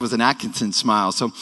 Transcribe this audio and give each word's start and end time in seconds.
was 0.00 0.12
an 0.12 0.20
Atkinson 0.20 0.70
smile. 0.70 1.10
So 1.10 1.32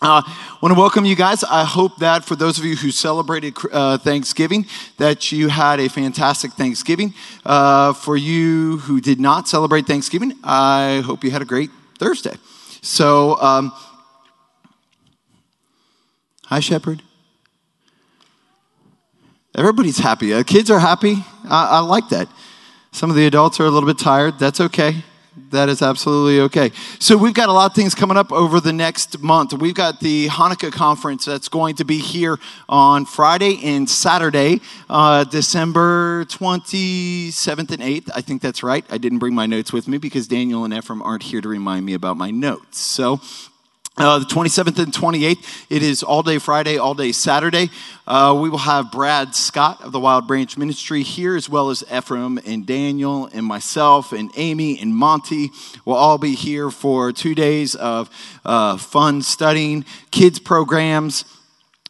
I 0.00 0.18
uh, 0.18 0.22
want 0.62 0.72
to 0.72 0.78
welcome 0.78 1.04
you 1.04 1.16
guys. 1.16 1.42
I 1.42 1.64
hope 1.64 1.96
that 1.98 2.24
for 2.24 2.36
those 2.36 2.56
of 2.56 2.64
you 2.64 2.76
who 2.76 2.92
celebrated 2.92 3.56
uh, 3.72 3.98
Thanksgiving, 3.98 4.66
that 4.98 5.32
you 5.32 5.48
had 5.48 5.80
a 5.80 5.88
fantastic 5.88 6.52
Thanksgiving. 6.52 7.12
Uh, 7.44 7.92
for 7.92 8.16
you 8.16 8.78
who 8.78 9.00
did 9.00 9.18
not 9.18 9.48
celebrate 9.48 9.88
Thanksgiving, 9.88 10.34
I 10.44 11.02
hope 11.04 11.24
you 11.24 11.32
had 11.32 11.42
a 11.42 11.44
great 11.44 11.70
Thursday. 11.98 12.36
So, 12.82 13.36
um, 13.40 13.72
hi, 16.44 16.60
Shepherd. 16.60 17.02
Everybody's 19.56 19.98
happy. 19.98 20.32
Uh, 20.32 20.44
kids 20.44 20.70
are 20.70 20.78
happy. 20.78 21.16
I, 21.50 21.66
I 21.70 21.78
like 21.80 22.10
that. 22.10 22.28
Some 22.92 23.10
of 23.10 23.16
the 23.16 23.26
adults 23.26 23.58
are 23.58 23.64
a 23.64 23.70
little 23.70 23.88
bit 23.88 23.98
tired. 23.98 24.38
That's 24.38 24.60
okay 24.60 25.02
that 25.50 25.68
is 25.68 25.82
absolutely 25.82 26.40
okay. 26.40 26.70
So 26.98 27.16
we've 27.16 27.34
got 27.34 27.48
a 27.48 27.52
lot 27.52 27.70
of 27.70 27.74
things 27.74 27.94
coming 27.94 28.16
up 28.16 28.32
over 28.32 28.60
the 28.60 28.72
next 28.72 29.20
month. 29.20 29.52
We've 29.52 29.74
got 29.74 30.00
the 30.00 30.28
Hanukkah 30.28 30.72
conference 30.72 31.24
that's 31.24 31.48
going 31.48 31.76
to 31.76 31.84
be 31.84 31.98
here 31.98 32.38
on 32.68 33.04
Friday 33.04 33.60
and 33.64 33.88
Saturday, 33.88 34.60
uh, 34.88 35.24
December 35.24 36.24
27th 36.26 37.70
and 37.70 37.82
8th. 37.82 38.10
I 38.14 38.20
think 38.20 38.42
that's 38.42 38.62
right. 38.62 38.84
I 38.90 38.98
didn't 38.98 39.18
bring 39.18 39.34
my 39.34 39.46
notes 39.46 39.72
with 39.72 39.88
me 39.88 39.98
because 39.98 40.28
Daniel 40.28 40.64
and 40.64 40.74
Ephraim 40.74 41.02
aren't 41.02 41.24
here 41.24 41.40
to 41.40 41.48
remind 41.48 41.86
me 41.86 41.94
about 41.94 42.16
my 42.16 42.30
notes. 42.30 42.78
So 42.78 43.20
uh, 43.98 44.20
the 44.20 44.24
27th 44.26 44.78
and 44.78 44.92
28th, 44.92 45.66
it 45.68 45.82
is 45.82 46.02
all 46.02 46.22
day 46.22 46.38
Friday, 46.38 46.78
all 46.78 46.94
day 46.94 47.10
Saturday. 47.10 47.68
Uh, 48.06 48.38
we 48.40 48.48
will 48.48 48.58
have 48.58 48.92
Brad 48.92 49.34
Scott 49.34 49.82
of 49.82 49.90
the 49.90 49.98
Wild 49.98 50.28
Branch 50.28 50.56
Ministry 50.56 51.02
here, 51.02 51.34
as 51.34 51.48
well 51.48 51.70
as 51.70 51.82
Ephraim 51.92 52.38
and 52.46 52.64
Daniel 52.64 53.28
and 53.32 53.44
myself 53.44 54.12
and 54.12 54.30
Aimee 54.36 54.78
and 54.80 54.94
Monty. 54.94 55.50
We'll 55.84 55.96
all 55.96 56.16
be 56.16 56.34
here 56.34 56.70
for 56.70 57.12
two 57.12 57.34
days 57.34 57.74
of 57.74 58.08
uh, 58.44 58.76
fun 58.76 59.20
studying, 59.22 59.84
kids 60.12 60.38
programs, 60.38 61.24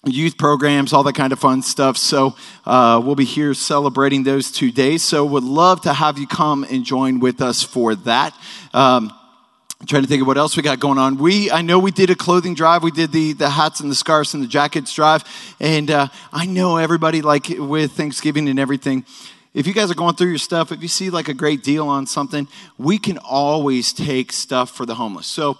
youth 0.06 0.38
programs, 0.38 0.94
all 0.94 1.02
that 1.02 1.14
kind 1.14 1.32
of 1.32 1.38
fun 1.38 1.60
stuff. 1.60 1.98
So 1.98 2.36
uh, 2.64 3.02
we'll 3.04 3.16
be 3.16 3.26
here 3.26 3.52
celebrating 3.52 4.22
those 4.22 4.50
two 4.50 4.72
days. 4.72 5.04
So 5.04 5.26
would 5.26 5.44
love 5.44 5.82
to 5.82 5.92
have 5.92 6.18
you 6.18 6.26
come 6.26 6.64
and 6.64 6.84
join 6.84 7.20
with 7.20 7.42
us 7.42 7.62
for 7.62 7.94
that. 7.94 8.34
Um, 8.72 9.12
I'm 9.80 9.86
trying 9.86 10.02
to 10.02 10.08
think 10.08 10.22
of 10.22 10.26
what 10.26 10.36
else 10.36 10.56
we 10.56 10.62
got 10.64 10.80
going 10.80 10.98
on. 10.98 11.18
We, 11.18 11.52
I 11.52 11.62
know 11.62 11.78
we 11.78 11.92
did 11.92 12.10
a 12.10 12.16
clothing 12.16 12.54
drive. 12.54 12.82
We 12.82 12.90
did 12.90 13.12
the, 13.12 13.32
the 13.32 13.48
hats 13.48 13.78
and 13.78 13.88
the 13.88 13.94
scarves 13.94 14.34
and 14.34 14.42
the 14.42 14.48
jackets 14.48 14.92
drive. 14.92 15.22
And 15.60 15.88
uh, 15.88 16.08
I 16.32 16.46
know 16.46 16.78
everybody, 16.78 17.22
like 17.22 17.46
with 17.48 17.92
Thanksgiving 17.92 18.48
and 18.48 18.58
everything, 18.58 19.06
if 19.54 19.68
you 19.68 19.72
guys 19.72 19.88
are 19.88 19.94
going 19.94 20.16
through 20.16 20.30
your 20.30 20.38
stuff, 20.38 20.72
if 20.72 20.82
you 20.82 20.88
see 20.88 21.10
like 21.10 21.28
a 21.28 21.34
great 21.34 21.62
deal 21.62 21.86
on 21.86 22.06
something, 22.06 22.48
we 22.76 22.98
can 22.98 23.18
always 23.18 23.92
take 23.92 24.32
stuff 24.32 24.70
for 24.70 24.84
the 24.84 24.96
homeless. 24.96 25.28
So 25.28 25.58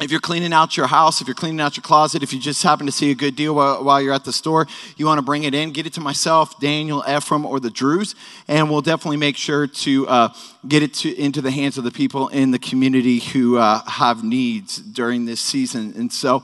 if 0.00 0.10
you're 0.10 0.20
cleaning 0.20 0.52
out 0.52 0.76
your 0.76 0.86
house, 0.86 1.20
if 1.20 1.28
you're 1.28 1.34
cleaning 1.34 1.60
out 1.60 1.76
your 1.76 1.82
closet, 1.82 2.22
if 2.22 2.32
you 2.32 2.40
just 2.40 2.62
happen 2.62 2.86
to 2.86 2.92
see 2.92 3.10
a 3.10 3.14
good 3.14 3.36
deal 3.36 3.54
while, 3.54 3.84
while, 3.84 4.02
you're 4.02 4.12
at 4.12 4.24
the 4.24 4.32
store, 4.32 4.66
you 4.96 5.06
want 5.06 5.18
to 5.18 5.22
bring 5.22 5.44
it 5.44 5.54
in, 5.54 5.70
get 5.70 5.86
it 5.86 5.92
to 5.94 6.00
myself, 6.00 6.58
Daniel, 6.60 7.04
Ephraim, 7.08 7.46
or 7.46 7.60
the 7.60 7.70
Drews, 7.70 8.14
and 8.48 8.70
we'll 8.70 8.80
definitely 8.80 9.18
make 9.18 9.36
sure 9.36 9.66
to 9.66 10.08
uh, 10.08 10.28
get 10.66 10.82
it 10.82 10.94
to, 10.94 11.14
into 11.14 11.40
the 11.40 11.50
hands 11.50 11.78
of 11.78 11.84
the 11.84 11.90
people 11.90 12.28
in 12.28 12.50
the 12.50 12.58
community 12.58 13.20
who 13.20 13.58
uh, 13.58 13.80
have 13.88 14.24
needs 14.24 14.76
during 14.76 15.24
this 15.24 15.40
season. 15.40 15.92
And 15.96 16.12
so, 16.12 16.42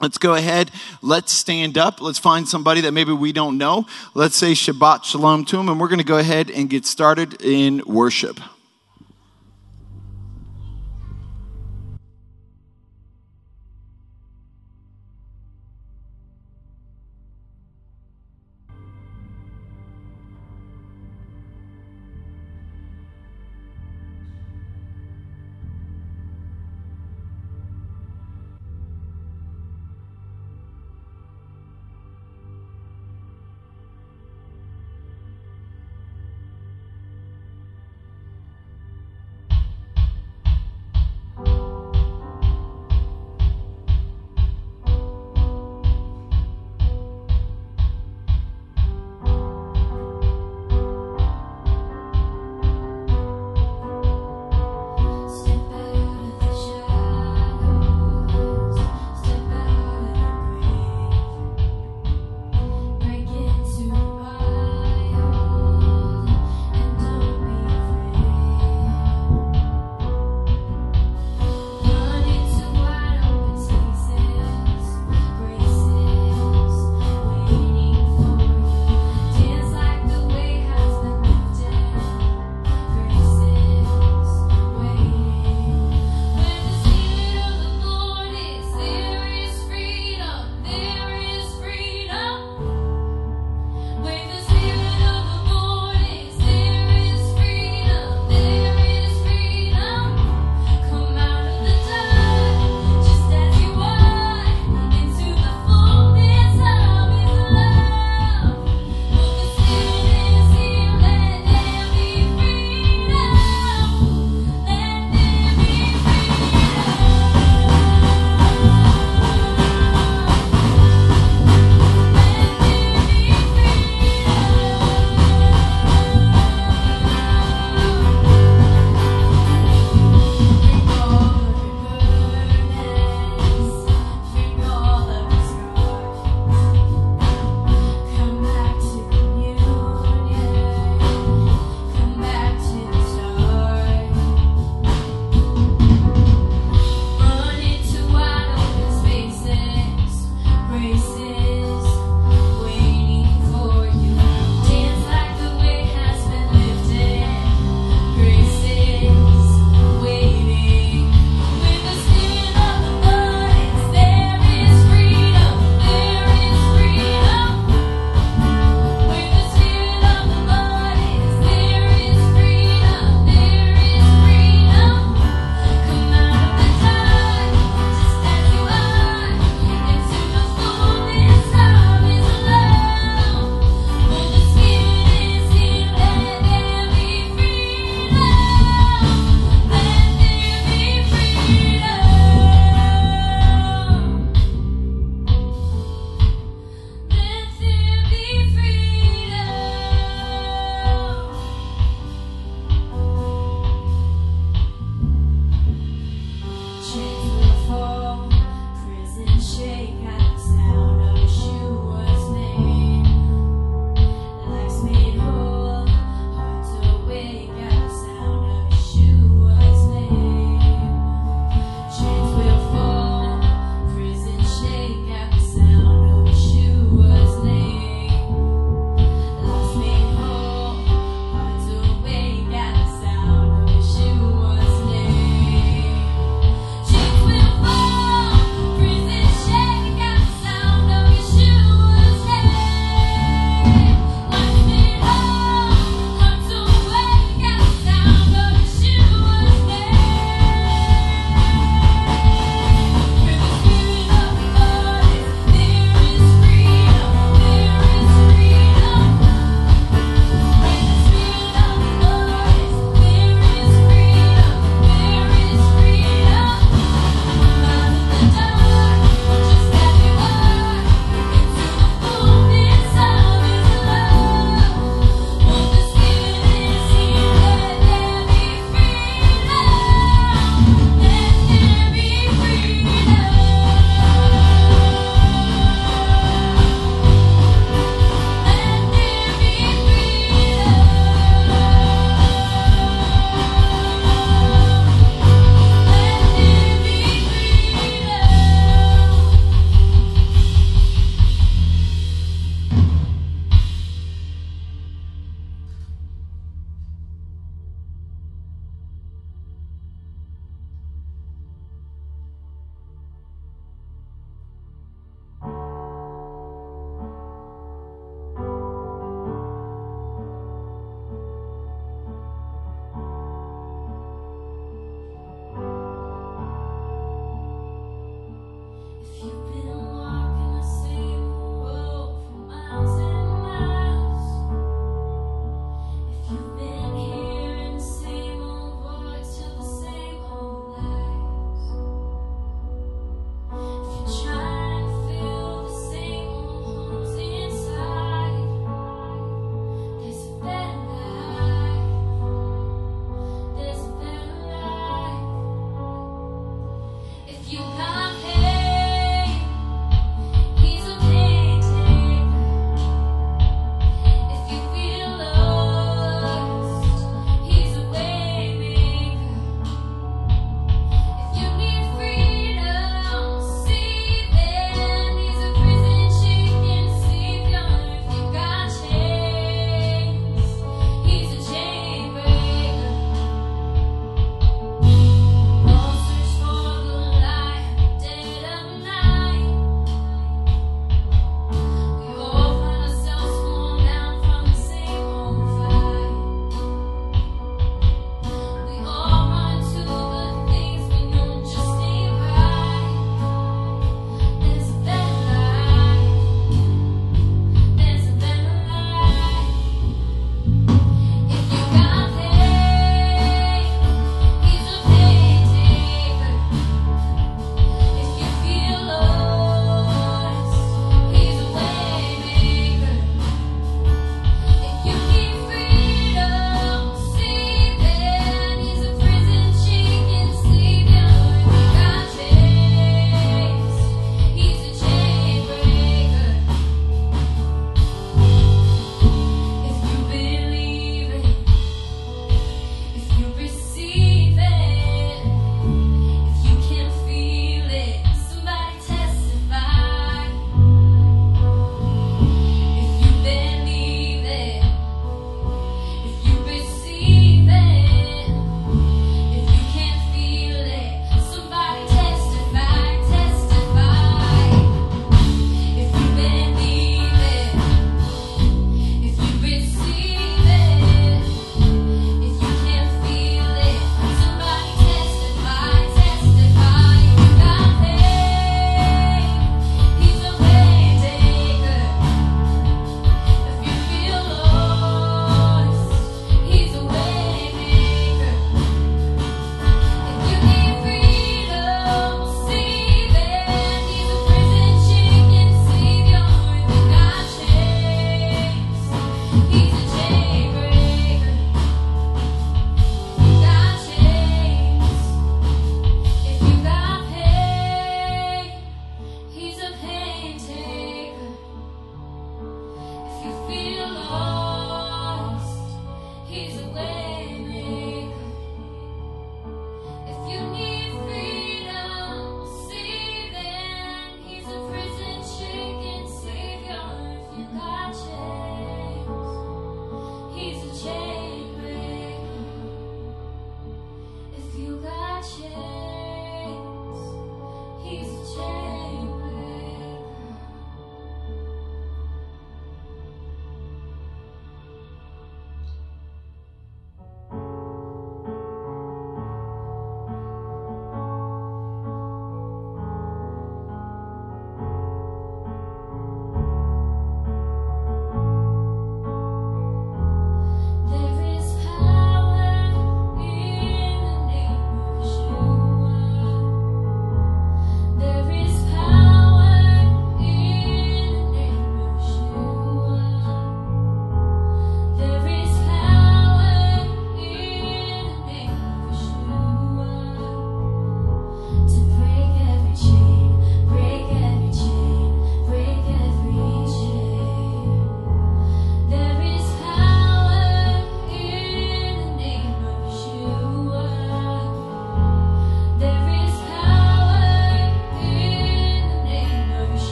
Let's 0.00 0.18
go 0.18 0.34
ahead. 0.34 0.70
Let's 1.02 1.32
stand 1.32 1.76
up. 1.76 2.00
Let's 2.00 2.20
find 2.20 2.48
somebody 2.48 2.82
that 2.82 2.92
maybe 2.92 3.12
we 3.12 3.32
don't 3.32 3.58
know. 3.58 3.84
Let's 4.14 4.36
say 4.36 4.52
Shabbat 4.52 5.02
Shalom 5.02 5.44
to 5.46 5.56
them, 5.56 5.68
and 5.68 5.80
we're 5.80 5.88
going 5.88 5.98
to 5.98 6.04
go 6.04 6.18
ahead 6.18 6.52
and 6.52 6.70
get 6.70 6.86
started 6.86 7.42
in 7.42 7.82
worship. 7.84 8.38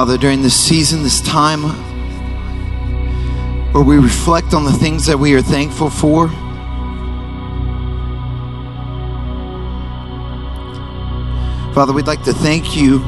Father, 0.00 0.16
during 0.16 0.40
this 0.40 0.58
season, 0.58 1.02
this 1.02 1.20
time 1.20 1.60
where 3.74 3.84
we 3.84 3.98
reflect 3.98 4.54
on 4.54 4.64
the 4.64 4.72
things 4.72 5.04
that 5.04 5.18
we 5.18 5.34
are 5.34 5.42
thankful 5.42 5.90
for. 5.90 6.28
Father, 11.74 11.92
we'd 11.92 12.06
like 12.06 12.22
to 12.22 12.32
thank 12.32 12.74
you 12.74 13.00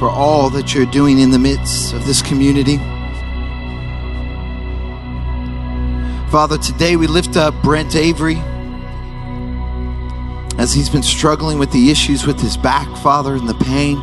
for 0.00 0.10
all 0.10 0.50
that 0.50 0.74
you're 0.74 0.86
doing 0.86 1.20
in 1.20 1.30
the 1.30 1.38
midst 1.38 1.92
of 1.92 2.04
this 2.04 2.20
community. 2.20 2.78
Father, 6.32 6.58
today 6.58 6.96
we 6.96 7.06
lift 7.06 7.36
up 7.36 7.54
Brent 7.62 7.94
Avery 7.94 8.38
as 10.58 10.74
he's 10.74 10.90
been 10.90 11.04
struggling 11.04 11.60
with 11.60 11.70
the 11.70 11.92
issues 11.92 12.26
with 12.26 12.40
his 12.40 12.56
back, 12.56 12.88
Father, 12.96 13.36
and 13.36 13.48
the 13.48 13.54
pain. 13.54 14.02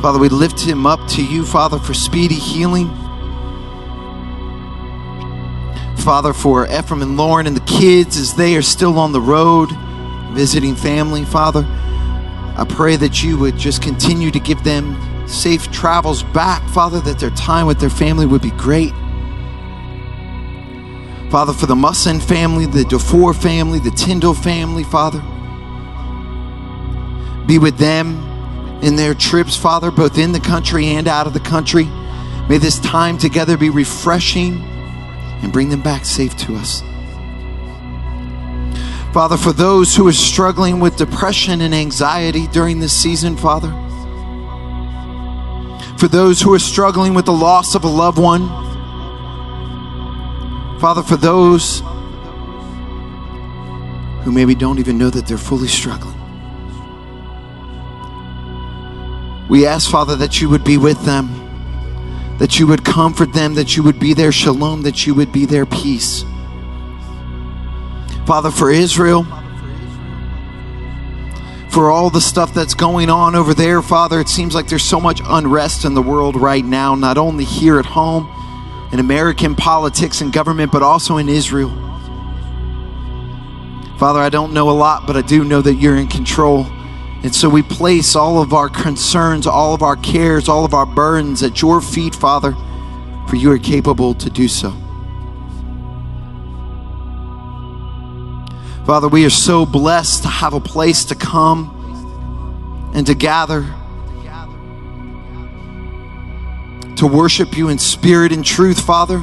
Father, 0.00 0.20
we 0.20 0.28
lift 0.28 0.60
him 0.60 0.86
up 0.86 1.06
to 1.08 1.24
you, 1.24 1.44
Father, 1.44 1.78
for 1.78 1.92
speedy 1.92 2.36
healing. 2.36 2.88
Father, 5.96 6.32
for 6.32 6.66
Ephraim 6.68 7.02
and 7.02 7.16
Lauren 7.16 7.48
and 7.48 7.56
the 7.56 7.64
kids 7.64 8.16
as 8.16 8.34
they 8.34 8.54
are 8.56 8.62
still 8.62 8.98
on 8.98 9.10
the 9.12 9.20
road 9.20 9.70
visiting 10.32 10.76
family. 10.76 11.24
Father, 11.24 11.66
I 11.66 12.64
pray 12.68 12.94
that 12.96 13.24
you 13.24 13.36
would 13.38 13.56
just 13.56 13.82
continue 13.82 14.30
to 14.30 14.38
give 14.38 14.62
them 14.62 14.96
safe 15.26 15.70
travels 15.72 16.22
back, 16.22 16.62
Father, 16.70 17.00
that 17.00 17.18
their 17.18 17.30
time 17.30 17.66
with 17.66 17.80
their 17.80 17.90
family 17.90 18.24
would 18.24 18.42
be 18.42 18.52
great. 18.52 18.92
Father, 21.28 21.52
for 21.52 21.66
the 21.66 21.76
Musson 21.76 22.20
family, 22.20 22.66
the 22.66 22.84
DeFore 22.84 23.34
family, 23.34 23.80
the 23.80 23.90
Tyndall 23.90 24.32
family, 24.32 24.84
Father, 24.84 25.20
be 27.46 27.58
with 27.58 27.78
them 27.78 28.27
in 28.82 28.96
their 28.96 29.14
trips, 29.14 29.56
Father, 29.56 29.90
both 29.90 30.18
in 30.18 30.32
the 30.32 30.40
country 30.40 30.86
and 30.86 31.08
out 31.08 31.26
of 31.26 31.32
the 31.34 31.40
country. 31.40 31.84
May 32.48 32.58
this 32.58 32.78
time 32.78 33.18
together 33.18 33.56
be 33.56 33.70
refreshing 33.70 34.62
and 35.42 35.52
bring 35.52 35.68
them 35.68 35.82
back 35.82 36.04
safe 36.04 36.36
to 36.38 36.56
us. 36.56 36.82
Father, 39.12 39.36
for 39.36 39.52
those 39.52 39.96
who 39.96 40.06
are 40.06 40.12
struggling 40.12 40.80
with 40.80 40.96
depression 40.96 41.60
and 41.60 41.74
anxiety 41.74 42.46
during 42.48 42.78
this 42.78 42.92
season, 42.92 43.36
Father, 43.36 43.70
for 45.96 46.08
those 46.08 46.40
who 46.40 46.52
are 46.54 46.58
struggling 46.58 47.14
with 47.14 47.24
the 47.24 47.32
loss 47.32 47.74
of 47.74 47.84
a 47.84 47.88
loved 47.88 48.18
one, 48.18 48.46
Father, 50.78 51.02
for 51.02 51.16
those 51.16 51.80
who 54.22 54.30
maybe 54.30 54.54
don't 54.54 54.78
even 54.78 54.98
know 54.98 55.10
that 55.10 55.26
they're 55.26 55.38
fully 55.38 55.68
struggling. 55.68 56.17
We 59.48 59.66
ask, 59.66 59.90
Father, 59.90 60.16
that 60.16 60.40
you 60.40 60.48
would 60.48 60.64
be 60.64 60.76
with 60.76 61.04
them, 61.04 62.36
that 62.38 62.58
you 62.58 62.66
would 62.66 62.84
comfort 62.84 63.32
them, 63.32 63.54
that 63.54 63.76
you 63.76 63.82
would 63.82 63.98
be 63.98 64.14
their 64.14 64.32
shalom, 64.32 64.82
that 64.82 65.06
you 65.06 65.14
would 65.14 65.32
be 65.32 65.46
their 65.46 65.66
peace. 65.66 66.24
Father, 68.26 68.50
for 68.50 68.70
Israel, 68.70 69.26
for 71.70 71.90
all 71.90 72.10
the 72.10 72.20
stuff 72.20 72.52
that's 72.52 72.74
going 72.74 73.08
on 73.08 73.34
over 73.34 73.54
there, 73.54 73.82
Father. 73.82 74.20
It 74.20 74.28
seems 74.28 74.54
like 74.54 74.68
there's 74.68 74.82
so 74.82 75.00
much 75.00 75.20
unrest 75.24 75.84
in 75.84 75.94
the 75.94 76.02
world 76.02 76.34
right 76.34 76.64
now, 76.64 76.94
not 76.94 77.18
only 77.18 77.44
here 77.44 77.78
at 77.78 77.86
home 77.86 78.28
in 78.92 78.98
American 79.00 79.54
politics 79.54 80.20
and 80.20 80.32
government, 80.32 80.72
but 80.72 80.82
also 80.82 81.18
in 81.18 81.28
Israel. 81.28 81.70
Father, 83.98 84.20
I 84.20 84.28
don't 84.28 84.52
know 84.52 84.70
a 84.70 84.72
lot, 84.72 85.06
but 85.06 85.16
I 85.16 85.22
do 85.22 85.44
know 85.44 85.60
that 85.60 85.74
you're 85.74 85.96
in 85.96 86.08
control. 86.08 86.66
And 87.22 87.34
so 87.34 87.48
we 87.48 87.62
place 87.62 88.14
all 88.14 88.40
of 88.40 88.52
our 88.54 88.68
concerns, 88.68 89.46
all 89.46 89.74
of 89.74 89.82
our 89.82 89.96
cares, 89.96 90.48
all 90.48 90.64
of 90.64 90.72
our 90.72 90.86
burdens 90.86 91.42
at 91.42 91.60
your 91.60 91.80
feet, 91.80 92.14
Father, 92.14 92.52
for 93.28 93.36
you 93.36 93.50
are 93.50 93.58
capable 93.58 94.14
to 94.14 94.30
do 94.30 94.46
so. 94.46 94.70
Father, 98.86 99.08
we 99.08 99.26
are 99.26 99.30
so 99.30 99.66
blessed 99.66 100.22
to 100.22 100.28
have 100.28 100.54
a 100.54 100.60
place 100.60 101.04
to 101.06 101.14
come 101.14 101.74
and 102.94 103.06
to 103.06 103.14
gather, 103.14 103.66
to 106.96 107.06
worship 107.06 107.56
you 107.58 107.68
in 107.68 107.78
spirit 107.78 108.32
and 108.32 108.44
truth, 108.44 108.80
Father, 108.80 109.18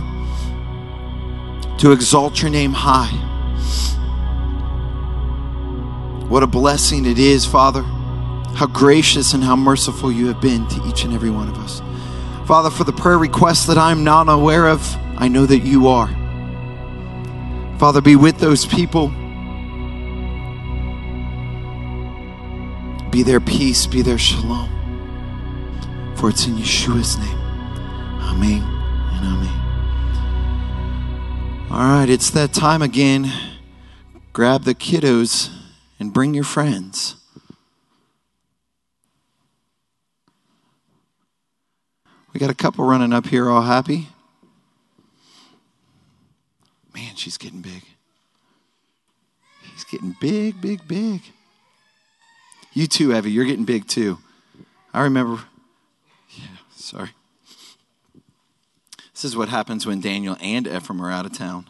to 1.79 1.91
exalt 1.91 2.41
your 2.41 2.51
name 2.51 2.73
high. 2.73 3.09
What 6.35 6.43
a 6.43 6.47
blessing 6.47 7.05
it 7.05 7.17
is, 7.17 7.45
Father. 7.45 7.81
How 7.81 8.67
gracious 8.67 9.33
and 9.33 9.41
how 9.41 9.55
merciful 9.55 10.11
you 10.11 10.27
have 10.27 10.41
been 10.41 10.67
to 10.67 10.85
each 10.85 11.05
and 11.05 11.13
every 11.13 11.29
one 11.29 11.47
of 11.47 11.57
us. 11.59 11.81
Father, 12.45 12.69
for 12.69 12.83
the 12.83 12.91
prayer 12.91 13.17
requests 13.17 13.67
that 13.67 13.77
I'm 13.77 14.03
not 14.03 14.27
aware 14.27 14.67
of, 14.67 14.97
I 15.15 15.29
know 15.29 15.45
that 15.45 15.59
you 15.59 15.87
are. 15.87 16.09
Father, 17.79 18.01
be 18.01 18.17
with 18.17 18.37
those 18.39 18.65
people. 18.65 19.07
Be 23.11 23.23
their 23.23 23.39
peace, 23.39 23.87
be 23.87 24.01
their 24.01 24.17
shalom. 24.17 24.67
For 26.17 26.31
it's 26.31 26.47
in 26.47 26.55
Yeshua's 26.55 27.17
name. 27.17 27.39
Amen 28.19 28.61
and 28.61 29.25
amen. 29.25 29.61
All 31.71 31.77
right, 31.77 32.09
it's 32.09 32.29
that 32.31 32.51
time 32.51 32.81
again. 32.81 33.31
Grab 34.33 34.63
the 34.63 34.75
kiddos 34.75 35.54
and 35.99 36.13
bring 36.13 36.33
your 36.33 36.43
friends. 36.43 37.15
We 42.33 42.39
got 42.39 42.49
a 42.49 42.55
couple 42.55 42.83
running 42.85 43.13
up 43.13 43.27
here 43.27 43.49
all 43.49 43.61
happy. 43.61 44.09
Man, 46.93 47.15
she's 47.15 47.37
getting 47.37 47.61
big. 47.61 47.83
He's 49.73 49.85
getting 49.85 50.15
big, 50.19 50.59
big, 50.59 50.87
big. 50.87 51.21
You 52.73 52.87
too, 52.87 53.15
Evie. 53.15 53.31
You're 53.31 53.45
getting 53.45 53.63
big 53.63 53.87
too. 53.87 54.19
I 54.93 55.03
remember. 55.03 55.43
Yeah, 56.37 56.57
sorry. 56.75 57.11
This 59.13 59.23
is 59.23 59.37
what 59.37 59.47
happens 59.47 59.85
when 59.85 60.01
Daniel 60.01 60.35
and 60.41 60.67
Ephraim 60.67 61.01
are 61.01 61.09
out 61.09 61.25
of 61.25 61.31
town. 61.31 61.69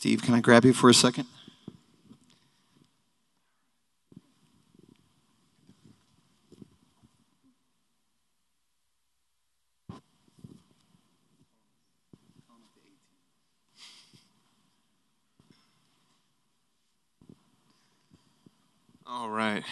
Steve, 0.00 0.22
can 0.22 0.32
I 0.32 0.40
grab 0.40 0.64
you 0.64 0.72
for 0.72 0.88
a 0.88 0.94
second? 0.94 1.26
All 19.06 19.28
right. 19.28 19.62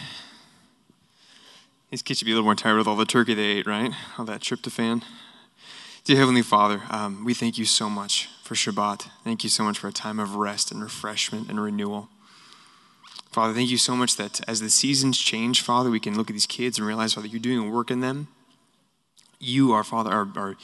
These 1.91 2.03
kids 2.03 2.19
should 2.19 2.27
be 2.27 2.33
a 2.33 2.35
little 2.35 2.45
more 2.45 2.55
tired 2.55 2.77
with 2.77 2.87
all 2.87 2.97
the 2.97 3.07
turkey 3.07 3.33
they 3.33 3.45
ate, 3.45 3.67
right? 3.67 3.95
All 4.19 4.27
that 4.27 4.43
tryptophan. 4.43 5.03
Dear 6.09 6.17
Heavenly 6.17 6.41
Father, 6.41 6.81
um, 6.89 7.23
we 7.23 7.35
thank 7.35 7.59
you 7.59 7.67
so 7.67 7.91
much 7.91 8.31
for 8.43 8.55
Shabbat. 8.55 9.11
Thank 9.25 9.45
you 9.45 9.51
so 9.51 9.63
much 9.63 9.79
for 9.79 9.89
a 9.89 9.93
time 9.93 10.19
of 10.19 10.37
rest 10.37 10.73
and 10.73 10.83
refreshment 10.83 11.51
and 11.51 11.63
renewal. 11.63 12.09
Father, 13.31 13.53
thank 13.53 13.69
you 13.69 13.77
so 13.77 13.95
much 13.95 14.17
that 14.17 14.41
as 14.49 14.61
the 14.61 14.71
seasons 14.71 15.19
change, 15.19 15.61
Father, 15.61 15.91
we 15.91 16.01
can 16.01 16.17
look 16.17 16.31
at 16.31 16.33
these 16.33 16.47
kids 16.47 16.79
and 16.79 16.87
realize, 16.87 17.13
Father, 17.13 17.27
you're 17.27 17.39
doing 17.39 17.71
work 17.71 17.91
in 17.91 18.01
them. 18.01 18.29
You, 19.39 19.73
our 19.73 19.85
Father, 19.85 20.11
are, 20.11 20.29
are 20.35 20.57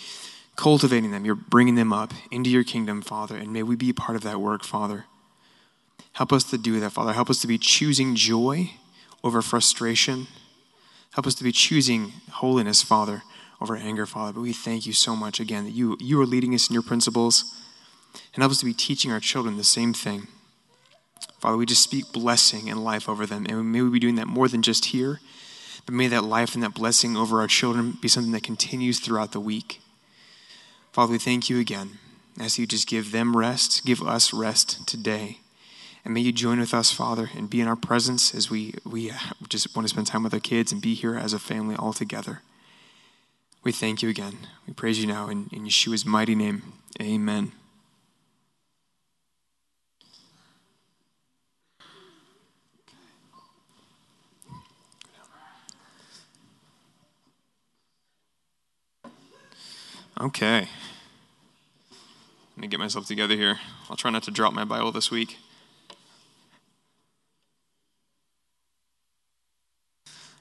cultivating 0.56 1.10
them. 1.10 1.26
You're 1.26 1.34
bringing 1.34 1.74
them 1.74 1.92
up 1.92 2.14
into 2.30 2.48
your 2.48 2.64
kingdom, 2.64 3.02
Father, 3.02 3.36
and 3.36 3.52
may 3.52 3.62
we 3.62 3.76
be 3.76 3.90
a 3.90 3.94
part 3.94 4.16
of 4.16 4.22
that 4.22 4.40
work, 4.40 4.64
Father. 4.64 5.04
Help 6.14 6.32
us 6.32 6.44
to 6.44 6.56
do 6.56 6.80
that, 6.80 6.92
Father. 6.92 7.12
Help 7.12 7.28
us 7.28 7.42
to 7.42 7.46
be 7.46 7.58
choosing 7.58 8.14
joy 8.14 8.70
over 9.22 9.42
frustration. 9.42 10.26
Help 11.10 11.26
us 11.26 11.34
to 11.34 11.44
be 11.44 11.52
choosing 11.52 12.14
holiness, 12.30 12.80
Father, 12.80 13.24
over 13.60 13.76
anger, 13.76 14.06
Father. 14.06 14.32
But 14.32 14.40
we 14.40 14.52
thank 14.52 14.86
you 14.86 14.92
so 14.92 15.14
much 15.16 15.40
again 15.40 15.64
that 15.64 15.72
you, 15.72 15.96
you 16.00 16.20
are 16.20 16.26
leading 16.26 16.54
us 16.54 16.68
in 16.68 16.74
your 16.74 16.82
principles 16.82 17.54
and 18.34 18.42
help 18.42 18.52
us 18.52 18.58
to 18.58 18.66
be 18.66 18.74
teaching 18.74 19.10
our 19.10 19.20
children 19.20 19.56
the 19.56 19.64
same 19.64 19.92
thing. 19.92 20.28
Father, 21.38 21.56
we 21.56 21.66
just 21.66 21.82
speak 21.82 22.12
blessing 22.12 22.70
and 22.70 22.82
life 22.82 23.08
over 23.08 23.26
them. 23.26 23.46
And 23.48 23.70
may 23.70 23.82
we 23.82 23.90
be 23.90 23.98
doing 23.98 24.14
that 24.16 24.26
more 24.26 24.48
than 24.48 24.62
just 24.62 24.86
here, 24.86 25.20
but 25.84 25.94
may 25.94 26.08
that 26.08 26.24
life 26.24 26.54
and 26.54 26.62
that 26.62 26.74
blessing 26.74 27.16
over 27.16 27.40
our 27.40 27.46
children 27.46 27.98
be 28.00 28.08
something 28.08 28.32
that 28.32 28.42
continues 28.42 28.98
throughout 28.98 29.32
the 29.32 29.40
week. 29.40 29.80
Father, 30.92 31.12
we 31.12 31.18
thank 31.18 31.50
you 31.50 31.58
again 31.58 31.98
as 32.40 32.58
you 32.58 32.66
just 32.66 32.88
give 32.88 33.12
them 33.12 33.36
rest, 33.36 33.84
give 33.84 34.02
us 34.02 34.32
rest 34.32 34.86
today. 34.86 35.38
And 36.04 36.12
may 36.12 36.20
you 36.20 36.32
join 36.32 36.60
with 36.60 36.74
us, 36.74 36.92
Father, 36.92 37.30
and 37.34 37.48
be 37.48 37.60
in 37.60 37.68
our 37.68 37.76
presence 37.76 38.34
as 38.34 38.50
we, 38.50 38.74
we 38.84 39.10
just 39.48 39.74
want 39.74 39.86
to 39.86 39.92
spend 39.92 40.06
time 40.06 40.22
with 40.22 40.34
our 40.34 40.40
kids 40.40 40.70
and 40.70 40.82
be 40.82 40.94
here 40.94 41.16
as 41.16 41.32
a 41.32 41.38
family 41.38 41.76
all 41.76 41.92
together. 41.92 42.42
We 43.64 43.72
thank 43.72 44.02
you 44.02 44.10
again. 44.10 44.36
We 44.66 44.74
praise 44.74 44.98
you 44.98 45.06
now 45.06 45.28
in, 45.28 45.48
in 45.50 45.64
Yeshua's 45.64 46.04
mighty 46.04 46.34
name. 46.34 46.74
Amen. 47.00 47.52
Okay. 60.20 60.68
Let 62.56 62.60
me 62.60 62.68
get 62.68 62.78
myself 62.78 63.06
together 63.06 63.34
here. 63.34 63.58
I'll 63.88 63.96
try 63.96 64.10
not 64.10 64.22
to 64.24 64.30
drop 64.30 64.52
my 64.52 64.64
Bible 64.64 64.92
this 64.92 65.10
week. 65.10 65.38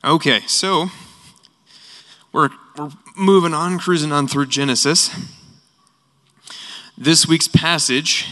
Okay, 0.04 0.42
so 0.42 0.90
we're, 2.34 2.50
we're 2.78 2.90
moving 3.16 3.54
on, 3.54 3.78
cruising 3.78 4.12
on 4.12 4.28
through 4.28 4.48
Genesis. 4.48 5.10
This 6.98 7.28
week's 7.28 7.48
passage 7.48 8.28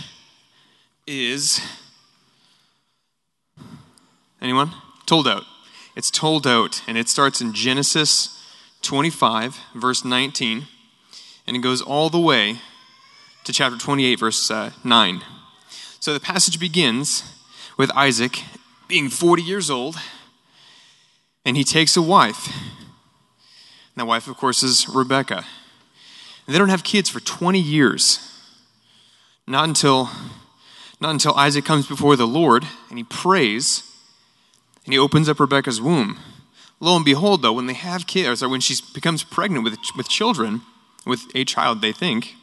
is 1.05 1.61
anyone? 4.41 4.71
Toldot. 5.05 5.45
It's 5.95 6.09
Toldot, 6.09 6.81
and 6.87 6.97
it 6.97 7.09
starts 7.09 7.41
in 7.41 7.53
Genesis 7.53 8.41
25, 8.81 9.59
verse 9.75 10.03
19, 10.03 10.67
and 11.45 11.55
it 11.55 11.59
goes 11.59 11.81
all 11.81 12.09
the 12.09 12.19
way 12.19 12.59
to 13.43 13.53
chapter 13.53 13.77
28, 13.77 14.19
verse 14.19 14.49
uh, 14.49 14.71
9. 14.83 15.21
So 15.99 16.13
the 16.13 16.19
passage 16.19 16.59
begins 16.59 17.23
with 17.77 17.91
Isaac 17.95 18.43
being 18.87 19.09
40 19.09 19.43
years 19.43 19.69
old 19.69 19.97
and 21.45 21.57
he 21.57 21.63
takes 21.63 21.97
a 21.97 22.01
wife. 22.01 22.53
And 23.93 24.01
that 24.01 24.05
wife, 24.05 24.27
of 24.27 24.37
course, 24.37 24.63
is 24.63 24.87
Rebecca. 24.87 25.45
And 26.47 26.55
they 26.55 26.57
don't 26.57 26.69
have 26.69 26.83
kids 26.83 27.09
for 27.09 27.19
20 27.19 27.59
years. 27.59 28.19
Not 29.47 29.67
until, 29.67 30.09
not 30.99 31.11
until 31.11 31.33
Isaac 31.35 31.65
comes 31.65 31.87
before 31.87 32.15
the 32.15 32.27
Lord 32.27 32.65
and 32.89 32.97
he 32.97 33.03
prays 33.03 33.83
and 34.85 34.93
he 34.93 34.99
opens 34.99 35.29
up 35.29 35.39
Rebecca's 35.39 35.81
womb. 35.81 36.19
Lo 36.79 36.95
and 36.95 37.05
behold, 37.05 37.41
though, 37.41 37.53
when 37.53 37.67
they 37.67 37.73
have 37.73 38.07
kids, 38.07 38.41
or 38.41 38.49
when 38.49 38.61
she 38.61 38.75
becomes 38.93 39.23
pregnant 39.23 39.63
with, 39.63 39.77
with 39.95 40.09
children, 40.09 40.61
with 41.05 41.21
a 41.35 41.45
child, 41.45 41.81
they 41.81 41.91
think, 41.91 42.35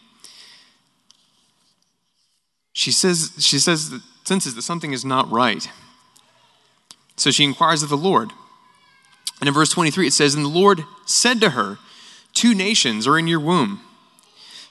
she 2.72 2.92
says, 2.92 3.32
she 3.38 3.58
says, 3.58 3.90
that, 3.90 4.02
senses 4.24 4.54
that 4.54 4.62
something 4.62 4.92
is 4.92 5.04
not 5.04 5.28
right. 5.30 5.68
So 7.16 7.32
she 7.32 7.42
inquires 7.42 7.82
of 7.82 7.88
the 7.88 7.96
Lord. 7.96 8.30
And 9.40 9.48
in 9.48 9.54
verse 9.54 9.70
23, 9.70 10.08
it 10.08 10.12
says, 10.12 10.34
And 10.34 10.44
the 10.44 10.48
Lord 10.48 10.84
said 11.06 11.40
to 11.40 11.50
her, 11.50 11.78
Two 12.34 12.54
nations 12.54 13.06
are 13.06 13.18
in 13.18 13.26
your 13.26 13.40
womb, 13.40 13.80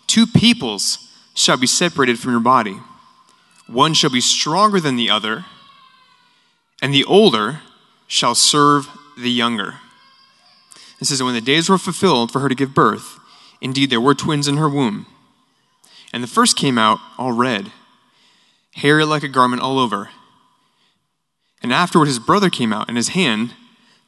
two 0.06 0.28
peoples 0.28 1.00
shall 1.34 1.58
be 1.58 1.68
separated 1.68 2.20
from 2.20 2.32
your 2.32 2.40
body. 2.40 2.80
One 3.68 3.94
shall 3.94 4.10
be 4.10 4.22
stronger 4.22 4.80
than 4.80 4.96
the 4.96 5.10
other, 5.10 5.46
and 6.82 6.94
the 6.94 7.04
older 7.04 7.60
shall 8.08 8.34
serve 8.34 8.88
the 9.18 9.30
younger. 9.30 9.76
It 11.00 11.06
says 11.06 11.20
that 11.20 11.26
when 11.26 11.34
the 11.34 11.42
days 11.42 11.70
were 11.70 11.78
fulfilled 11.78 12.32
for 12.32 12.40
her 12.40 12.50
to 12.50 12.56
give 12.56 12.74
birth, 12.74 13.20
indeed 13.62 13.90
there 13.90 14.02
were 14.02 14.16
twins 14.16 14.48
in 14.48 14.58
her 14.58 14.70
womb. 14.70 15.06
And 16.14 16.24
the 16.24 16.28
first 16.28 16.56
came 16.56 16.78
out 16.78 17.00
all 17.18 17.34
red, 17.34 17.72
hairy 18.76 19.06
like 19.06 19.24
a 19.24 19.28
garment 19.28 19.62
all 19.62 19.78
over. 19.78 20.10
And 21.62 21.74
afterward, 21.74 22.06
his 22.06 22.20
brother 22.20 22.50
came 22.50 22.72
out, 22.72 22.88
and 22.88 22.96
his 22.96 23.10
hand 23.10 23.54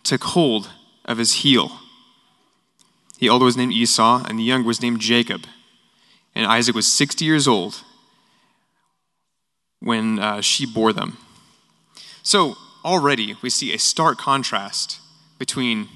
took 0.10 0.24
hold 0.24 0.72
of 1.06 1.20
his 1.20 1.34
heel. 1.44 1.80
The 3.20 3.30
older 3.30 3.46
was 3.46 3.56
named 3.56 3.74
Esau, 3.74 4.26
and 4.28 4.40
the 4.40 4.44
younger 4.44 4.68
was 4.68 4.82
named 4.82 5.00
Jacob. 5.00 5.46
And 6.34 6.48
Isaac 6.48 6.74
was 6.74 6.92
60 6.92 7.24
years 7.24 7.48
old 7.48 7.84
when 9.80 10.18
uh, 10.18 10.42
she 10.42 10.66
bore 10.66 10.94
them. 10.94 11.18
So 12.24 12.56
already 12.84 13.36
we 13.44 13.52
see 13.52 13.72
a 13.72 13.78
stark 13.78 14.18
contrast 14.18 15.00
between 15.38 15.88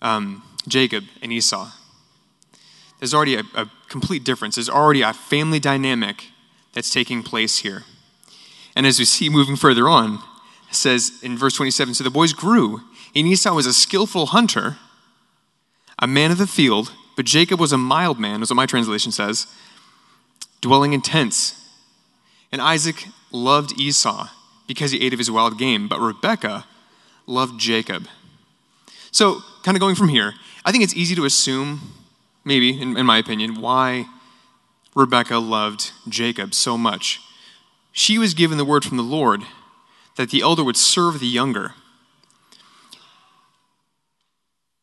um, 0.00 0.42
Jacob 0.66 1.04
and 1.20 1.32
Esau. 1.32 1.70
There's 2.98 3.12
already 3.12 3.36
a, 3.36 3.42
a 3.54 3.70
complete 3.88 4.24
difference. 4.24 4.54
There's 4.54 4.70
already 4.70 5.02
a 5.02 5.12
family 5.12 5.60
dynamic 5.60 6.28
that's 6.72 6.88
taking 6.88 7.22
place 7.22 7.58
here. 7.58 7.82
And 8.74 8.86
as 8.86 8.98
we 8.98 9.04
see 9.04 9.28
moving 9.28 9.56
further 9.56 9.86
on, 9.86 10.14
it 10.70 10.76
says 10.76 11.12
in 11.22 11.36
verse 11.36 11.54
27 11.54 11.92
So 11.92 12.04
the 12.04 12.10
boys 12.10 12.32
grew, 12.32 12.80
and 13.14 13.26
Esau 13.26 13.54
was 13.54 13.66
a 13.66 13.72
skillful 13.72 14.26
hunter, 14.26 14.78
a 15.98 16.06
man 16.06 16.30
of 16.30 16.38
the 16.38 16.46
field, 16.46 16.92
but 17.16 17.26
Jacob 17.26 17.60
was 17.60 17.72
a 17.72 17.78
mild 17.78 18.18
man, 18.18 18.42
is 18.42 18.50
what 18.50 18.56
my 18.56 18.66
translation 18.66 19.12
says, 19.12 19.46
dwelling 20.60 20.92
in 20.92 21.02
tents. 21.02 21.54
And 22.50 22.60
Isaac 22.60 23.06
loved 23.30 23.78
Esau 23.78 24.28
because 24.66 24.92
he 24.92 25.04
ate 25.04 25.12
of 25.12 25.18
his 25.18 25.30
wild 25.30 25.58
game, 25.58 25.88
but 25.88 26.00
Rebekah 26.00 26.64
loved 27.26 27.60
Jacob. 27.60 28.08
So, 29.10 29.40
kind 29.62 29.76
of 29.76 29.80
going 29.80 29.94
from 29.94 30.08
here, 30.08 30.34
I 30.64 30.72
think 30.72 30.84
it's 30.84 30.96
easy 30.96 31.14
to 31.14 31.24
assume, 31.24 31.92
maybe, 32.44 32.80
in, 32.80 32.96
in 32.96 33.04
my 33.04 33.18
opinion, 33.18 33.60
why 33.60 34.06
Rebekah 34.94 35.38
loved 35.38 35.92
Jacob 36.08 36.54
so 36.54 36.78
much. 36.78 37.20
She 37.92 38.18
was 38.18 38.32
given 38.32 38.58
the 38.58 38.64
word 38.64 38.84
from 38.84 38.96
the 38.96 39.02
Lord 39.02 39.42
that 40.16 40.30
the 40.30 40.40
elder 40.40 40.64
would 40.64 40.76
serve 40.76 41.20
the 41.20 41.26
younger. 41.26 41.74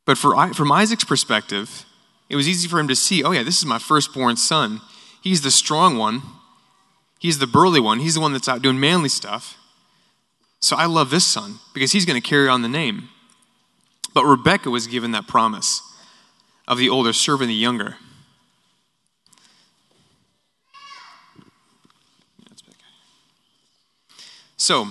But 0.10 0.18
for, 0.18 0.52
from 0.56 0.72
Isaac's 0.72 1.04
perspective, 1.04 1.86
it 2.30 2.36
was 2.36 2.48
easy 2.48 2.68
for 2.68 2.80
him 2.80 2.88
to 2.88 2.96
see 2.96 3.24
oh, 3.24 3.30
yeah, 3.30 3.44
this 3.44 3.60
is 3.60 3.66
my 3.68 3.78
firstborn 3.78 4.38
son. 4.38 4.82
He's 5.22 5.42
the 5.42 5.52
strong 5.52 6.00
one, 6.00 6.24
he's 7.20 7.38
the 7.38 7.46
burly 7.46 7.80
one, 7.80 8.00
he's 8.00 8.16
the 8.16 8.20
one 8.20 8.34
that's 8.34 8.50
out 8.50 8.64
doing 8.64 8.80
manly 8.80 9.10
stuff. 9.10 9.56
So 10.60 10.76
I 10.76 10.88
love 10.88 11.12
this 11.12 11.28
son 11.28 11.60
because 11.76 11.92
he's 11.92 12.06
going 12.08 12.20
to 12.20 12.28
carry 12.28 12.50
on 12.50 12.64
the 12.64 12.68
name. 12.68 13.10
But 14.12 14.26
Rebecca 14.26 14.72
was 14.72 14.88
given 14.88 15.12
that 15.12 15.28
promise 15.28 15.84
of 16.68 16.80
the 16.80 16.90
older 16.90 17.14
serving 17.14 17.48
the 17.48 17.54
younger. 17.54 17.98
So, 24.58 24.88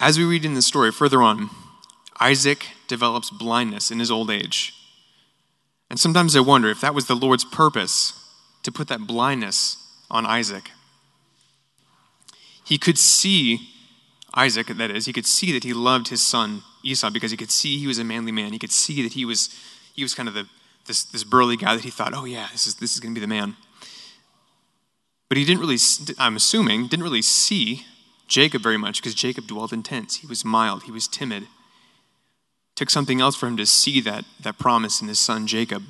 as 0.00 0.16
we 0.16 0.24
read 0.24 0.46
in 0.46 0.54
the 0.54 0.62
story 0.62 0.90
further 0.90 1.20
on, 1.20 1.50
Isaac 2.20 2.66
develops 2.86 3.30
blindness 3.30 3.90
in 3.90 3.98
his 3.98 4.10
old 4.10 4.30
age. 4.30 4.74
And 5.90 5.98
sometimes 5.98 6.36
I 6.36 6.40
wonder 6.40 6.68
if 6.68 6.80
that 6.80 6.94
was 6.94 7.06
the 7.06 7.14
Lord's 7.14 7.44
purpose 7.44 8.12
to 8.62 8.72
put 8.72 8.88
that 8.88 9.06
blindness 9.06 9.76
on 10.10 10.26
Isaac. 10.26 10.70
He 12.64 12.76
could 12.76 12.98
see 12.98 13.68
Isaac, 14.34 14.66
that 14.66 14.90
is, 14.90 15.06
he 15.06 15.12
could 15.12 15.26
see 15.26 15.52
that 15.52 15.64
he 15.64 15.72
loved 15.72 16.08
his 16.08 16.20
son 16.20 16.62
Esau 16.84 17.10
because 17.10 17.30
he 17.30 17.36
could 17.36 17.50
see 17.50 17.78
he 17.78 17.86
was 17.86 17.98
a 17.98 18.04
manly 18.04 18.32
man. 18.32 18.52
He 18.52 18.58
could 18.58 18.72
see 18.72 19.02
that 19.02 19.14
he 19.14 19.24
was, 19.24 19.48
he 19.94 20.02
was 20.02 20.14
kind 20.14 20.28
of 20.28 20.34
the, 20.34 20.46
this, 20.86 21.04
this 21.04 21.24
burly 21.24 21.56
guy 21.56 21.74
that 21.74 21.84
he 21.84 21.90
thought, 21.90 22.12
oh 22.14 22.24
yeah, 22.24 22.48
this 22.52 22.66
is, 22.66 22.74
this 22.76 22.94
is 22.94 23.00
going 23.00 23.14
to 23.14 23.20
be 23.20 23.24
the 23.24 23.28
man. 23.28 23.56
But 25.28 25.38
he 25.38 25.44
didn't 25.44 25.60
really, 25.60 25.78
I'm 26.18 26.36
assuming, 26.36 26.88
didn't 26.88 27.02
really 27.02 27.22
see 27.22 27.86
Jacob 28.26 28.62
very 28.62 28.76
much 28.76 29.00
because 29.00 29.14
Jacob 29.14 29.46
dwelled 29.46 29.72
in 29.72 29.82
tents. 29.82 30.16
He 30.16 30.26
was 30.26 30.44
mild, 30.44 30.84
he 30.84 30.92
was 30.92 31.08
timid. 31.08 31.46
Took 32.78 32.90
something 32.90 33.20
else 33.20 33.34
for 33.34 33.48
him 33.48 33.56
to 33.56 33.66
see 33.66 34.00
that, 34.02 34.24
that 34.40 34.56
promise 34.56 35.02
in 35.02 35.08
his 35.08 35.18
son 35.18 35.48
Jacob. 35.48 35.82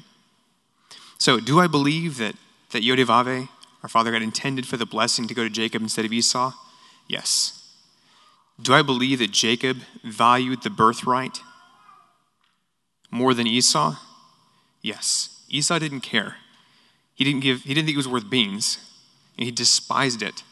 So, 1.19 1.39
do 1.39 1.61
I 1.61 1.67
believe 1.67 2.17
that, 2.17 2.35
that 2.71 2.83
Yodevave, 2.83 3.51
our 3.83 3.91
father 3.91 4.11
God, 4.11 4.23
intended 4.23 4.67
for 4.67 4.79
the 4.79 4.87
blessing 4.87 5.29
to 5.29 5.35
go 5.35 5.43
to 5.43 5.51
Jacob 5.51 5.83
instead 5.83 6.07
of 6.07 6.15
Esau? 6.15 6.55
Yes. 7.07 7.75
Do 8.59 8.73
I 8.73 8.81
believe 8.81 9.19
that 9.19 9.33
Jacob 9.33 9.81
valued 10.03 10.63
the 10.63 10.71
birthright 10.71 11.41
more 13.11 13.35
than 13.35 13.47
Esau? 13.47 13.97
Yes. 14.81 15.45
Esau 15.51 15.79
didn't 15.79 16.01
care. 16.01 16.37
He 17.15 17.23
didn't 17.23 17.41
give 17.41 17.65
he 17.65 17.75
didn't 17.75 17.85
think 17.85 17.97
it 17.97 17.99
was 17.99 18.09
worth 18.09 18.31
beans, 18.31 18.79
and 19.37 19.45
he 19.45 19.51
despised 19.51 20.23
it, 20.23 20.43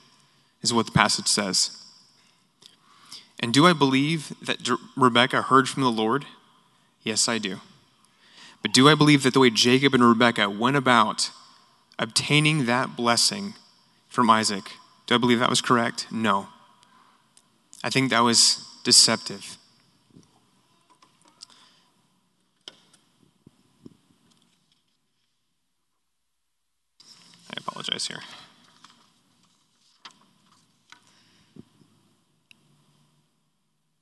is 0.61 0.75
what 0.75 0.85
the 0.85 0.93
passage 0.93 1.29
says. 1.29 1.86
And 3.41 3.53
do 3.53 3.67
I 3.67 3.73
believe 3.73 4.33
that 4.41 4.69
Rebekah 4.97 5.43
heard 5.43 5.69
from 5.69 5.83
the 5.83 5.91
Lord? 5.91 6.25
Yes, 7.03 7.29
I 7.29 7.39
do. 7.39 7.61
But 8.63 8.73
do 8.73 8.89
I 8.89 8.95
believe 8.95 9.23
that 9.23 9.35
the 9.35 9.41
way 9.41 9.51
Jacob 9.51 9.95
and 9.95 10.03
Rebekah 10.03 10.51
went 10.51 10.77
about 10.77 11.31
obtaining 11.99 12.67
that 12.67 12.97
blessing 12.97 13.55
from 14.09 14.31
Isaac 14.31 14.73
do 15.07 15.15
I 15.15 15.19
believe 15.19 15.39
that 15.39 15.51
was 15.51 15.61
correct? 15.61 16.11
No. 16.11 16.49
I 17.83 17.91
think 17.91 18.11
that 18.11 18.21
was 18.21 18.67
deceptive. 18.83 19.57
I 27.49 27.59
apologize 27.59 28.09
here. 28.09 28.21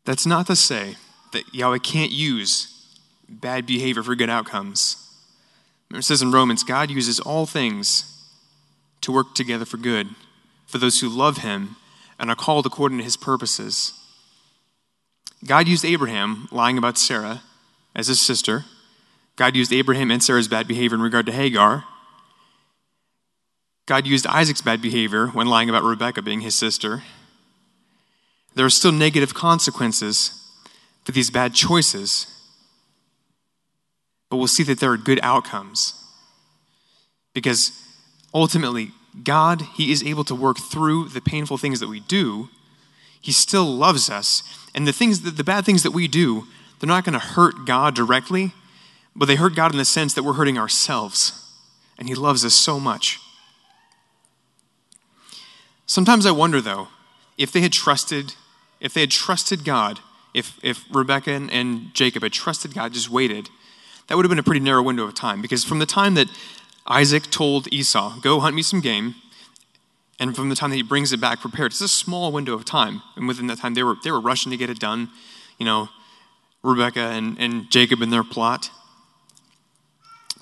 That's 0.05 0.27
not 0.27 0.47
to 0.49 0.57
say 0.57 0.97
that 1.33 1.55
Yahweh 1.55 1.79
can't 1.79 2.13
use 2.13 2.71
bad 3.29 3.67
behavior 3.67 4.03
for 4.03 4.15
good 4.15 4.31
outcomes. 4.31 4.97
It 5.93 6.05
says 6.05 6.23
in 6.23 6.33
Romans, 6.33 6.63
God 6.63 6.91
uses 6.91 7.21
all 7.21 7.47
things 7.47 8.11
to 9.01 9.13
work 9.13 9.35
together 9.35 9.65
for 9.65 9.77
good 9.77 10.09
for 10.67 10.79
those 10.79 11.01
who 11.01 11.09
love 11.09 11.39
him 11.39 11.77
and 12.19 12.31
are 12.31 12.37
called 12.37 12.67
according 12.67 12.99
to 12.99 13.05
his 13.05 13.17
purposes. 13.17 13.93
God 15.47 15.69
used 15.69 15.85
Abraham 15.85 16.49
lying 16.51 16.79
about 16.79 16.99
Sarah 16.99 17.43
as 17.95 18.09
his 18.09 18.21
sister. 18.21 18.65
God 19.37 19.57
used 19.57 19.73
Abraham 19.73 20.11
and 20.11 20.23
Sarah's 20.23 20.49
bad 20.49 20.67
behavior 20.67 20.97
in 20.97 21.03
regard 21.03 21.27
to 21.27 21.33
Hagar. 21.33 21.85
God 23.87 24.07
used 24.07 24.27
Isaac's 24.27 24.63
bad 24.63 24.81
behavior 24.81 25.29
when 25.29 25.47
lying 25.47 25.69
about 25.69 25.83
Rebekah 25.83 26.23
being 26.23 26.41
his 26.41 26.55
sister. 26.55 27.03
There 28.55 28.67
are 28.67 28.71
still 28.71 28.93
negative 28.93 29.35
consequences 29.35 30.41
for 31.05 31.13
these 31.13 31.31
bad 31.31 31.55
choices, 31.55 32.27
but 34.31 34.37
we'll 34.37 34.47
see 34.47 34.63
that 34.65 34.81
there 34.81 34.93
are 34.93 34.97
good 34.97 35.21
outcomes. 35.23 35.95
Because 37.35 37.73
ultimately, 38.33 38.93
God, 39.23 39.63
He 39.75 39.93
is 39.93 40.03
able 40.03 40.25
to 40.25 40.35
work 40.35 40.59
through 40.59 41.09
the 41.09 41.21
painful 41.21 41.59
things 41.59 41.81
that 41.81 41.89
we 41.89 42.01
do. 42.01 42.49
He 43.21 43.33
still 43.33 43.65
loves 43.65 44.09
us. 44.09 44.43
And 44.75 44.87
the 44.87 44.93
things 44.93 45.23
that, 45.23 45.37
the 45.37 45.45
bad 45.45 45.65
things 45.65 45.83
that 45.83 45.93
we 45.93 46.09
do, 46.09 46.47
they're 46.79 46.89
not 46.89 47.05
going 47.05 47.19
to 47.19 47.25
hurt 47.25 47.67
God 47.67 47.95
directly, 47.95 48.53
but 49.17 49.27
they 49.27 49.37
hurt 49.37 49.55
God 49.55 49.73
in 49.73 49.79
the 49.79 49.85
sense 49.85 50.15
that 50.15 50.23
we're 50.23 50.35
hurting 50.35 50.59
ourselves. 50.59 51.41
And 51.99 52.09
He 52.09 52.15
loves 52.15 52.45
us 52.45 52.55
so 52.55 52.79
much. 52.81 53.19
Sometimes 55.87 56.25
I 56.25 56.31
wonder, 56.31 56.61
though, 56.61 56.89
if 57.37 57.53
they 57.53 57.61
had 57.61 57.73
trusted, 57.73 58.35
if 58.85 58.93
they 58.93 59.01
had 59.01 59.11
trusted 59.11 59.65
God, 59.65 60.01
if, 60.35 60.59
if 60.63 60.85
Rebecca 60.91 61.31
and, 61.33 61.51
and 61.51 61.95
Jacob 61.95 62.23
had 62.23 62.35
trusted 62.35 62.75
God, 62.75 62.93
just 62.93 63.09
waited, 63.09 63.49
that 64.07 64.15
would 64.15 64.27
have 64.27 64.29
been 64.29 64.39
a 64.39 64.43
pretty 64.43 64.61
narrow 64.61 64.83
window 64.83 65.05
of 65.05 65.15
time. 65.15 65.41
Because 65.41 65.65
from 65.65 65.79
the 65.79 65.87
time 65.87 66.15
that 66.15 66.29
Isaac 66.87 67.31
told 67.31 67.73
Esau, 67.73 68.21
Go 68.21 68.41
hunt 68.41 68.55
me 68.55 68.61
some 68.61 68.83
game. 68.83 69.15
And 70.21 70.37
from 70.37 70.51
the 70.51 70.55
time 70.55 70.69
that 70.69 70.77
he 70.77 70.83
brings 70.83 71.13
it 71.15 71.21
back 71.21 71.41
prepared, 71.41 71.73
it's 71.73 71.81
a 71.81 71.89
small 71.89 72.31
window 72.31 72.53
of 72.53 72.67
time. 72.67 73.01
And 73.17 73.27
within 73.27 73.47
that 73.47 73.59
time, 73.59 73.73
they 73.73 73.83
were, 73.83 73.97
they 74.05 74.11
were 74.11 74.21
rushing 74.21 74.51
to 74.53 74.59
get 74.59 74.69
it 74.69 74.79
done. 74.79 75.09
You 75.59 75.65
know, 75.65 75.89
Rebecca 76.63 77.01
and, 77.01 77.39
and 77.41 77.71
Jacob 77.71 78.03
in 78.03 78.11
their 78.11 78.23
plot. 78.23 78.71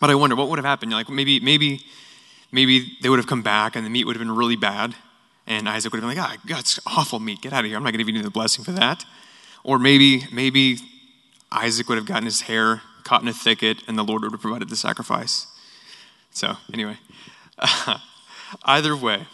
But 0.00 0.10
I 0.10 0.16
wonder 0.16 0.34
what 0.34 0.48
would 0.48 0.58
have 0.58 0.66
happened. 0.66 0.90
Like 0.90 1.08
maybe, 1.08 1.38
maybe, 1.38 1.80
maybe 2.50 2.98
they 3.02 3.08
would 3.08 3.20
have 3.20 3.28
come 3.28 3.42
back 3.42 3.76
and 3.76 3.86
the 3.86 3.90
meat 3.90 4.04
would 4.04 4.16
have 4.16 4.20
been 4.20 4.34
really 4.34 4.56
bad. 4.56 4.96
And 5.46 5.68
Isaac 5.68 5.92
would 5.92 6.02
have 6.02 6.08
been 6.08 6.16
like, 6.16 6.30
ah, 6.30 6.42
God, 6.46 6.64
awful 6.86 7.18
meat. 7.18 7.40
Get 7.40 7.52
out 7.52 7.64
of 7.64 7.66
here. 7.66 7.76
I'm 7.76 7.82
not 7.82 7.92
going 7.92 8.04
to 8.04 8.10
give 8.10 8.16
you 8.16 8.22
the 8.22 8.30
blessing 8.30 8.64
for 8.64 8.72
that. 8.72 9.04
Or 9.64 9.78
maybe, 9.78 10.24
maybe 10.32 10.78
Isaac 11.50 11.88
would 11.88 11.98
have 11.98 12.06
gotten 12.06 12.24
his 12.24 12.42
hair 12.42 12.82
caught 13.04 13.22
in 13.22 13.28
a 13.28 13.32
thicket 13.32 13.82
and 13.86 13.98
the 13.98 14.04
Lord 14.04 14.22
would 14.22 14.32
have 14.32 14.40
provided 14.40 14.68
the 14.68 14.76
sacrifice. 14.76 15.46
So, 16.30 16.56
anyway, 16.72 16.98
either 18.64 18.96
way, 18.96 19.26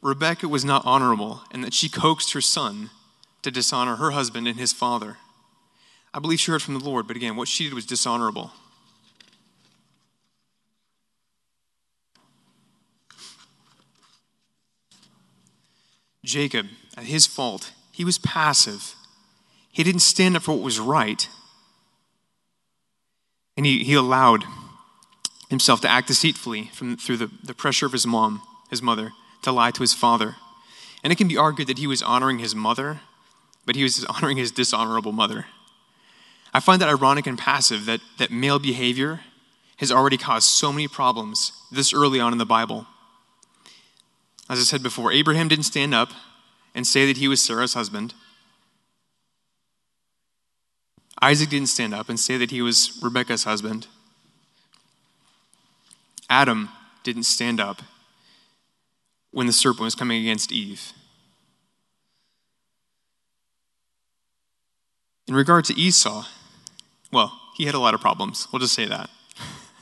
Rebecca 0.00 0.48
was 0.48 0.64
not 0.64 0.86
honorable 0.86 1.42
and 1.50 1.62
that 1.64 1.74
she 1.74 1.88
coaxed 1.88 2.32
her 2.32 2.40
son 2.40 2.90
to 3.42 3.50
dishonor 3.50 3.96
her 3.96 4.12
husband 4.12 4.48
and 4.48 4.58
his 4.58 4.72
father. 4.72 5.18
I 6.14 6.18
believe 6.20 6.40
she 6.40 6.50
heard 6.50 6.62
from 6.62 6.74
the 6.78 6.84
Lord, 6.84 7.06
but 7.06 7.16
again, 7.16 7.36
what 7.36 7.48
she 7.48 7.64
did 7.64 7.74
was 7.74 7.84
dishonorable. 7.84 8.52
Jacob, 16.28 16.66
at 16.96 17.04
his 17.04 17.26
fault, 17.26 17.72
he 17.90 18.04
was 18.04 18.18
passive. 18.18 18.94
He 19.72 19.82
didn't 19.82 20.00
stand 20.02 20.36
up 20.36 20.42
for 20.42 20.52
what 20.52 20.62
was 20.62 20.78
right. 20.78 21.26
And 23.56 23.64
he, 23.64 23.82
he 23.82 23.94
allowed 23.94 24.44
himself 25.48 25.80
to 25.80 25.88
act 25.88 26.06
deceitfully 26.06 26.70
from, 26.74 26.96
through 26.96 27.16
the, 27.16 27.30
the 27.42 27.54
pressure 27.54 27.86
of 27.86 27.92
his 27.92 28.06
mom, 28.06 28.42
his 28.70 28.82
mother, 28.82 29.12
to 29.42 29.50
lie 29.50 29.70
to 29.70 29.80
his 29.80 29.94
father. 29.94 30.36
And 31.02 31.12
it 31.12 31.16
can 31.16 31.28
be 31.28 31.36
argued 31.36 31.68
that 31.68 31.78
he 31.78 31.86
was 31.86 32.02
honoring 32.02 32.38
his 32.38 32.54
mother, 32.54 33.00
but 33.64 33.74
he 33.74 33.82
was 33.82 34.04
honoring 34.08 34.36
his 34.36 34.52
dishonorable 34.52 35.12
mother. 35.12 35.46
I 36.52 36.60
find 36.60 36.80
that 36.82 36.88
ironic 36.88 37.26
and 37.26 37.38
passive 37.38 37.86
that, 37.86 38.00
that 38.18 38.30
male 38.30 38.58
behavior 38.58 39.20
has 39.78 39.90
already 39.90 40.18
caused 40.18 40.48
so 40.48 40.72
many 40.72 40.88
problems 40.88 41.52
this 41.72 41.94
early 41.94 42.20
on 42.20 42.32
in 42.32 42.38
the 42.38 42.46
Bible. 42.46 42.86
As 44.48 44.58
I 44.58 44.62
said 44.62 44.82
before, 44.82 45.12
Abraham 45.12 45.48
didn't 45.48 45.64
stand 45.64 45.94
up 45.94 46.10
and 46.74 46.86
say 46.86 47.06
that 47.06 47.18
he 47.18 47.28
was 47.28 47.44
Sarah's 47.44 47.74
husband. 47.74 48.14
Isaac 51.20 51.50
didn't 51.50 51.68
stand 51.68 51.92
up 51.92 52.08
and 52.08 52.18
say 52.18 52.36
that 52.36 52.50
he 52.50 52.62
was 52.62 52.98
Rebekah's 53.02 53.44
husband. 53.44 53.88
Adam 56.30 56.68
didn't 57.02 57.24
stand 57.24 57.60
up 57.60 57.82
when 59.30 59.46
the 59.46 59.52
serpent 59.52 59.82
was 59.82 59.94
coming 59.94 60.20
against 60.20 60.52
Eve. 60.52 60.92
In 65.26 65.34
regard 65.34 65.64
to 65.66 65.78
Esau, 65.78 66.24
well, 67.12 67.38
he 67.54 67.66
had 67.66 67.74
a 67.74 67.78
lot 67.78 67.94
of 67.94 68.00
problems. 68.00 68.48
We'll 68.52 68.60
just 68.60 68.74
say 68.74 68.86
that. 68.86 69.10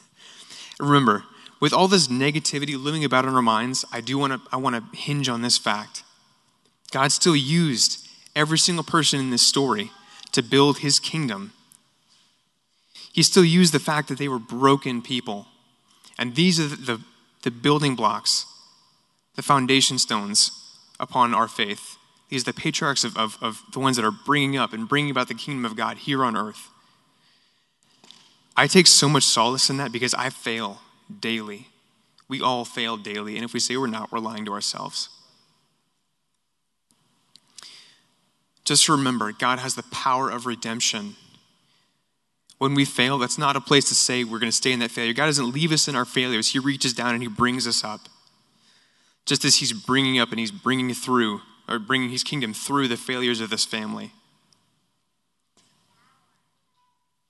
Remember, 0.81 1.25
with 1.61 1.73
all 1.73 1.89
this 1.89 2.09
negativity 2.09 2.81
looming 2.81 3.05
about 3.05 3.25
in 3.25 3.35
our 3.35 3.43
minds, 3.43 3.85
I 3.93 4.01
do 4.01 4.19
want 4.19 4.33
to 4.33 4.41
I 4.53 4.57
want 4.57 4.77
to 4.77 4.99
hinge 4.99 5.29
on 5.29 5.43
this 5.43 5.59
fact. 5.59 6.03
God 6.91 7.13
still 7.13 7.37
used 7.37 8.07
every 8.35 8.59
single 8.59 8.85
person 8.85 9.19
in 9.19 9.31
this 9.31 9.47
story 9.47 9.91
to 10.33 10.43
build 10.43 10.79
his 10.79 10.99
kingdom. 10.99 11.53
He 13.13 13.23
still 13.23 13.45
used 13.45 13.73
the 13.73 13.81
fact 13.81 14.09
that 14.09 14.19
they 14.19 14.29
were 14.29 14.39
broken 14.39 15.01
people. 15.01 15.47
And 16.19 16.35
these 16.35 16.61
are 16.61 16.69
the, 16.69 16.77
the, 16.77 17.01
the 17.43 17.51
building 17.51 17.97
blocks, 17.97 18.47
the 19.35 19.43
foundation 19.43 19.99
stones 19.99 20.51
upon 21.01 21.35
our 21.35 21.49
faith. 21.49 21.97
These 22.29 22.43
are 22.43 22.53
the 22.53 22.61
patriarchs 22.61 23.05
of, 23.05 23.17
of, 23.17 23.39
of 23.41 23.63
the 23.73 23.79
ones 23.79 23.97
that 23.97 24.05
are 24.05 24.11
bringing 24.11 24.57
up 24.57 24.73
and 24.73 24.89
bringing 24.89 25.11
about 25.11 25.29
the 25.29 25.35
kingdom 25.35 25.65
of 25.65 25.77
God 25.77 25.99
here 25.99 26.25
on 26.25 26.37
earth. 26.37 26.69
I 28.57 28.67
take 28.67 28.87
so 28.87 29.09
much 29.09 29.25
solace 29.25 29.71
in 29.71 29.77
that 29.79 29.93
because 29.93 30.15
I 30.15 30.31
fail 30.31 30.81
daily. 31.21 31.69
We 32.29 32.41
all 32.41 32.65
fail 32.65 32.97
daily. 32.97 33.37
And 33.37 33.45
if 33.45 33.53
we 33.53 33.61
say 33.61 33.77
we're 33.77 33.87
not, 33.87 34.11
we're 34.11 34.19
lying 34.19 34.45
to 34.47 34.53
ourselves. 34.53 35.09
Just 38.65 38.89
remember, 38.89 39.33
God 39.33 39.61
has 39.61 39.77
the 39.77 39.85
power 39.85 40.29
of 40.29 40.45
redemption. 40.45 41.15
When 42.59 42.75
we 42.75 42.85
fail, 42.85 43.17
that's 43.17 43.39
not 43.39 43.55
a 43.55 43.61
place 43.61 43.89
to 43.89 43.95
say 43.95 44.25
we're 44.25 44.41
going 44.41 44.51
to 44.51 44.57
stay 44.57 44.73
in 44.73 44.81
that 44.81 44.91
failure. 44.91 45.13
God 45.13 45.27
doesn't 45.27 45.53
leave 45.53 45.71
us 45.71 45.87
in 45.87 45.95
our 45.95 46.05
failures, 46.05 46.49
He 46.49 46.59
reaches 46.59 46.93
down 46.93 47.15
and 47.15 47.23
He 47.23 47.29
brings 47.29 47.67
us 47.67 47.85
up. 47.85 48.09
Just 49.25 49.45
as 49.45 49.57
He's 49.57 49.73
bringing 49.73 50.19
up 50.19 50.31
and 50.31 50.41
He's 50.41 50.51
bringing 50.51 50.93
through, 50.95 51.43
or 51.69 51.79
bringing 51.79 52.11
His 52.11 52.25
kingdom 52.25 52.53
through 52.53 52.89
the 52.89 52.97
failures 52.97 53.41
of 53.41 53.51
this 53.51 53.65
family. 53.65 54.13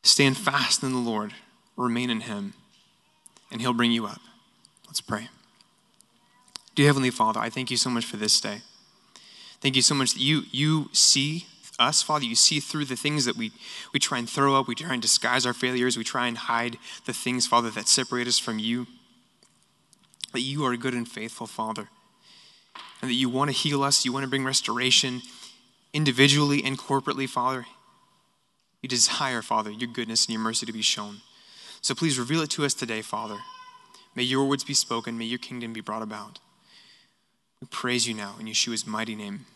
Stand 0.03 0.39
fast 0.39 0.83
in 0.83 0.93
the 0.93 0.99
Lord, 0.99 1.35
remain 1.77 2.09
in 2.09 2.21
Him, 2.21 2.55
and 3.57 3.63
He'll 3.63 3.73
bring 3.73 3.91
you 3.91 4.05
up. 4.05 4.21
Let's 4.87 5.01
pray. 5.01 5.31
Dear 6.75 6.89
Heavenly 6.89 7.09
Father, 7.09 7.41
I 7.41 7.49
thank 7.49 7.71
you 7.71 7.79
so 7.79 7.89
much 7.89 8.05
for 8.05 8.19
this 8.19 8.39
day. 8.39 8.61
Thank 9.63 9.77
you 9.77 9.81
so 9.81 9.95
much 9.95 10.13
that 10.13 10.21
you, 10.21 10.43
you 10.51 10.91
see 10.93 11.47
us, 11.79 12.03
Father. 12.03 12.27
You 12.27 12.35
see 12.35 12.61
through 12.61 12.85
the 12.85 12.97
things 12.97 13.25
that 13.25 13.35
we, 13.35 13.53
we 13.95 13.99
try 13.99 14.19
and 14.19 14.29
throw 14.29 14.61
up. 14.61 14.69
We 14.69 14.75
try 14.75 14.93
and 14.93 15.01
disguise 15.01 15.47
our 15.47 15.55
failures. 15.55 15.97
We 15.97 16.05
try 16.05 16.27
and 16.27 16.37
hide 16.37 16.77
the 17.07 17.15
things, 17.15 17.47
Father, 17.47 17.71
that 17.71 17.89
separate 17.89 18.29
us 18.29 18.39
from 18.39 18.59
you. 18.59 18.89
That 20.35 20.43
you 20.43 20.67
are 20.67 20.75
a 20.75 20.77
good 20.77 20.93
and 20.93 21.09
faithful, 21.09 21.47
Father. 21.47 21.89
And 23.01 23.11
that 23.11 23.15
you 23.15 23.31
want 23.31 23.49
to 23.49 23.57
heal 23.57 23.83
us. 23.83 24.05
You 24.05 24.13
want 24.13 24.25
to 24.25 24.29
bring 24.29 24.45
restoration 24.45 25.23
individually 25.95 26.63
and 26.63 26.77
corporately, 26.77 27.27
Father. 27.27 27.65
You 28.83 28.91
desire, 28.91 29.41
Father, 29.41 29.71
your 29.71 29.89
goodness 29.89 30.27
and 30.27 30.35
your 30.35 30.43
mercy 30.43 30.67
to 30.67 30.75
be 30.75 30.83
shown. 30.83 31.23
So 31.87 31.95
please 31.95 32.19
reveal 32.19 32.41
it 32.41 32.51
to 32.51 32.65
us 32.65 32.75
today, 32.75 33.01
Father. 33.01 33.37
May 34.17 34.25
your 34.25 34.45
words 34.45 34.65
be 34.65 34.75
spoken. 34.75 35.17
May 35.17 35.27
your 35.27 35.39
kingdom 35.39 35.73
be 35.73 35.81
brought 35.81 36.03
about. 36.03 36.41
We 37.61 37.69
praise 37.69 38.09
you 38.09 38.15
now 38.15 38.35
in 38.41 38.47
Yeshua's 38.47 38.85
mighty 38.85 39.15
name. 39.15 39.47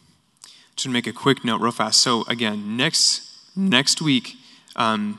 Just 0.77 0.85
to 0.85 0.91
make 0.91 1.09
a 1.09 1.13
quick 1.13 1.45
note, 1.45 1.61
real 1.61 1.73
fast. 1.73 2.01
So 2.01 2.23
again, 2.29 2.77
next 2.77 3.29
next 3.57 4.01
week, 4.01 4.37
um, 4.77 5.19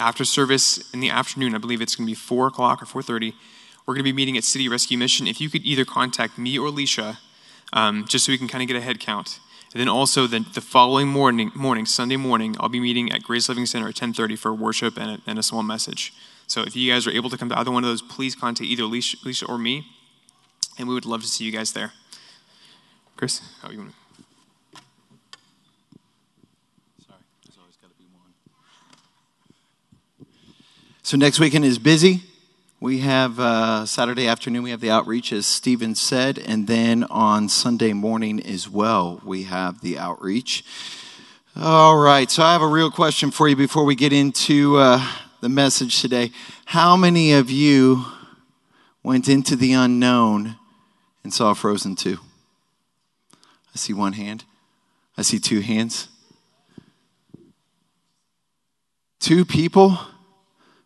after 0.00 0.24
service 0.24 0.92
in 0.92 0.98
the 0.98 1.10
afternoon, 1.10 1.54
I 1.54 1.58
believe 1.58 1.80
it's 1.80 1.94
going 1.94 2.08
to 2.08 2.10
be 2.10 2.16
four 2.16 2.48
o'clock 2.48 2.82
or 2.82 2.86
four 2.86 3.04
thirty. 3.04 3.34
We're 3.86 3.94
going 3.94 4.04
to 4.04 4.10
be 4.10 4.12
meeting 4.12 4.36
at 4.36 4.42
City 4.42 4.68
Rescue 4.68 4.98
Mission. 4.98 5.28
If 5.28 5.40
you 5.40 5.48
could 5.48 5.62
either 5.62 5.84
contact 5.84 6.38
me 6.38 6.58
or 6.58 6.66
Alicia, 6.66 7.20
um, 7.72 8.04
just 8.08 8.24
so 8.24 8.32
we 8.32 8.38
can 8.38 8.48
kind 8.48 8.62
of 8.62 8.66
get 8.66 8.76
a 8.76 8.80
head 8.80 8.98
count. 8.98 9.38
And 9.72 9.80
then 9.80 9.88
also 9.88 10.26
the, 10.26 10.40
the 10.40 10.60
following 10.60 11.06
morning, 11.06 11.52
morning, 11.54 11.86
Sunday 11.86 12.16
morning, 12.16 12.56
I'll 12.58 12.68
be 12.68 12.80
meeting 12.80 13.12
at 13.12 13.22
Grace 13.22 13.48
Living 13.48 13.64
Center 13.64 13.86
at 13.86 13.94
10:30 13.94 14.36
for 14.36 14.52
worship 14.52 14.98
and 14.98 15.08
a, 15.08 15.18
and 15.24 15.38
a 15.38 15.42
small 15.44 15.62
message. 15.62 16.12
So 16.52 16.60
if 16.60 16.76
you 16.76 16.92
guys 16.92 17.06
are 17.06 17.10
able 17.10 17.30
to 17.30 17.38
come 17.38 17.48
to 17.48 17.58
either 17.58 17.70
one 17.70 17.82
of 17.82 17.88
those, 17.88 18.02
please 18.02 18.34
contact 18.34 18.68
either 18.68 18.82
Alicia 18.82 19.46
or 19.46 19.56
me, 19.56 19.86
and 20.76 20.86
we 20.86 20.92
would 20.92 21.06
love 21.06 21.22
to 21.22 21.26
see 21.26 21.46
you 21.46 21.50
guys 21.50 21.72
there. 21.72 21.92
Chris, 23.16 23.40
how 23.62 23.70
you 23.70 23.78
want 23.78 23.94
Sorry, 27.06 27.20
there's 27.46 27.56
always 27.58 27.76
got 27.76 27.88
to. 27.88 28.04
So 31.02 31.16
next 31.16 31.40
weekend 31.40 31.64
is 31.64 31.78
busy. 31.78 32.22
We 32.80 32.98
have 32.98 33.40
uh, 33.40 33.86
Saturday 33.86 34.28
afternoon, 34.28 34.62
we 34.62 34.72
have 34.72 34.82
the 34.82 34.90
outreach, 34.90 35.32
as 35.32 35.46
Stephen 35.46 35.94
said, 35.94 36.38
and 36.38 36.66
then 36.66 37.04
on 37.04 37.48
Sunday 37.48 37.94
morning 37.94 38.44
as 38.44 38.68
well, 38.68 39.22
we 39.24 39.44
have 39.44 39.80
the 39.80 39.98
outreach. 39.98 40.64
All 41.56 41.96
right, 41.96 42.30
so 42.30 42.42
I 42.42 42.52
have 42.52 42.60
a 42.60 42.68
real 42.68 42.90
question 42.90 43.30
for 43.30 43.48
you 43.48 43.56
before 43.56 43.86
we 43.86 43.94
get 43.94 44.12
into 44.12 44.76
uh, 44.76 45.02
the 45.42 45.48
message 45.48 46.00
today. 46.00 46.30
How 46.66 46.96
many 46.96 47.32
of 47.32 47.50
you 47.50 48.06
went 49.02 49.28
into 49.28 49.56
the 49.56 49.72
unknown 49.72 50.54
and 51.24 51.34
saw 51.34 51.52
Frozen 51.52 51.96
2? 51.96 52.16
I 53.34 53.36
see 53.74 53.92
one 53.92 54.12
hand. 54.12 54.44
I 55.18 55.22
see 55.22 55.40
two 55.40 55.60
hands. 55.60 56.08
Two 59.20 59.44
people. 59.44 59.98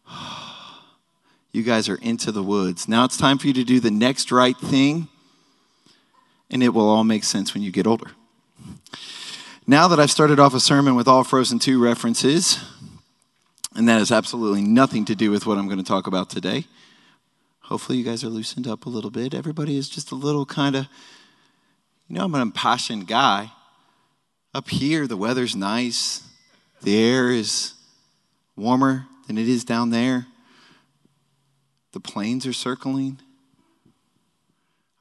You 1.52 1.62
guys 1.62 1.88
are 1.88 1.96
into 2.02 2.32
the 2.32 2.42
woods. 2.42 2.86
Now 2.86 3.06
it's 3.06 3.16
time 3.16 3.38
for 3.38 3.46
you 3.46 3.54
to 3.54 3.64
do 3.64 3.80
the 3.80 3.90
next 3.90 4.30
right 4.30 4.58
thing, 4.58 5.08
and 6.50 6.62
it 6.62 6.68
will 6.74 6.86
all 6.86 7.02
make 7.02 7.24
sense 7.24 7.54
when 7.54 7.62
you 7.62 7.72
get 7.72 7.86
older. 7.86 8.10
Now 9.66 9.88
that 9.88 9.98
I've 9.98 10.10
started 10.10 10.38
off 10.38 10.52
a 10.52 10.60
sermon 10.60 10.96
with 10.96 11.08
all 11.08 11.24
Frozen 11.24 11.60
2 11.60 11.82
references, 11.82 12.62
and 13.76 13.88
that 13.88 13.98
has 13.98 14.10
absolutely 14.10 14.62
nothing 14.62 15.04
to 15.04 15.14
do 15.14 15.30
with 15.30 15.46
what 15.46 15.58
I'm 15.58 15.66
going 15.66 15.78
to 15.78 15.84
talk 15.84 16.06
about 16.06 16.30
today. 16.30 16.64
Hopefully, 17.60 17.98
you 17.98 18.04
guys 18.04 18.24
are 18.24 18.28
loosened 18.28 18.66
up 18.66 18.86
a 18.86 18.88
little 18.88 19.10
bit. 19.10 19.34
Everybody 19.34 19.76
is 19.76 19.88
just 19.88 20.10
a 20.10 20.14
little 20.14 20.46
kind 20.46 20.76
of 20.76 20.88
you 22.08 22.16
know, 22.16 22.24
I'm 22.24 22.34
an 22.34 22.40
impassioned 22.40 23.06
guy. 23.06 23.50
Up 24.54 24.70
here, 24.70 25.06
the 25.06 25.16
weather's 25.16 25.56
nice, 25.56 26.22
the 26.82 26.96
air 26.96 27.30
is 27.30 27.74
warmer 28.54 29.06
than 29.26 29.36
it 29.36 29.48
is 29.48 29.64
down 29.64 29.90
there. 29.90 30.26
The 31.92 32.00
planes 32.00 32.46
are 32.46 32.52
circling. 32.52 33.18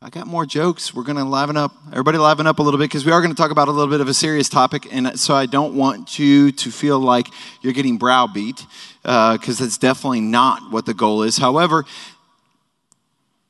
I 0.06 0.10
got 0.10 0.28
more 0.28 0.46
jokes. 0.46 0.94
We're 0.94 1.02
going 1.02 1.18
to 1.18 1.24
liven 1.24 1.58
up. 1.58 1.76
Everybody 1.90 2.20
liven 2.20 2.46
up 2.46 2.60
a 2.60 2.62
little 2.62 2.78
bit 2.78 2.84
because 2.84 3.08
we 3.08 3.12
are 3.12 3.22
going 3.22 3.34
to 3.34 3.36
talk 3.36 3.50
about 3.50 3.70
a 3.70 3.72
little 3.72 3.90
bit 3.90 4.02
of 4.02 4.08
a 4.08 4.14
serious 4.14 4.48
topic. 4.48 4.88
And 4.94 5.20
so 5.20 5.34
I 5.34 5.48
don't 5.48 5.74
want 5.74 6.20
you 6.20 6.52
to 6.52 6.70
feel 6.70 7.00
like 7.00 7.26
you're 7.64 7.74
getting 7.74 7.98
browbeat 7.98 8.68
because 9.02 9.60
uh, 9.60 9.64
that's 9.64 9.80
definitely 9.80 10.22
not 10.22 10.72
what 10.72 10.86
the 10.86 10.94
goal 10.94 11.24
is. 11.24 11.38
However, 11.38 11.86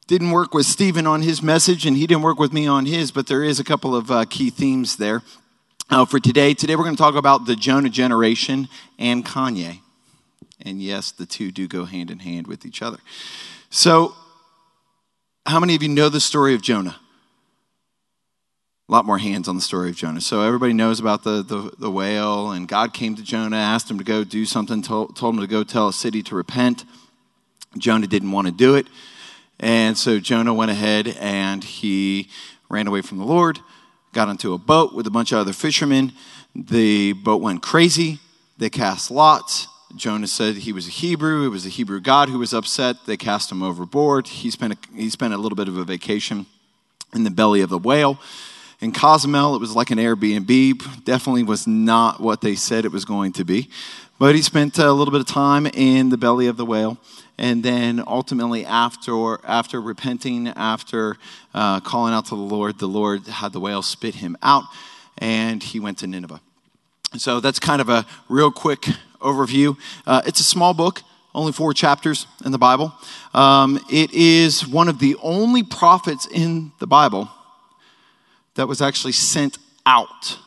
didn't 0.08 0.32
work 0.32 0.54
with 0.54 0.66
Stephen 0.66 1.06
on 1.06 1.24
his 1.24 1.44
message, 1.44 1.86
and 1.86 1.98
he 1.98 2.08
didn't 2.08 2.24
work 2.24 2.40
with 2.40 2.54
me 2.54 2.66
on 2.68 2.86
his, 2.86 3.12
but 3.12 3.28
there 3.28 3.44
is 3.44 3.60
a 3.60 3.66
couple 3.66 3.94
of 3.94 4.10
uh, 4.10 4.24
key 4.24 4.50
themes 4.50 4.96
there 4.96 5.24
uh, 5.90 6.06
for 6.06 6.22
today. 6.22 6.54
Today, 6.54 6.78
we're 6.78 6.86
going 6.86 6.96
to 6.96 7.04
talk 7.04 7.16
about 7.16 7.48
the 7.48 7.58
Jonah 7.58 7.90
generation 7.90 8.70
and 8.98 9.26
Kanye. 9.26 9.82
And 10.62 10.82
yes, 10.82 11.12
the 11.12 11.26
two 11.26 11.52
do 11.52 11.68
go 11.68 11.84
hand 11.84 12.10
in 12.10 12.20
hand 12.20 12.48
with 12.48 12.66
each 12.66 12.82
other. 12.82 13.00
So, 13.70 14.16
how 15.46 15.60
many 15.60 15.76
of 15.76 15.84
you 15.84 15.90
know 15.90 16.10
the 16.10 16.20
story 16.20 16.56
of 16.56 16.62
Jonah? 16.62 16.96
A 18.88 18.92
lot 18.92 19.06
more 19.06 19.18
hands 19.18 19.48
on 19.48 19.56
the 19.56 19.62
story 19.62 19.90
of 19.90 19.96
Jonah. 19.96 20.22
So, 20.22 20.42
everybody 20.42 20.74
knows 20.74 21.00
about 21.00 21.24
the, 21.24 21.42
the, 21.42 21.72
the 21.80 21.90
whale, 21.90 22.52
and 22.52 22.68
God 22.68 22.94
came 22.94 23.16
to 23.16 23.24
Jonah, 23.24 23.58
asked 23.58 23.90
him 23.90 23.98
to 23.98 24.04
go 24.04 24.24
do 24.24 24.46
something, 24.46 24.82
told, 24.82 25.16
told 25.16 25.36
him 25.36 25.42
to 25.42 25.48
go 25.48 25.64
tell 25.64 25.88
a 25.88 25.94
city 25.94 26.22
to 26.24 26.36
repent. 26.36 26.86
Jonah 27.78 28.08
didn't 28.08 28.32
want 28.32 28.48
to 28.48 28.54
do 28.54 28.76
it. 28.76 28.88
And 29.60 29.98
so 29.98 30.20
Jonah 30.20 30.54
went 30.54 30.72
ahead 30.72 31.16
and 31.20 31.64
he 31.64 32.30
ran 32.70 32.88
away 32.88 33.02
from 33.02 33.18
the 33.18 33.26
Lord, 33.26 33.60
got 34.14 34.28
onto 34.28 34.54
a 34.54 34.58
boat 34.58 34.94
with 34.94 35.08
a 35.08 35.12
bunch 35.12 35.32
of 35.32 35.40
other 35.40 35.54
fishermen. 35.54 36.12
The 36.54 37.14
boat 37.14 37.42
went 37.42 37.62
crazy. 37.62 38.20
They 38.58 38.70
cast 38.70 39.12
lots. 39.12 39.68
Jonah 39.96 40.28
said 40.28 40.56
he 40.56 40.74
was 40.74 40.88
a 40.88 40.92
Hebrew. 40.92 41.46
It 41.46 41.50
was 41.50 41.66
a 41.66 41.70
Hebrew 41.70 42.02
God 42.02 42.30
who 42.30 42.40
was 42.40 42.54
upset. 42.54 43.06
They 43.06 43.18
cast 43.18 43.52
him 43.52 43.64
overboard. 43.64 44.28
He 44.28 44.52
spent 44.52 44.74
a, 44.74 44.78
he 44.94 45.10
spent 45.10 45.34
a 45.34 45.38
little 45.38 45.56
bit 45.56 45.68
of 45.68 45.78
a 45.78 45.84
vacation 45.84 46.46
in 47.14 47.24
the 47.24 47.32
belly 47.32 47.62
of 47.62 47.70
the 47.70 47.78
whale. 47.78 48.20
In 48.82 48.92
Cozumel, 48.92 49.56
it 49.56 49.60
was 49.60 49.76
like 49.76 49.92
an 49.92 49.98
Airbnb. 49.98 51.06
Definitely 51.06 51.44
was 51.44 51.66
not 51.66 52.20
what 52.20 52.42
they 52.42 52.56
said 52.56 52.84
it 52.84 52.92
was 52.92 53.06
going 53.06 53.32
to 53.34 53.46
be. 53.46 53.70
But 54.20 54.36
he 54.36 54.42
spent 54.42 54.78
a 54.78 54.92
little 54.92 55.12
bit 55.12 55.22
of 55.22 55.28
time 55.28 55.66
in 55.68 56.10
the 56.10 56.18
belly 56.18 56.48
of 56.48 56.58
the 56.58 56.66
whale. 56.66 56.98
And 57.38 57.64
then 57.64 58.04
ultimately, 58.06 58.66
after, 58.66 59.40
after 59.46 59.82
repenting, 59.82 60.50
after 60.50 61.18
uh, 61.54 61.80
calling 61.82 62.14
out 62.14 62.26
to 62.26 62.36
the 62.36 62.42
Lord, 62.42 62.80
the 62.80 62.88
Lord 62.88 63.28
had 63.28 63.54
the 63.54 63.60
whale 63.60 63.82
spit 63.82 64.16
him 64.16 64.38
out, 64.42 64.64
and 65.18 65.62
he 65.62 65.80
went 65.80 65.98
to 66.00 66.08
Nineveh. 66.08 66.40
So 67.18 67.40
that's 67.40 67.60
kind 67.60 67.82
of 67.82 67.90
a 67.90 68.06
real 68.30 68.52
quick 68.52 68.88
overview. 69.26 69.78
Uh, 70.06 70.22
it's 70.26 70.40
a 70.40 70.44
small 70.44 70.74
book, 70.74 71.02
only 71.34 71.52
four 71.52 71.74
chapters 71.74 72.28
in 72.46 72.52
the 72.52 72.58
Bible. 72.58 72.94
Um, 73.34 73.80
it 73.92 74.14
is 74.14 74.68
one 74.68 74.88
of 74.88 75.00
the 75.00 75.16
only 75.22 75.64
prophets 75.64 76.28
in 76.32 76.72
the 76.80 76.88
Bible 76.88 77.30
that 78.56 78.68
was 78.68 78.82
actually 78.82 79.12
sent 79.12 79.58
out, 79.86 80.40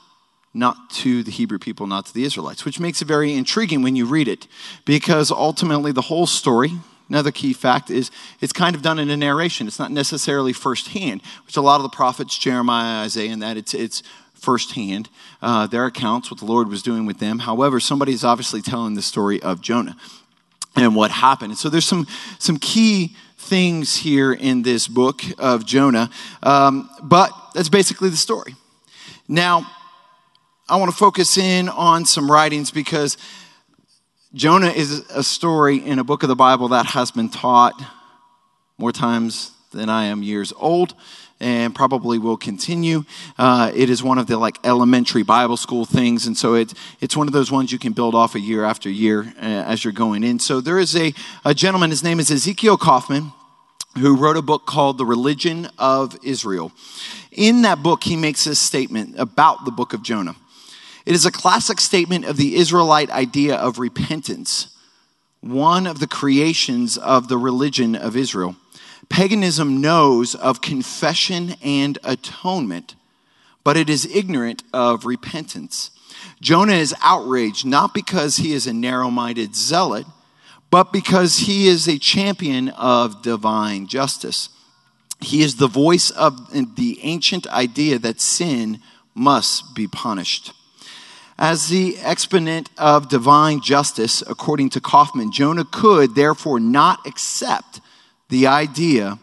not 0.54 0.90
to 0.90 1.22
the 1.22 1.30
Hebrew 1.30 1.58
people, 1.58 1.86
not 1.86 2.06
to 2.06 2.14
the 2.14 2.24
Israelites, 2.24 2.64
which 2.64 2.80
makes 2.80 3.02
it 3.02 3.08
very 3.08 3.34
intriguing 3.34 3.82
when 3.82 3.96
you 3.96 4.06
read 4.06 4.28
it, 4.28 4.46
because 4.84 5.30
ultimately 5.30 5.92
the 5.92 6.08
whole 6.10 6.26
story, 6.26 6.72
another 7.08 7.30
key 7.30 7.52
fact 7.52 7.90
is 7.90 8.10
it's 8.40 8.52
kind 8.52 8.74
of 8.74 8.82
done 8.82 8.98
in 8.98 9.10
a 9.10 9.16
narration. 9.16 9.66
It's 9.66 9.78
not 9.78 9.90
necessarily 9.90 10.52
firsthand, 10.52 11.20
which 11.46 11.56
a 11.56 11.60
lot 11.60 11.76
of 11.76 11.82
the 11.82 11.96
prophets, 11.96 12.38
Jeremiah, 12.38 13.04
Isaiah, 13.04 13.32
and 13.32 13.42
that 13.42 13.56
it's 13.56 13.74
it's 13.74 14.02
firsthand, 14.38 15.08
uh, 15.42 15.66
their 15.66 15.86
accounts, 15.86 16.30
what 16.30 16.40
the 16.40 16.46
Lord 16.46 16.68
was 16.68 16.82
doing 16.82 17.06
with 17.06 17.18
them. 17.18 17.40
However, 17.40 17.80
somebody's 17.80 18.24
obviously 18.24 18.62
telling 18.62 18.94
the 18.94 19.02
story 19.02 19.42
of 19.42 19.60
Jonah 19.60 19.96
and 20.76 20.94
what 20.94 21.10
happened. 21.10 21.52
And 21.52 21.58
so 21.58 21.68
there's 21.68 21.84
some, 21.84 22.06
some 22.38 22.58
key 22.58 23.16
things 23.36 23.96
here 23.96 24.32
in 24.32 24.62
this 24.62 24.88
book 24.88 25.22
of 25.38 25.64
Jonah, 25.64 26.10
um, 26.42 26.88
but 27.02 27.30
that's 27.54 27.68
basically 27.68 28.10
the 28.10 28.16
story. 28.16 28.54
Now, 29.26 29.66
I 30.68 30.76
want 30.76 30.90
to 30.90 30.96
focus 30.96 31.38
in 31.38 31.68
on 31.68 32.04
some 32.04 32.30
writings 32.30 32.70
because 32.70 33.16
Jonah 34.34 34.68
is 34.68 35.00
a 35.10 35.22
story 35.22 35.78
in 35.78 35.98
a 35.98 36.04
book 36.04 36.22
of 36.22 36.28
the 36.28 36.36
Bible 36.36 36.68
that 36.68 36.86
has 36.86 37.10
been 37.10 37.30
taught 37.30 37.72
more 38.76 38.92
times 38.92 39.52
than 39.72 39.88
I 39.88 40.04
am 40.04 40.22
years 40.22 40.52
old 40.56 40.94
and 41.40 41.74
probably 41.74 42.18
will 42.18 42.36
continue. 42.36 43.04
Uh, 43.38 43.70
it 43.74 43.90
is 43.90 44.02
one 44.02 44.18
of 44.18 44.26
the 44.26 44.36
like 44.36 44.58
elementary 44.64 45.22
Bible 45.22 45.56
school 45.56 45.84
things, 45.84 46.26
and 46.26 46.36
so 46.36 46.54
it, 46.54 46.74
it's 47.00 47.16
one 47.16 47.26
of 47.28 47.32
those 47.32 47.50
ones 47.50 47.70
you 47.72 47.78
can 47.78 47.92
build 47.92 48.14
off 48.14 48.34
a 48.34 48.40
year 48.40 48.64
after 48.64 48.90
year 48.90 49.32
uh, 49.40 49.44
as 49.44 49.84
you're 49.84 49.92
going 49.92 50.24
in. 50.24 50.38
So 50.38 50.60
there 50.60 50.78
is 50.78 50.96
a, 50.96 51.14
a 51.44 51.54
gentleman, 51.54 51.90
his 51.90 52.02
name 52.02 52.20
is 52.20 52.30
Ezekiel 52.30 52.76
Kaufmann, 52.76 53.32
who 53.98 54.16
wrote 54.16 54.36
a 54.36 54.42
book 54.42 54.66
called 54.66 54.98
The 54.98 55.06
Religion 55.06 55.68
of 55.78 56.16
Israel. 56.22 56.72
In 57.32 57.62
that 57.62 57.82
book, 57.82 58.04
he 58.04 58.16
makes 58.16 58.44
this 58.44 58.58
statement 58.58 59.18
about 59.18 59.64
the 59.64 59.70
book 59.70 59.92
of 59.92 60.02
Jonah. 60.02 60.36
It 61.06 61.14
is 61.14 61.24
a 61.24 61.32
classic 61.32 61.80
statement 61.80 62.26
of 62.26 62.36
the 62.36 62.56
Israelite 62.56 63.10
idea 63.10 63.56
of 63.56 63.78
repentance, 63.78 64.76
one 65.40 65.86
of 65.86 66.00
the 66.00 66.06
creations 66.06 66.98
of 66.98 67.28
the 67.28 67.38
religion 67.38 67.94
of 67.94 68.16
Israel. 68.16 68.56
Paganism 69.08 69.80
knows 69.80 70.34
of 70.34 70.60
confession 70.60 71.54
and 71.62 71.98
atonement, 72.04 72.94
but 73.64 73.76
it 73.76 73.88
is 73.88 74.06
ignorant 74.06 74.62
of 74.72 75.06
repentance. 75.06 75.90
Jonah 76.40 76.74
is 76.74 76.94
outraged 77.02 77.66
not 77.66 77.94
because 77.94 78.36
he 78.36 78.52
is 78.52 78.66
a 78.66 78.72
narrow 78.72 79.10
minded 79.10 79.54
zealot, 79.54 80.06
but 80.70 80.92
because 80.92 81.38
he 81.38 81.68
is 81.68 81.88
a 81.88 81.98
champion 81.98 82.68
of 82.70 83.22
divine 83.22 83.86
justice. 83.86 84.50
He 85.20 85.42
is 85.42 85.56
the 85.56 85.66
voice 85.66 86.10
of 86.10 86.52
the 86.76 87.00
ancient 87.02 87.46
idea 87.48 87.98
that 87.98 88.20
sin 88.20 88.80
must 89.14 89.74
be 89.74 89.88
punished. 89.88 90.52
As 91.38 91.68
the 91.68 91.96
exponent 91.98 92.68
of 92.78 93.08
divine 93.08 93.60
justice, 93.60 94.22
according 94.22 94.70
to 94.70 94.80
Kaufmann, 94.80 95.32
Jonah 95.32 95.64
could 95.64 96.14
therefore 96.14 96.60
not 96.60 97.06
accept 97.06 97.80
the 98.28 98.46
idea 98.46 99.18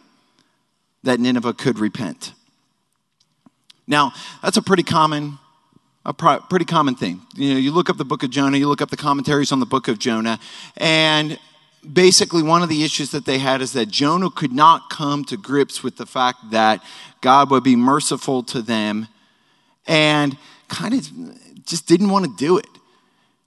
that 1.03 1.19
Nineveh 1.19 1.53
could 1.53 1.79
repent. 1.79 2.33
Now, 3.87 4.13
that's 4.41 4.57
a 4.57 4.61
pretty 4.61 4.83
common 4.83 5.37
a 6.05 6.13
pretty 6.13 6.65
common 6.65 6.95
thing. 6.95 7.21
You 7.35 7.53
know, 7.53 7.59
you 7.59 7.71
look 7.71 7.89
up 7.89 7.97
the 7.97 8.05
book 8.05 8.21
of 8.21 8.29
Jonah, 8.29 8.57
you 8.57 8.67
look 8.67 8.81
up 8.81 8.91
the 8.91 8.97
commentaries 8.97 9.51
on 9.51 9.59
the 9.59 9.65
book 9.65 9.87
of 9.87 9.97
Jonah, 9.97 10.39
and 10.77 11.39
basically 11.91 12.43
one 12.43 12.61
of 12.61 12.69
the 12.69 12.83
issues 12.83 13.11
that 13.11 13.25
they 13.25 13.39
had 13.39 13.61
is 13.61 13.73
that 13.73 13.87
Jonah 13.87 14.29
could 14.29 14.51
not 14.51 14.89
come 14.89 15.25
to 15.25 15.37
grips 15.37 15.83
with 15.83 15.97
the 15.97 16.05
fact 16.05 16.51
that 16.51 16.83
God 17.21 17.49
would 17.51 17.63
be 17.63 17.75
merciful 17.75 18.43
to 18.43 18.61
them 18.61 19.07
and 19.87 20.37
kind 20.67 20.93
of 20.93 21.07
just 21.65 21.87
didn't 21.87 22.09
want 22.09 22.25
to 22.25 22.35
do 22.37 22.57
it 22.57 22.67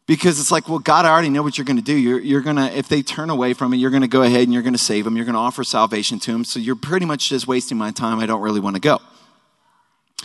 because 0.09 0.41
it's 0.41 0.51
like, 0.51 0.69
well, 0.71 0.79
God, 0.79 1.05
I 1.05 1.11
already 1.11 1.29
know 1.29 1.43
what 1.43 1.59
you're 1.59 1.67
going 1.67 1.77
to 1.77 1.83
do. 1.83 1.95
You're, 1.95 2.19
you're 2.19 2.41
going 2.41 2.57
to, 2.57 2.77
if 2.77 2.89
they 2.89 3.03
turn 3.03 3.29
away 3.29 3.53
from 3.53 3.75
it, 3.75 3.77
you're 3.77 3.91
going 3.91 4.03
to 4.03 4.09
go 4.09 4.23
ahead 4.23 4.43
and 4.43 4.55
you're 4.55 4.63
going 4.63 4.73
to 4.73 4.79
save 4.79 5.05
them. 5.05 5.17
You're 5.17 5.27
going 5.27 5.35
to 5.35 5.39
offer 5.41 5.63
salvation 5.63 6.19
to 6.21 6.33
them. 6.33 6.45
So 6.45 6.59
you're 6.59 6.77
pretty 6.77 7.05
much 7.05 7.29
just 7.29 7.47
wasting 7.47 7.77
my 7.77 7.91
time. 7.91 8.19
I 8.19 8.25
don't 8.25 8.41
really 8.41 8.59
want 8.59 8.75
to 8.75 8.81
go. 8.81 9.01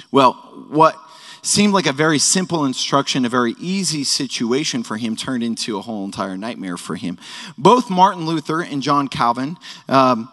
Well, 0.10 0.34
what 0.70 0.96
seemed 1.42 1.74
like 1.74 1.86
a 1.86 1.92
very 1.92 2.18
simple 2.18 2.64
instruction, 2.64 3.26
a 3.26 3.30
very 3.30 3.56
easy 3.60 4.06
situation 4.06 4.84
for 4.84 4.96
him, 4.96 5.18
turned 5.18 5.44
into 5.44 5.78
a 5.78 5.82
whole 5.82 6.06
entire 6.06 6.38
nightmare 6.38 6.78
for 6.78 6.96
him. 6.96 7.20
Both 7.58 7.90
Martin 7.90 8.26
Luther 8.26 8.62
and 8.62 8.82
John 8.82 9.10
Calvin, 9.10 9.58
um, 9.90 10.32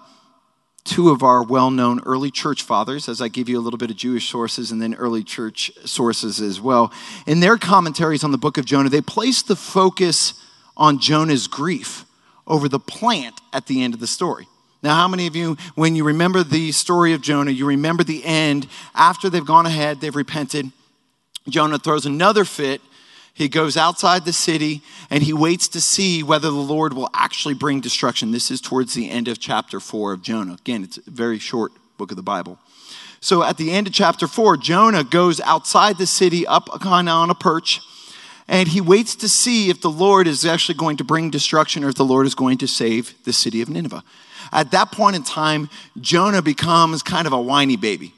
two 0.91 1.11
of 1.11 1.22
our 1.22 1.43
well 1.43 1.70
known 1.70 2.01
early 2.05 2.32
church 2.32 2.62
fathers, 2.62 3.09
as 3.09 3.22
I 3.22 3.28
give 3.28 3.49
you 3.49 3.59
a 3.59 3.62
little 3.62 3.78
bit 3.78 3.91
of 3.91 3.97
Jewish 3.97 4.28
sources 4.28 4.72
and 4.72 4.82
then 4.82 4.95
early 4.95 5.22
church 5.22 5.70
sources 5.84 6.41
as 6.41 6.61
well. 6.61 6.93
In 7.28 7.38
their 7.38 7.57
commentaries 7.57 8.24
on 8.24 8.32
the 8.32 8.38
book 8.38 8.59
of 8.59 8.64
Jonah, 8.64 8.88
they 8.88 9.01
place 9.01 9.41
the 9.41 9.55
focus 9.55 10.34
on 10.76 10.99
Jonah's 10.99 11.47
grief 11.47 12.05
over 12.45 12.68
the 12.68 12.80
plant 12.80 13.41
at 13.53 13.66
the 13.66 13.84
end 13.84 13.95
of 13.95 14.01
the 14.01 14.09
story. 14.09 14.49
Now, 14.82 14.97
how 14.97 15.07
many 15.07 15.28
of 15.28 15.36
you, 15.36 15.57
when 15.76 15.95
you 15.95 16.03
remember 16.03 16.43
the 16.43 16.72
story 16.72 17.12
of 17.12 17.22
Jonah, 17.22 17.53
you 17.53 17.66
remember 17.66 18.03
the 18.03 18.24
end 18.24 18.66
after 18.95 19.30
they've 19.30 19.47
gone 19.47 19.66
ahead, 19.66 20.01
they've 20.01 20.16
repented? 20.16 20.72
Jonah 21.49 21.78
throws 21.78 22.05
another 22.05 22.45
fit 22.45 22.80
he 23.41 23.49
goes 23.49 23.76
outside 23.76 24.26
the 24.26 24.32
city 24.34 24.82
and 25.09 25.22
he 25.22 25.32
waits 25.32 25.66
to 25.68 25.80
see 25.80 26.22
whether 26.22 26.51
the 26.51 26.57
Lord 26.57 26.93
will 26.93 27.09
actually 27.14 27.55
bring 27.55 27.80
destruction. 27.80 28.32
This 28.32 28.51
is 28.51 28.61
towards 28.61 28.93
the 28.93 29.09
end 29.09 29.28
of 29.28 29.41
chapter 29.41 29.80
4 29.80 30.12
of 30.12 30.22
Jonah. 30.22 30.55
Again, 30.55 30.84
it's 30.84 30.99
a 30.99 31.11
very 31.11 31.38
short 31.38 31.72
book 31.97 32.11
of 32.11 32.16
the 32.16 32.22
Bible. 32.22 32.59
So 33.20 33.43
at 33.43 33.57
the 33.57 33.70
end 33.70 33.86
of 33.86 33.95
chapter 33.95 34.26
4, 34.26 34.59
Jonah 34.59 35.05
goes 35.05 35.41
outside 35.41 35.97
the 35.97 36.07
city 36.07 36.47
up 36.47 36.68
on 36.84 37.30
a 37.30 37.34
perch 37.34 37.80
and 38.47 38.68
he 38.68 38.80
waits 38.82 39.14
to 39.16 39.28
see 39.28 39.70
if 39.70 39.80
the 39.80 39.91
Lord 39.91 40.26
is 40.26 40.45
actually 40.45 40.76
going 40.76 40.99
to 40.99 41.05
bring 41.05 41.30
destruction 41.30 41.82
or 41.82 41.88
if 41.88 41.95
the 41.95 42.05
Lord 42.05 42.26
is 42.26 42.34
going 42.34 42.59
to 42.59 42.68
save 42.68 43.14
the 43.24 43.32
city 43.32 43.62
of 43.62 43.70
Nineveh. 43.70 44.05
At 44.53 44.70
that 44.72 44.93
point 44.93 45.16
in 45.16 45.22
time, 45.22 45.70
Jonah 45.99 46.43
becomes 46.43 47.03
kind 47.03 47.26
of 47.26 47.32
a 47.32 47.41
whiny 47.41 47.76
baby. 47.76 48.12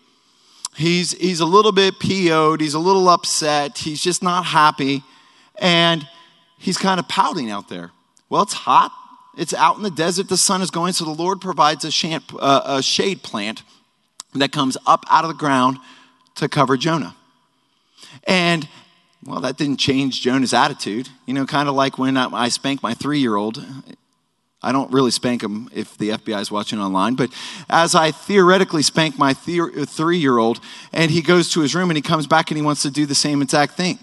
He's, 0.75 1.12
he's 1.12 1.39
a 1.39 1.47
little 1.47 1.70
bit 1.70 2.01
PO'd, 2.01 2.61
he's 2.61 2.75
a 2.75 2.81
little 2.81 3.09
upset, 3.09 3.79
he's 3.79 4.03
just 4.03 4.20
not 4.20 4.47
happy 4.47 5.05
and 5.63 6.07
he's 6.59 6.77
kind 6.77 7.01
of 7.01 7.09
pouting 7.09 7.51
out 7.51 7.69
there. 7.69 7.93
Well, 8.29 8.43
it's 8.43 8.53
hot. 8.53 8.93
It's 9.39 9.55
out 9.55 9.77
in 9.77 9.83
the 9.83 9.91
desert. 9.91 10.29
The 10.29 10.37
sun 10.37 10.61
is 10.61 10.71
going, 10.71 10.93
so 10.93 11.07
the 11.07 11.11
Lord 11.11 11.41
provides 11.41 11.85
a, 11.85 12.21
uh, 12.39 12.63
a 12.67 12.83
shade 12.83 13.23
plant 13.23 13.63
that 14.35 14.53
comes 14.53 14.77
up 14.87 15.07
out 15.09 15.25
of 15.25 15.29
the 15.29 15.37
ground 15.37 15.79
to 16.35 16.49
cover 16.49 16.77
Jonah. 16.77 17.15
And 18.25 18.69
well, 19.25 19.41
that 19.41 19.57
didn't 19.57 19.79
change 19.79 20.21
Jonah's 20.21 20.53
attitude. 20.53 21.09
You 21.27 21.35
know, 21.35 21.47
kind 21.47 21.69
of 21.69 21.75
like 21.75 21.97
when 21.97 22.17
I 22.17 22.49
spank 22.49 22.83
my 22.83 22.93
three 22.93 23.21
year 23.21 23.37
old. 23.37 23.65
I 24.65 24.71
don't 24.71 24.93
really 24.93 25.11
spank 25.11 25.43
him 25.43 25.69
if 25.75 25.99
the 25.99 26.11
FBI 26.11 26.41
is 26.41 26.51
watching 26.51 26.79
online, 26.79 27.17
but 27.17 27.31
as 27.69 27.97
I 27.97 28.13
theoretically 28.13 28.83
spank 28.83 29.19
my 29.19 29.35
three 29.35 30.19
year 30.19 30.39
old, 30.39 30.61
and 30.93 31.11
he 31.11 31.21
goes 31.21 31.51
to 31.53 31.61
his 31.61 31.75
room 31.75 31.91
and 31.91 31.97
he 31.97 32.03
comes 32.03 32.29
back 32.29 32.51
and 32.51 32.57
he 32.57 32.63
wants 32.63 32.83
to 32.83 32.91
do 32.91 33.05
the 33.05 33.15
same 33.15 33.43
exact 33.43 33.75
thing. 33.75 33.99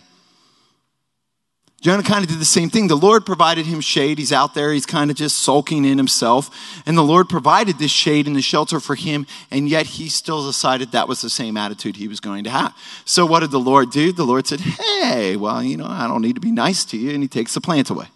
Jonah 1.82 2.04
kind 2.04 2.24
of 2.24 2.30
did 2.30 2.40
the 2.40 2.46
same 2.46 2.70
thing. 2.70 2.88
The 2.88 2.96
Lord 2.96 3.26
provided 3.26 3.66
him 3.66 3.80
shade. 3.80 4.18
He's 4.18 4.34
out 4.34 4.54
there, 4.54 4.74
he's 4.74 4.86
kind 4.86 5.10
of 5.10 5.16
just 5.18 5.38
sulking 5.38 5.86
in 5.86 5.98
himself. 5.98 6.82
And 6.86 6.98
the 6.98 7.04
Lord 7.04 7.30
provided 7.30 7.80
this 7.80 7.92
shade 7.92 8.28
and 8.28 8.36
the 8.36 8.42
shelter 8.42 8.80
for 8.80 8.96
him, 8.96 9.26
and 9.50 9.70
yet 9.70 9.86
he 9.86 10.10
still 10.10 10.46
decided 10.46 10.92
that 10.92 11.08
was 11.08 11.22
the 11.22 11.30
same 11.30 11.56
attitude 11.56 11.96
he 11.96 12.08
was 12.08 12.20
going 12.20 12.44
to 12.44 12.50
have. 12.50 12.76
So, 13.06 13.26
what 13.26 13.40
did 13.40 13.52
the 13.52 13.60
Lord 13.60 13.92
do? 13.92 14.12
The 14.12 14.26
Lord 14.26 14.46
said, 14.46 14.60
Hey, 14.60 15.38
well, 15.38 15.64
you 15.64 15.78
know, 15.78 15.88
I 15.88 16.08
don't 16.08 16.22
need 16.22 16.36
to 16.36 16.42
be 16.42 16.52
nice 16.52 16.84
to 16.86 16.98
you. 16.98 17.12
And 17.12 17.24
he 17.24 17.30
takes 17.30 17.54
the 17.54 17.62
plant 17.62 17.90
away. 17.90 18.08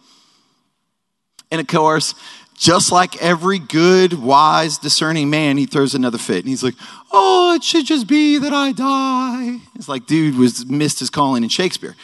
And 1.49 1.61
of 1.61 1.67
course, 1.67 2.15
just 2.57 2.91
like 2.91 3.21
every 3.21 3.59
good, 3.59 4.13
wise, 4.13 4.77
discerning 4.77 5.29
man, 5.29 5.57
he 5.57 5.65
throws 5.65 5.95
another 5.95 6.17
fit. 6.17 6.39
And 6.39 6.47
he's 6.49 6.63
like, 6.63 6.75
oh, 7.11 7.53
it 7.55 7.63
should 7.63 7.85
just 7.85 8.07
be 8.07 8.39
that 8.39 8.53
I 8.53 8.71
die. 8.71 9.59
It's 9.75 9.87
like, 9.87 10.05
dude 10.05 10.37
was 10.37 10.65
missed 10.65 10.99
his 10.99 11.09
calling 11.09 11.43
in 11.43 11.49
Shakespeare. 11.49 11.95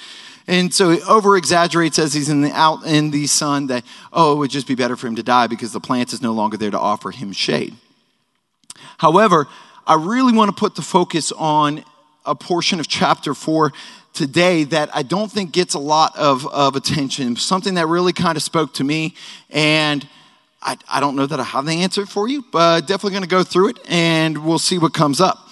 And 0.49 0.73
so 0.73 0.89
he 0.89 1.01
over 1.03 1.37
exaggerates 1.37 1.99
as 1.99 2.11
he's 2.11 2.27
in 2.27 2.41
the 2.41 2.51
out 2.51 2.83
in 2.83 3.11
the 3.11 3.27
sun 3.27 3.67
that, 3.67 3.85
oh, 4.11 4.33
it 4.33 4.35
would 4.37 4.49
just 4.49 4.65
be 4.65 4.73
better 4.73 4.95
for 4.95 5.05
him 5.05 5.15
to 5.17 5.21
die 5.21 5.45
because 5.45 5.73
the 5.73 5.79
plant 5.79 6.11
is 6.11 6.23
no 6.23 6.33
longer 6.33 6.57
there 6.57 6.71
to 6.71 6.79
offer 6.79 7.11
him 7.11 7.31
shade. 7.33 7.75
However, 8.97 9.47
I 9.85 9.93
really 9.93 10.33
want 10.33 10.49
to 10.49 10.59
put 10.59 10.73
the 10.73 10.81
focus 10.81 11.31
on 11.31 11.85
a 12.25 12.33
portion 12.33 12.79
of 12.79 12.87
chapter 12.87 13.35
four 13.35 13.73
today 14.13 14.63
that 14.63 14.89
I 14.95 15.03
don't 15.03 15.31
think 15.31 15.51
gets 15.51 15.75
a 15.75 15.79
lot 15.79 16.17
of, 16.17 16.47
of 16.47 16.75
attention, 16.75 17.35
something 17.35 17.75
that 17.75 17.85
really 17.85 18.11
kind 18.11 18.35
of 18.35 18.41
spoke 18.41 18.73
to 18.75 18.83
me. 18.83 19.13
And 19.51 20.07
I, 20.63 20.77
I 20.89 20.99
don't 20.99 21.15
know 21.15 21.27
that 21.27 21.39
I 21.39 21.43
have 21.43 21.67
the 21.67 21.83
answer 21.83 22.07
for 22.07 22.27
you, 22.27 22.43
but 22.51 22.81
definitely 22.87 23.11
going 23.11 23.21
to 23.21 23.29
go 23.29 23.43
through 23.43 23.69
it 23.69 23.79
and 23.87 24.43
we'll 24.43 24.57
see 24.57 24.79
what 24.79 24.95
comes 24.95 25.21
up. 25.21 25.48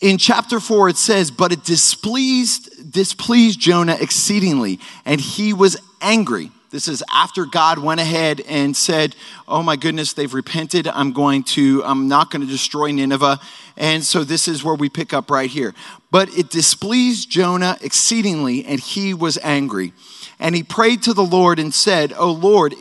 In 0.00 0.18
chapter 0.18 0.60
4, 0.60 0.90
it 0.90 0.96
says, 0.96 1.30
But 1.30 1.52
it 1.52 1.64
displeased, 1.64 2.92
displeased 2.92 3.58
Jonah 3.60 3.96
exceedingly, 3.98 4.78
and 5.04 5.20
he 5.20 5.52
was 5.52 5.76
angry. 6.00 6.50
This 6.70 6.88
is 6.88 7.02
after 7.10 7.46
God 7.46 7.78
went 7.78 8.00
ahead 8.00 8.42
and 8.48 8.76
said, 8.76 9.16
Oh 9.48 9.62
my 9.62 9.76
goodness, 9.76 10.12
they've 10.12 10.34
repented. 10.34 10.86
I'm 10.86 11.12
going 11.12 11.44
to, 11.44 11.82
I'm 11.84 12.08
not 12.08 12.30
going 12.30 12.42
to 12.42 12.46
destroy 12.46 12.90
Nineveh. 12.90 13.40
And 13.78 14.04
so 14.04 14.24
this 14.24 14.48
is 14.48 14.62
where 14.62 14.74
we 14.74 14.90
pick 14.90 15.14
up 15.14 15.30
right 15.30 15.48
here. 15.48 15.74
But 16.10 16.28
it 16.36 16.50
displeased 16.50 17.30
Jonah 17.30 17.78
exceedingly, 17.80 18.64
and 18.64 18.80
he 18.80 19.14
was 19.14 19.38
angry. 19.42 19.94
And 20.38 20.54
he 20.54 20.62
prayed 20.62 21.02
to 21.04 21.14
the 21.14 21.24
Lord 21.24 21.58
and 21.58 21.72
said, 21.72 22.12
Oh 22.14 22.32
Lord, 22.32 22.74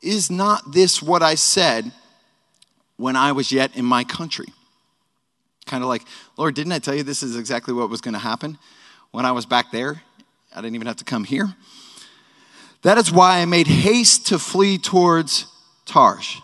is 0.00 0.30
not 0.30 0.72
this 0.72 1.02
what 1.02 1.22
I 1.22 1.34
said 1.34 1.92
when 2.96 3.16
I 3.16 3.32
was 3.32 3.52
yet 3.52 3.76
in 3.76 3.84
my 3.84 4.04
country? 4.04 4.46
Kind 5.68 5.84
of 5.84 5.88
like, 5.88 6.02
Lord, 6.38 6.54
didn't 6.54 6.72
I 6.72 6.78
tell 6.78 6.94
you 6.94 7.02
this 7.02 7.22
is 7.22 7.36
exactly 7.36 7.74
what 7.74 7.90
was 7.90 8.00
going 8.00 8.14
to 8.14 8.18
happen 8.18 8.58
when 9.10 9.26
I 9.26 9.32
was 9.32 9.44
back 9.44 9.70
there? 9.70 10.02
I 10.54 10.62
didn't 10.62 10.74
even 10.74 10.86
have 10.86 10.96
to 10.96 11.04
come 11.04 11.24
here. 11.24 11.54
That 12.82 12.96
is 12.96 13.12
why 13.12 13.40
I 13.40 13.44
made 13.44 13.66
haste 13.66 14.28
to 14.28 14.38
flee 14.38 14.78
towards 14.78 15.46
Tarsh. 15.84 16.40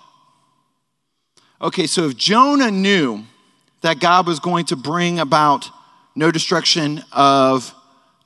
Okay, 1.61 1.87
so 1.87 2.09
if 2.09 2.16
Jonah 2.16 2.70
knew 2.70 3.25
that 3.81 3.99
God 3.99 4.27
was 4.27 4.41
going 4.41 4.66
to 4.66 4.77
bring 4.77 5.18
about 5.18 5.70
no 6.14 6.31
destruction 6.31 7.03
of 7.11 7.75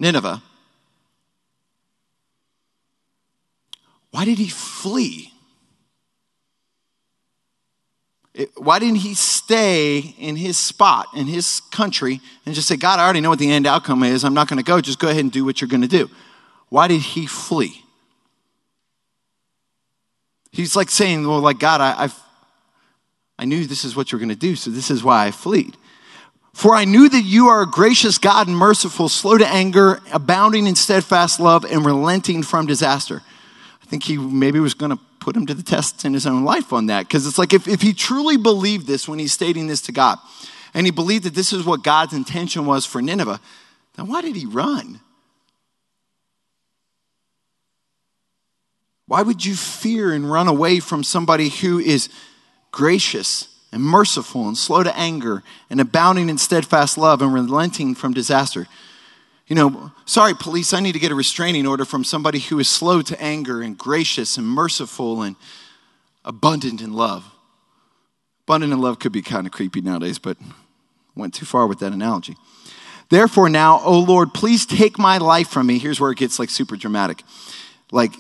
Nineveh, 0.00 0.42
why 4.10 4.24
did 4.24 4.38
he 4.38 4.48
flee? 4.48 5.32
Why 8.56 8.78
didn't 8.78 8.98
he 8.98 9.14
stay 9.14 10.14
in 10.18 10.36
his 10.36 10.56
spot, 10.56 11.08
in 11.14 11.26
his 11.26 11.60
country, 11.72 12.20
and 12.46 12.54
just 12.54 12.68
say, 12.68 12.76
God, 12.76 13.00
I 13.00 13.04
already 13.04 13.20
know 13.20 13.30
what 13.30 13.40
the 13.40 13.50
end 13.50 13.66
outcome 13.66 14.04
is. 14.04 14.24
I'm 14.24 14.34
not 14.34 14.48
going 14.48 14.58
to 14.58 14.64
go. 14.64 14.80
Just 14.80 15.00
go 15.00 15.08
ahead 15.08 15.22
and 15.22 15.32
do 15.32 15.44
what 15.44 15.60
you're 15.60 15.68
going 15.68 15.82
to 15.82 15.88
do. 15.88 16.08
Why 16.68 16.86
did 16.86 17.00
he 17.00 17.26
flee? 17.26 17.82
He's 20.52 20.76
like 20.76 20.90
saying, 20.90 21.26
Well, 21.26 21.40
like, 21.40 21.58
God, 21.58 21.80
I, 21.80 22.04
I've, 22.04 22.20
I 23.38 23.44
knew 23.44 23.66
this 23.66 23.84
is 23.84 23.96
what 23.96 24.12
you're 24.12 24.20
going 24.20 24.28
to 24.28 24.36
do, 24.36 24.54
so 24.54 24.70
this 24.70 24.90
is 24.90 25.02
why 25.02 25.26
I 25.26 25.30
fled. 25.30 25.76
For 26.54 26.74
I 26.74 26.84
knew 26.84 27.08
that 27.08 27.22
you 27.22 27.48
are 27.48 27.62
a 27.62 27.66
gracious 27.66 28.18
God 28.18 28.48
and 28.48 28.56
merciful, 28.56 29.08
slow 29.08 29.38
to 29.38 29.46
anger, 29.46 30.00
abounding 30.12 30.66
in 30.66 30.74
steadfast 30.74 31.40
love, 31.40 31.64
and 31.64 31.84
relenting 31.84 32.42
from 32.42 32.66
disaster. 32.66 33.22
I 33.82 33.86
think 33.86 34.04
he 34.04 34.16
maybe 34.16 34.60
was 34.60 34.74
going 34.74 34.90
to 34.90 34.98
put 35.28 35.36
him 35.36 35.44
to 35.44 35.52
the 35.52 35.62
test 35.62 36.06
in 36.06 36.14
his 36.14 36.26
own 36.26 36.42
life 36.42 36.72
on 36.72 36.86
that. 36.86 37.06
Because 37.06 37.26
it's 37.26 37.36
like 37.36 37.52
if, 37.52 37.68
if 37.68 37.82
he 37.82 37.92
truly 37.92 38.38
believed 38.38 38.86
this 38.86 39.06
when 39.06 39.18
he's 39.18 39.30
stating 39.30 39.66
this 39.66 39.82
to 39.82 39.92
God, 39.92 40.16
and 40.72 40.86
he 40.86 40.90
believed 40.90 41.24
that 41.24 41.34
this 41.34 41.52
is 41.52 41.66
what 41.66 41.84
God's 41.84 42.14
intention 42.14 42.64
was 42.64 42.86
for 42.86 43.02
Nineveh, 43.02 43.38
then 43.96 44.06
why 44.06 44.22
did 44.22 44.36
he 44.36 44.46
run? 44.46 45.00
Why 49.06 49.20
would 49.20 49.44
you 49.44 49.54
fear 49.54 50.14
and 50.14 50.32
run 50.32 50.48
away 50.48 50.80
from 50.80 51.04
somebody 51.04 51.50
who 51.50 51.78
is 51.78 52.08
gracious 52.70 53.48
and 53.70 53.82
merciful 53.82 54.48
and 54.48 54.56
slow 54.56 54.82
to 54.82 54.96
anger 54.96 55.42
and 55.68 55.78
abounding 55.78 56.30
in 56.30 56.38
steadfast 56.38 56.96
love 56.96 57.20
and 57.20 57.34
relenting 57.34 57.94
from 57.94 58.14
disaster? 58.14 58.66
You 59.48 59.56
know, 59.56 59.92
sorry, 60.04 60.34
police, 60.34 60.74
I 60.74 60.80
need 60.80 60.92
to 60.92 60.98
get 60.98 61.10
a 61.10 61.14
restraining 61.14 61.66
order 61.66 61.86
from 61.86 62.04
somebody 62.04 62.38
who 62.38 62.58
is 62.58 62.68
slow 62.68 63.00
to 63.00 63.20
anger 63.20 63.62
and 63.62 63.76
gracious 63.76 64.36
and 64.36 64.46
merciful 64.46 65.22
and 65.22 65.36
abundant 66.22 66.82
in 66.82 66.92
love. 66.92 67.24
Abundant 68.44 68.74
in 68.74 68.78
love 68.78 68.98
could 68.98 69.12
be 69.12 69.22
kind 69.22 69.46
of 69.46 69.52
creepy 69.52 69.80
nowadays, 69.80 70.18
but 70.18 70.36
went 71.14 71.32
too 71.32 71.46
far 71.46 71.66
with 71.66 71.78
that 71.78 71.92
analogy. 71.92 72.36
Therefore, 73.08 73.48
now, 73.48 73.80
oh 73.82 74.00
Lord, 74.00 74.34
please 74.34 74.66
take 74.66 74.98
my 74.98 75.16
life 75.16 75.48
from 75.48 75.66
me. 75.66 75.78
Here's 75.78 75.98
where 75.98 76.10
it 76.10 76.18
gets 76.18 76.38
like 76.38 76.50
super 76.50 76.76
dramatic. 76.76 77.22
Like, 77.90 78.12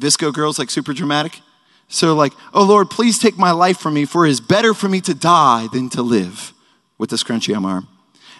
VSCO 0.00 0.34
girls, 0.34 0.58
like 0.58 0.70
super 0.70 0.92
dramatic. 0.92 1.40
So, 1.86 2.16
like, 2.16 2.32
oh 2.52 2.64
Lord, 2.64 2.90
please 2.90 3.20
take 3.20 3.38
my 3.38 3.52
life 3.52 3.78
from 3.78 3.94
me, 3.94 4.06
for 4.06 4.26
it 4.26 4.30
is 4.30 4.40
better 4.40 4.74
for 4.74 4.88
me 4.88 5.00
to 5.02 5.14
die 5.14 5.68
than 5.72 5.88
to 5.90 6.02
live 6.02 6.52
with 6.98 7.10
the 7.10 7.16
scrunchie 7.16 7.54
on 7.56 7.62
my 7.62 7.70
arm. 7.70 7.88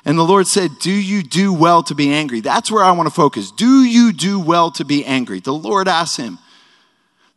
And 0.08 0.18
the 0.18 0.24
Lord 0.24 0.46
said, 0.46 0.78
Do 0.80 0.90
you 0.90 1.22
do 1.22 1.52
well 1.52 1.82
to 1.82 1.94
be 1.94 2.10
angry? 2.14 2.40
That's 2.40 2.70
where 2.70 2.82
I 2.82 2.92
want 2.92 3.10
to 3.10 3.14
focus. 3.14 3.50
Do 3.50 3.84
you 3.84 4.14
do 4.14 4.40
well 4.40 4.70
to 4.70 4.84
be 4.86 5.04
angry? 5.04 5.40
The 5.40 5.52
Lord 5.52 5.86
asked 5.86 6.16
him. 6.16 6.38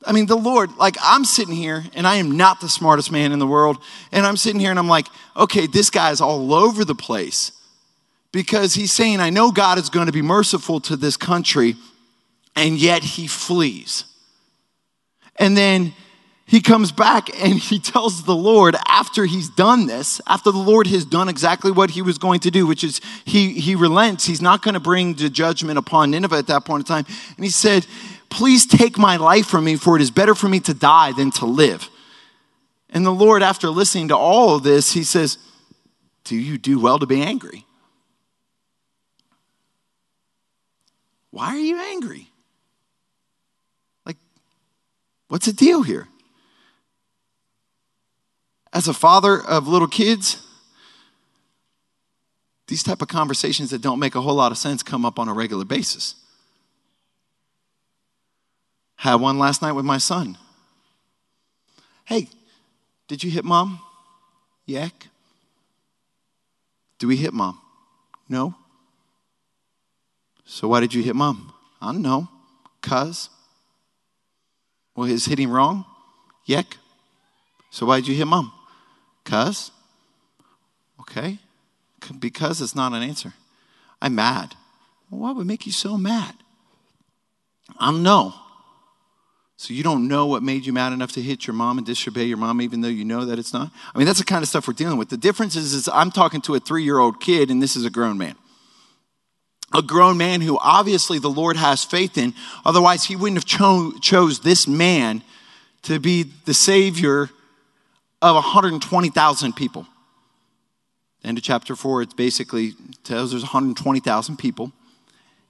I 0.05 0.13
mean, 0.13 0.25
the 0.25 0.37
Lord, 0.37 0.77
like, 0.77 0.95
I'm 1.03 1.25
sitting 1.25 1.53
here 1.53 1.83
and 1.93 2.07
I 2.07 2.15
am 2.15 2.37
not 2.37 2.61
the 2.61 2.69
smartest 2.69 3.11
man 3.11 3.33
in 3.33 3.39
the 3.39 3.45
world. 3.45 3.77
And 4.13 4.25
I'm 4.25 4.37
sitting 4.37 4.61
here 4.61 4.69
and 4.69 4.79
I'm 4.79 4.87
like, 4.87 5.07
okay, 5.35 5.67
this 5.67 5.89
guy's 5.89 6.21
all 6.21 6.53
over 6.53 6.85
the 6.85 6.95
place 6.95 7.51
because 8.31 8.73
he's 8.73 8.93
saying, 8.93 9.19
I 9.19 9.31
know 9.31 9.51
God 9.51 9.77
is 9.77 9.89
going 9.89 10.05
to 10.05 10.13
be 10.13 10.21
merciful 10.21 10.79
to 10.79 10.95
this 10.95 11.17
country, 11.17 11.75
and 12.55 12.77
yet 12.77 13.03
he 13.03 13.27
flees. 13.27 14.05
And 15.35 15.57
then 15.57 15.93
he 16.51 16.59
comes 16.59 16.91
back 16.91 17.29
and 17.41 17.53
he 17.53 17.79
tells 17.79 18.25
the 18.25 18.35
Lord 18.35 18.75
after 18.85 19.23
he's 19.23 19.47
done 19.47 19.85
this, 19.85 20.19
after 20.27 20.51
the 20.51 20.57
Lord 20.57 20.85
has 20.87 21.05
done 21.05 21.29
exactly 21.29 21.71
what 21.71 21.91
he 21.91 22.01
was 22.01 22.17
going 22.17 22.41
to 22.41 22.51
do, 22.51 22.67
which 22.67 22.83
is 22.83 22.99
he, 23.23 23.53
he 23.53 23.73
relents. 23.73 24.25
He's 24.25 24.41
not 24.41 24.61
going 24.61 24.73
to 24.73 24.81
bring 24.81 25.13
the 25.13 25.29
judgment 25.29 25.77
upon 25.77 26.11
Nineveh 26.11 26.35
at 26.35 26.47
that 26.47 26.65
point 26.65 26.81
in 26.81 26.85
time. 26.85 27.05
And 27.37 27.45
he 27.45 27.49
said, 27.49 27.87
Please 28.29 28.65
take 28.65 28.97
my 28.97 29.15
life 29.15 29.45
from 29.45 29.63
me, 29.63 29.77
for 29.77 29.95
it 29.95 30.01
is 30.01 30.11
better 30.11 30.35
for 30.35 30.49
me 30.49 30.59
to 30.59 30.73
die 30.73 31.13
than 31.13 31.31
to 31.31 31.45
live. 31.45 31.87
And 32.89 33.05
the 33.05 33.11
Lord, 33.11 33.43
after 33.43 33.69
listening 33.69 34.09
to 34.09 34.17
all 34.17 34.57
of 34.57 34.63
this, 34.63 34.91
he 34.91 35.05
says, 35.05 35.37
Do 36.25 36.35
you 36.35 36.57
do 36.57 36.81
well 36.81 36.99
to 36.99 37.05
be 37.05 37.21
angry? 37.21 37.65
Why 41.29 41.47
are 41.47 41.57
you 41.57 41.79
angry? 41.79 42.27
Like, 44.05 44.17
what's 45.29 45.45
the 45.45 45.53
deal 45.53 45.83
here? 45.83 46.09
As 48.73 48.87
a 48.87 48.93
father 48.93 49.41
of 49.41 49.67
little 49.67 49.87
kids, 49.87 50.45
these 52.67 52.83
type 52.83 53.01
of 53.01 53.07
conversations 53.07 53.69
that 53.71 53.81
don't 53.81 53.99
make 53.99 54.15
a 54.15 54.21
whole 54.21 54.35
lot 54.35 54.51
of 54.51 54.57
sense 54.57 54.81
come 54.81 55.05
up 55.05 55.19
on 55.19 55.27
a 55.27 55.33
regular 55.33 55.65
basis. 55.65 56.15
Had 58.95 59.15
one 59.15 59.39
last 59.39 59.61
night 59.61 59.73
with 59.73 59.83
my 59.83 59.97
son. 59.97 60.37
Hey, 62.05 62.29
did 63.07 63.23
you 63.23 63.31
hit 63.31 63.43
mom? 63.43 63.79
Yak. 64.65 65.07
Do 66.97 67.07
we 67.07 67.17
hit 67.17 67.33
mom? 67.33 67.59
No. 68.29 68.55
So 70.45 70.67
why 70.67 70.79
did 70.79 70.93
you 70.93 71.01
hit 71.01 71.15
mom? 71.15 71.51
I 71.81 71.91
don't 71.91 72.01
know. 72.01 72.29
Cuz. 72.81 73.29
Well, 74.95 75.09
is 75.09 75.25
hitting 75.25 75.49
wrong? 75.49 75.83
Yak. 76.45 76.77
So 77.69 77.85
why 77.85 77.97
did 77.97 78.07
you 78.07 78.15
hit 78.15 78.27
mom? 78.27 78.53
Because? 79.23 79.71
Okay. 80.99 81.39
Because 82.19 82.61
it's 82.61 82.75
not 82.75 82.93
an 82.93 83.03
answer. 83.03 83.33
I'm 84.01 84.15
mad. 84.15 84.55
Well, 85.09 85.21
what 85.21 85.35
would 85.35 85.47
make 85.47 85.65
you 85.65 85.71
so 85.71 85.97
mad? 85.97 86.35
I 87.79 87.91
don't 87.91 88.03
know. 88.03 88.33
So 89.57 89.75
you 89.75 89.83
don't 89.83 90.07
know 90.07 90.25
what 90.25 90.41
made 90.41 90.65
you 90.65 90.73
mad 90.73 90.91
enough 90.91 91.11
to 91.11 91.21
hit 91.21 91.45
your 91.45 91.53
mom 91.53 91.77
and 91.77 91.85
disobey 91.85 92.23
your 92.23 92.37
mom, 92.37 92.61
even 92.63 92.81
though 92.81 92.87
you 92.87 93.05
know 93.05 93.25
that 93.25 93.37
it's 93.37 93.53
not? 93.53 93.69
I 93.93 93.97
mean, 93.97 94.07
that's 94.07 94.17
the 94.17 94.25
kind 94.25 94.41
of 94.41 94.49
stuff 94.49 94.67
we're 94.67 94.73
dealing 94.73 94.97
with. 94.97 95.09
The 95.09 95.17
difference 95.17 95.55
is, 95.55 95.73
is 95.73 95.87
I'm 95.87 96.09
talking 96.09 96.41
to 96.41 96.55
a 96.55 96.59
three 96.59 96.83
year 96.83 96.97
old 96.97 97.21
kid, 97.21 97.51
and 97.51 97.61
this 97.61 97.75
is 97.75 97.85
a 97.85 97.91
grown 97.91 98.17
man. 98.17 98.35
A 99.71 99.83
grown 99.83 100.17
man 100.17 100.41
who 100.41 100.57
obviously 100.59 101.19
the 101.19 101.29
Lord 101.29 101.57
has 101.57 101.83
faith 101.83 102.17
in. 102.17 102.33
Otherwise, 102.65 103.03
he 103.03 103.15
wouldn't 103.15 103.37
have 103.37 103.45
cho- 103.45 103.93
chose 104.01 104.39
this 104.39 104.67
man 104.67 105.21
to 105.83 105.99
be 105.99 106.23
the 106.45 106.55
Savior 106.55 107.29
of 108.21 108.35
120,000 108.35 109.53
people. 109.55 109.87
End 111.23 111.37
of 111.37 111.43
chapter 111.43 111.75
4, 111.75 112.03
it 112.03 112.15
basically 112.15 112.73
tells 113.03 113.31
there's 113.31 113.43
120,000 113.43 114.37
people 114.37 114.71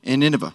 in 0.03 0.19
Nineveh. 0.19 0.53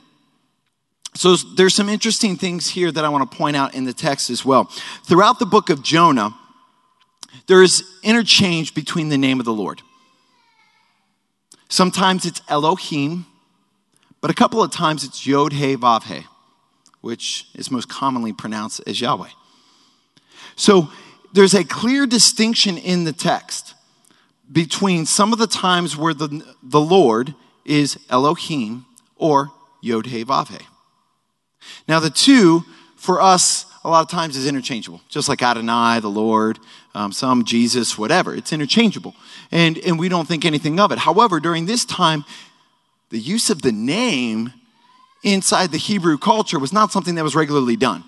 So 1.15 1.37
there's 1.37 1.75
some 1.75 1.89
interesting 1.89 2.37
things 2.37 2.69
here 2.69 2.93
that 2.93 3.05
I 3.05 3.09
want 3.09 3.31
to 3.31 3.37
point 3.37 3.57
out 3.57 3.75
in 3.75 3.85
the 3.85 3.95
text 3.95 4.29
as 4.29 4.45
well. 4.45 4.65
Throughout 5.05 5.39
the 5.39 5.47
book 5.47 5.71
of 5.71 5.83
Jonah, 5.83 6.35
there 7.47 7.63
is 7.63 7.83
interchange 8.03 8.75
between 8.75 9.09
the 9.09 9.17
name 9.17 9.39
of 9.39 9.47
the 9.47 9.53
Lord. 9.53 9.81
Sometimes 11.69 12.27
it's 12.27 12.43
Elohim, 12.49 13.27
but 14.21 14.31
a 14.31 14.35
couple 14.35 14.63
of 14.63 14.71
times 14.71 15.05
it's 15.05 15.27
Yod 15.27 15.55
He 15.55 15.77
Vav 15.77 16.05
He, 16.05 16.27
which 17.01 17.47
is 17.55 17.71
most 17.71 17.89
commonly 17.89 18.33
pronounced 18.35 18.83
as 18.87 19.01
Yahweh. 19.01 19.31
So 20.55 20.91
there's 21.37 21.55
a 21.55 21.65
clear 21.65 22.07
distinction 22.07 22.79
in 22.79 23.05
the 23.05 23.13
text 23.13 23.75
between 24.51 25.05
some 25.05 25.35
of 25.35 25.39
the 25.39 25.47
times 25.47 25.95
where 25.95 26.15
the, 26.15 26.43
the 26.63 26.81
Lord 26.81 27.35
is 27.67 27.99
Elohim 28.09 28.87
or 29.17 29.51
Yod 29.83 30.07
He 30.07 30.25
Vav 30.25 30.49
He. 30.49 30.67
Now, 31.87 32.01
the 32.01 32.09
two, 32.09 32.65
for 32.97 33.21
us, 33.21 33.67
a 33.85 33.91
lot 33.91 34.01
of 34.01 34.09
times 34.09 34.35
is 34.35 34.47
interchangeable, 34.47 35.03
just 35.11 35.29
like 35.29 35.43
Adonai, 35.43 36.01
the 36.01 36.09
Lord, 36.09 36.59
um, 36.95 37.13
some 37.13 37.45
Jesus, 37.45 37.99
whatever. 37.99 38.35
It's 38.35 38.55
interchangeable. 38.55 39.15
And, 39.53 39.77
and 39.79 39.99
we 39.99 40.09
don't 40.09 40.27
think 40.27 40.47
anything 40.47 40.81
of 40.81 40.91
it. 40.91 40.99
However, 40.99 41.39
during 41.39 41.67
this 41.67 41.85
time, 41.85 42.25
the 43.11 43.19
use 43.19 43.51
of 43.51 43.61
the 43.61 43.73
name 43.73 44.55
inside 45.23 45.71
the 45.71 45.77
Hebrew 45.77 46.17
culture 46.17 46.59
was 46.59 46.73
not 46.73 46.93
something 46.93 47.15
that 47.17 47.25
was 47.25 47.37
regularly 47.37 47.77
done. 47.77 48.05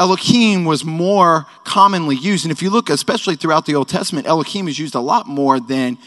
Elohim 0.00 0.64
was 0.64 0.82
more 0.82 1.46
commonly 1.62 2.16
used. 2.16 2.46
And 2.46 2.50
if 2.50 2.62
you 2.62 2.70
look, 2.70 2.88
especially 2.88 3.36
throughout 3.36 3.66
the 3.66 3.74
Old 3.74 3.90
Testament, 3.90 4.26
Elohim 4.26 4.66
is 4.66 4.78
used 4.78 4.94
a 4.94 5.00
lot 5.00 5.28
more 5.28 5.60
than 5.60 5.98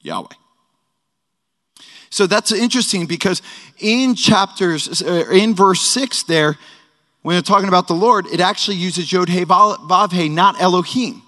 Yahweh. 0.00 0.34
So 2.08 2.26
that's 2.26 2.52
interesting 2.52 3.04
because 3.04 3.42
in 3.78 4.14
chapters, 4.14 5.02
uh, 5.02 5.26
in 5.30 5.54
verse 5.54 5.82
6 5.82 6.22
there, 6.22 6.56
when 7.20 7.34
they're 7.34 7.42
talking 7.42 7.68
about 7.68 7.86
the 7.86 7.94
Lord, 7.94 8.26
it 8.28 8.40
actually 8.40 8.78
uses 8.78 9.12
Yod 9.12 9.28
He 9.28 9.44
Vav 9.44 10.12
He, 10.12 10.30
not 10.30 10.58
Elohim. 10.58 11.22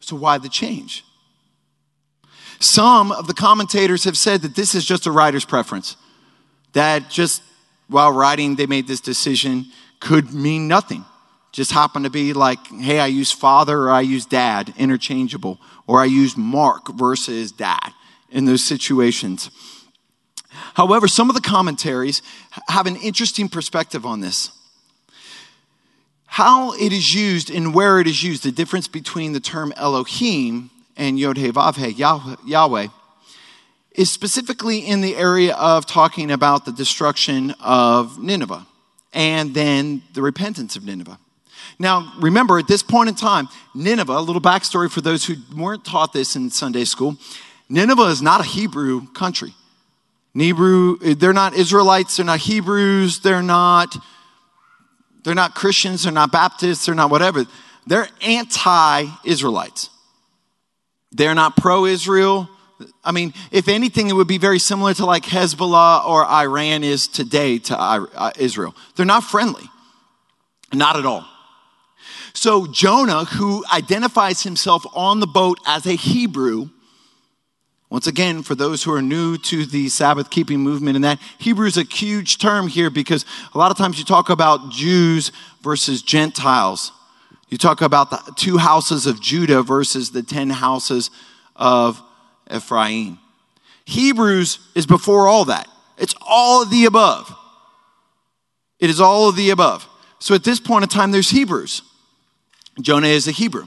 So 0.00 0.16
why 0.16 0.36
the 0.36 0.50
change? 0.50 1.02
Some 2.60 3.10
of 3.10 3.26
the 3.26 3.34
commentators 3.34 4.04
have 4.04 4.18
said 4.18 4.42
that 4.42 4.54
this 4.54 4.74
is 4.74 4.84
just 4.84 5.06
a 5.06 5.10
writer's 5.10 5.46
preference. 5.46 5.96
That 6.74 7.08
just 7.08 7.42
while 7.92 8.12
writing, 8.12 8.56
they 8.56 8.66
made 8.66 8.86
this 8.86 9.00
decision 9.00 9.66
could 10.00 10.32
mean 10.32 10.66
nothing. 10.66 11.04
Just 11.52 11.72
happened 11.72 12.04
to 12.04 12.10
be 12.10 12.32
like, 12.32 12.66
hey, 12.68 12.98
I 12.98 13.06
use 13.06 13.30
father 13.30 13.82
or 13.82 13.90
I 13.90 14.00
use 14.00 14.24
dad, 14.26 14.72
interchangeable, 14.76 15.60
or 15.86 16.00
I 16.00 16.06
use 16.06 16.36
Mark 16.36 16.88
versus 16.94 17.52
dad 17.52 17.92
in 18.30 18.46
those 18.46 18.64
situations. 18.64 19.50
However, 20.74 21.06
some 21.08 21.28
of 21.28 21.34
the 21.34 21.42
commentaries 21.42 22.22
have 22.68 22.86
an 22.86 22.96
interesting 22.96 23.48
perspective 23.48 24.06
on 24.06 24.20
this. 24.20 24.50
How 26.26 26.72
it 26.72 26.92
is 26.92 27.14
used 27.14 27.50
and 27.50 27.74
where 27.74 28.00
it 28.00 28.06
is 28.06 28.22
used, 28.22 28.42
the 28.42 28.52
difference 28.52 28.88
between 28.88 29.32
the 29.32 29.40
term 29.40 29.72
Elohim 29.76 30.70
and 30.96 31.18
Yod 31.18 31.36
He 31.36 31.50
Vav 31.50 31.98
Yahweh, 32.46 32.86
is 33.94 34.10
specifically 34.10 34.78
in 34.78 35.00
the 35.00 35.16
area 35.16 35.54
of 35.54 35.86
talking 35.86 36.30
about 36.30 36.64
the 36.64 36.72
destruction 36.72 37.54
of 37.60 38.22
Nineveh 38.22 38.66
and 39.12 39.54
then 39.54 40.02
the 40.14 40.22
repentance 40.22 40.76
of 40.76 40.84
Nineveh. 40.84 41.18
Now, 41.78 42.12
remember, 42.20 42.58
at 42.58 42.68
this 42.68 42.82
point 42.82 43.08
in 43.08 43.14
time, 43.14 43.48
Nineveh, 43.74 44.12
a 44.12 44.20
little 44.20 44.42
backstory 44.42 44.90
for 44.90 45.00
those 45.00 45.24
who 45.24 45.34
weren't 45.54 45.84
taught 45.84 46.12
this 46.12 46.36
in 46.36 46.50
Sunday 46.50 46.84
school, 46.84 47.16
Nineveh 47.68 48.04
is 48.04 48.22
not 48.22 48.40
a 48.40 48.44
Hebrew 48.44 49.06
country. 49.08 49.54
Hebrew, 50.34 50.98
they're 50.98 51.32
not 51.32 51.54
Israelites, 51.54 52.16
they're 52.16 52.26
not 52.26 52.40
Hebrews, 52.40 53.20
they're 53.20 53.42
not, 53.42 53.94
they're 55.24 55.34
not 55.34 55.54
Christians, 55.54 56.04
they're 56.04 56.12
not 56.12 56.32
Baptists, 56.32 56.86
they're 56.86 56.94
not 56.94 57.10
whatever. 57.10 57.44
They're 57.86 58.08
anti-Israelites. 58.22 59.90
They're 61.10 61.34
not 61.34 61.56
pro-Israel. 61.56 62.48
I 63.04 63.12
mean, 63.12 63.34
if 63.50 63.68
anything, 63.68 64.08
it 64.08 64.14
would 64.14 64.28
be 64.28 64.38
very 64.38 64.58
similar 64.58 64.94
to 64.94 65.06
like 65.06 65.24
Hezbollah 65.24 66.04
or 66.06 66.24
Iran 66.24 66.84
is 66.84 67.08
today 67.08 67.58
to 67.58 67.78
uh, 67.78 68.30
Israel. 68.38 68.74
They're 68.96 69.06
not 69.06 69.24
friendly. 69.24 69.64
Not 70.72 70.96
at 70.96 71.06
all. 71.06 71.26
So 72.34 72.66
Jonah, 72.66 73.24
who 73.24 73.64
identifies 73.72 74.42
himself 74.42 74.84
on 74.94 75.20
the 75.20 75.26
boat 75.26 75.58
as 75.66 75.86
a 75.86 75.92
Hebrew, 75.92 76.70
once 77.90 78.06
again, 78.06 78.42
for 78.42 78.54
those 78.54 78.82
who 78.82 78.92
are 78.94 79.02
new 79.02 79.36
to 79.36 79.66
the 79.66 79.90
Sabbath 79.90 80.30
keeping 80.30 80.60
movement, 80.60 80.96
and 80.96 81.04
that 81.04 81.18
Hebrew 81.36 81.66
is 81.66 81.76
a 81.76 81.82
huge 81.82 82.38
term 82.38 82.68
here 82.68 82.88
because 82.88 83.26
a 83.54 83.58
lot 83.58 83.70
of 83.70 83.76
times 83.76 83.98
you 83.98 84.04
talk 84.06 84.30
about 84.30 84.70
Jews 84.70 85.30
versus 85.60 86.00
Gentiles. 86.00 86.90
You 87.50 87.58
talk 87.58 87.82
about 87.82 88.08
the 88.08 88.32
two 88.34 88.56
houses 88.56 89.06
of 89.06 89.20
Judah 89.20 89.62
versus 89.62 90.10
the 90.10 90.22
ten 90.22 90.48
houses 90.48 91.10
of 91.54 92.02
Ephraim. 92.52 93.18
Hebrews 93.84 94.58
is 94.74 94.86
before 94.86 95.26
all 95.26 95.46
that. 95.46 95.68
It's 95.98 96.14
all 96.20 96.62
of 96.62 96.70
the 96.70 96.84
above. 96.84 97.34
It 98.78 98.90
is 98.90 99.00
all 99.00 99.28
of 99.28 99.36
the 99.36 99.50
above. 99.50 99.88
So 100.18 100.34
at 100.34 100.44
this 100.44 100.60
point 100.60 100.82
in 100.82 100.88
time, 100.88 101.10
there's 101.10 101.30
Hebrews. 101.30 101.82
Jonah 102.80 103.08
is 103.08 103.28
a 103.28 103.32
Hebrew. 103.32 103.66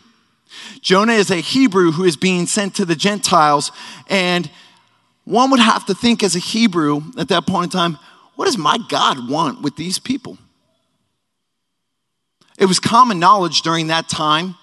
Jonah 0.82 1.14
is 1.14 1.32
a 1.32 1.38
Hebrew 1.38 1.92
who 1.92 2.04
is 2.04 2.18
being 2.18 2.46
sent 2.48 2.76
to 2.76 2.86
the 2.86 2.96
Gentiles. 2.96 3.72
And 4.10 4.50
one 5.26 5.52
would 5.52 5.60
have 5.60 5.86
to 5.88 5.94
think, 5.94 6.24
as 6.24 6.36
a 6.36 6.40
Hebrew 6.40 7.02
at 7.18 7.28
that 7.30 7.46
point 7.46 7.66
in 7.74 7.80
time, 7.80 7.98
what 8.36 8.46
does 8.46 8.58
my 8.58 8.78
God 8.90 9.30
want 9.30 9.62
with 9.62 9.76
these 9.76 10.00
people? 10.00 10.38
It 12.58 12.66
was 12.66 12.80
common 12.80 13.20
knowledge 13.20 13.62
during 13.62 13.88
that 13.88 14.08
time 14.08 14.56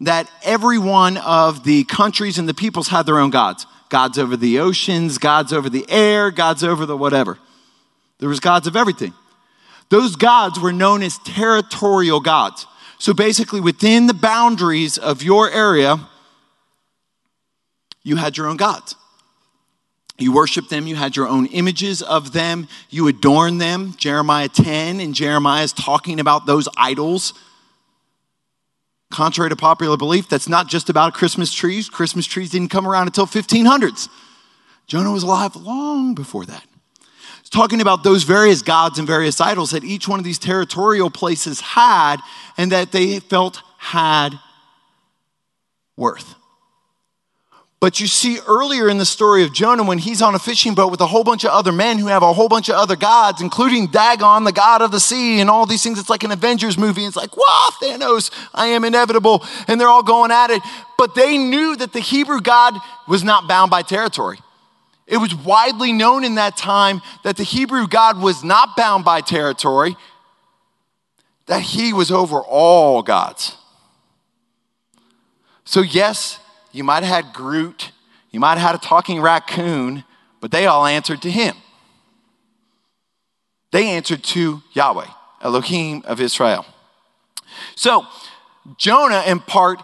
that 0.00 0.30
every 0.42 0.78
one 0.78 1.16
of 1.18 1.64
the 1.64 1.84
countries 1.84 2.38
and 2.38 2.48
the 2.48 2.54
peoples 2.54 2.88
had 2.88 3.06
their 3.06 3.18
own 3.18 3.30
gods. 3.30 3.66
Gods 3.88 4.18
over 4.18 4.36
the 4.36 4.58
oceans, 4.58 5.18
gods 5.18 5.52
over 5.52 5.70
the 5.70 5.84
air, 5.88 6.30
gods 6.30 6.64
over 6.64 6.84
the 6.84 6.96
whatever. 6.96 7.38
There 8.18 8.28
was 8.28 8.40
gods 8.40 8.66
of 8.66 8.76
everything. 8.76 9.12
Those 9.90 10.16
gods 10.16 10.58
were 10.58 10.72
known 10.72 11.02
as 11.02 11.18
territorial 11.18 12.20
gods. 12.20 12.66
So 12.98 13.12
basically, 13.12 13.60
within 13.60 14.06
the 14.06 14.14
boundaries 14.14 14.98
of 14.98 15.22
your 15.22 15.50
area, 15.50 16.08
you 18.02 18.16
had 18.16 18.36
your 18.36 18.46
own 18.46 18.56
gods. 18.56 18.96
You 20.16 20.32
worshiped 20.32 20.70
them, 20.70 20.86
you 20.86 20.94
had 20.94 21.16
your 21.16 21.26
own 21.26 21.46
images 21.46 22.00
of 22.00 22.32
them, 22.32 22.68
you 22.88 23.08
adorned 23.08 23.60
them. 23.60 23.94
Jeremiah 23.96 24.48
10 24.48 25.00
and 25.00 25.12
Jeremiah 25.12 25.64
is 25.64 25.72
talking 25.72 26.20
about 26.20 26.46
those 26.46 26.68
idols. 26.76 27.34
Contrary 29.14 29.48
to 29.48 29.56
popular 29.56 29.96
belief, 29.96 30.28
that's 30.28 30.48
not 30.48 30.68
just 30.68 30.90
about 30.90 31.14
Christmas 31.14 31.52
trees. 31.52 31.88
Christmas 31.88 32.26
trees 32.26 32.50
didn't 32.50 32.70
come 32.70 32.86
around 32.86 33.06
until 33.06 33.26
1500s. 33.26 34.08
Jonah 34.86 35.12
was 35.12 35.22
alive 35.22 35.56
long 35.56 36.14
before 36.14 36.44
that 36.44 36.64
talking 37.54 37.80
about 37.80 38.02
those 38.02 38.24
various 38.24 38.62
gods 38.62 38.98
and 38.98 39.06
various 39.06 39.40
idols 39.40 39.70
that 39.70 39.84
each 39.84 40.08
one 40.08 40.18
of 40.18 40.24
these 40.24 40.40
territorial 40.40 41.08
places 41.08 41.60
had 41.60 42.16
and 42.56 42.72
that 42.72 42.90
they 42.90 43.20
felt 43.20 43.62
had 43.78 44.30
worth. 45.96 46.34
But 47.80 48.00
you 48.00 48.06
see 48.06 48.38
earlier 48.46 48.88
in 48.88 48.96
the 48.96 49.04
story 49.04 49.42
of 49.44 49.52
Jonah 49.52 49.82
when 49.82 49.98
he's 49.98 50.22
on 50.22 50.34
a 50.34 50.38
fishing 50.38 50.74
boat 50.74 50.90
with 50.90 51.02
a 51.02 51.06
whole 51.06 51.24
bunch 51.24 51.44
of 51.44 51.50
other 51.50 51.72
men 51.72 51.98
who 51.98 52.06
have 52.06 52.22
a 52.22 52.32
whole 52.32 52.48
bunch 52.48 52.70
of 52.70 52.76
other 52.76 52.96
gods, 52.96 53.42
including 53.42 53.88
Dagon, 53.88 54.44
the 54.44 54.52
god 54.52 54.80
of 54.80 54.90
the 54.90 55.00
sea, 55.00 55.40
and 55.40 55.50
all 55.50 55.66
these 55.66 55.82
things. 55.82 55.98
It's 55.98 56.08
like 56.08 56.24
an 56.24 56.32
Avengers 56.32 56.78
movie. 56.78 57.04
It's 57.04 57.16
like, 57.16 57.36
wow, 57.36 57.68
Thanos, 57.82 58.30
I 58.54 58.68
am 58.68 58.84
inevitable. 58.84 59.44
And 59.68 59.78
they're 59.78 59.88
all 59.88 60.02
going 60.02 60.30
at 60.30 60.50
it. 60.50 60.62
But 60.96 61.14
they 61.14 61.36
knew 61.36 61.76
that 61.76 61.92
the 61.92 62.00
Hebrew 62.00 62.40
God 62.40 62.74
was 63.06 63.22
not 63.22 63.48
bound 63.48 63.70
by 63.70 63.82
territory. 63.82 64.38
It 65.06 65.18
was 65.18 65.34
widely 65.34 65.92
known 65.92 66.24
in 66.24 66.36
that 66.36 66.56
time 66.56 67.02
that 67.24 67.36
the 67.36 67.42
Hebrew 67.42 67.86
God 67.86 68.22
was 68.22 68.42
not 68.42 68.76
bound 68.76 69.04
by 69.04 69.20
territory, 69.20 69.96
that 71.46 71.60
he 71.60 71.92
was 71.92 72.10
over 72.10 72.40
all 72.40 73.02
gods. 73.02 73.56
So, 75.66 75.82
yes, 75.82 76.38
you 76.74 76.82
might 76.84 77.04
have 77.04 77.24
had 77.24 77.32
Groot, 77.32 77.92
you 78.30 78.40
might 78.40 78.58
have 78.58 78.68
had 78.68 78.74
a 78.74 78.78
talking 78.78 79.20
raccoon, 79.20 80.04
but 80.40 80.50
they 80.50 80.66
all 80.66 80.84
answered 80.84 81.22
to 81.22 81.30
him. 81.30 81.54
They 83.70 83.88
answered 83.90 84.22
to 84.24 84.62
Yahweh, 84.72 85.06
Elohim 85.40 86.02
of 86.04 86.20
Israel. 86.20 86.66
So, 87.76 88.04
Jonah, 88.76 89.22
in 89.26 89.40
part, 89.40 89.80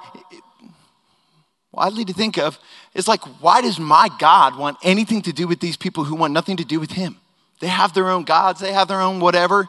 widely 1.73 2.05
to 2.05 2.13
think 2.13 2.39
of, 2.39 2.59
is 2.95 3.07
like, 3.07 3.23
why 3.41 3.61
does 3.61 3.79
my 3.79 4.09
God 4.19 4.59
want 4.59 4.77
anything 4.83 5.23
to 5.23 5.33
do 5.33 5.47
with 5.47 5.61
these 5.61 5.77
people 5.77 6.05
who 6.05 6.17
want 6.17 6.33
nothing 6.33 6.57
to 6.57 6.65
do 6.65 6.81
with 6.81 6.93
him? 6.93 7.17
They 7.61 7.69
have 7.69 7.95
their 7.95 8.09
own 8.09 8.25
gods, 8.25 8.61
they 8.61 8.73
have 8.73 8.89
their 8.89 9.01
own 9.01 9.21
whatever. 9.21 9.69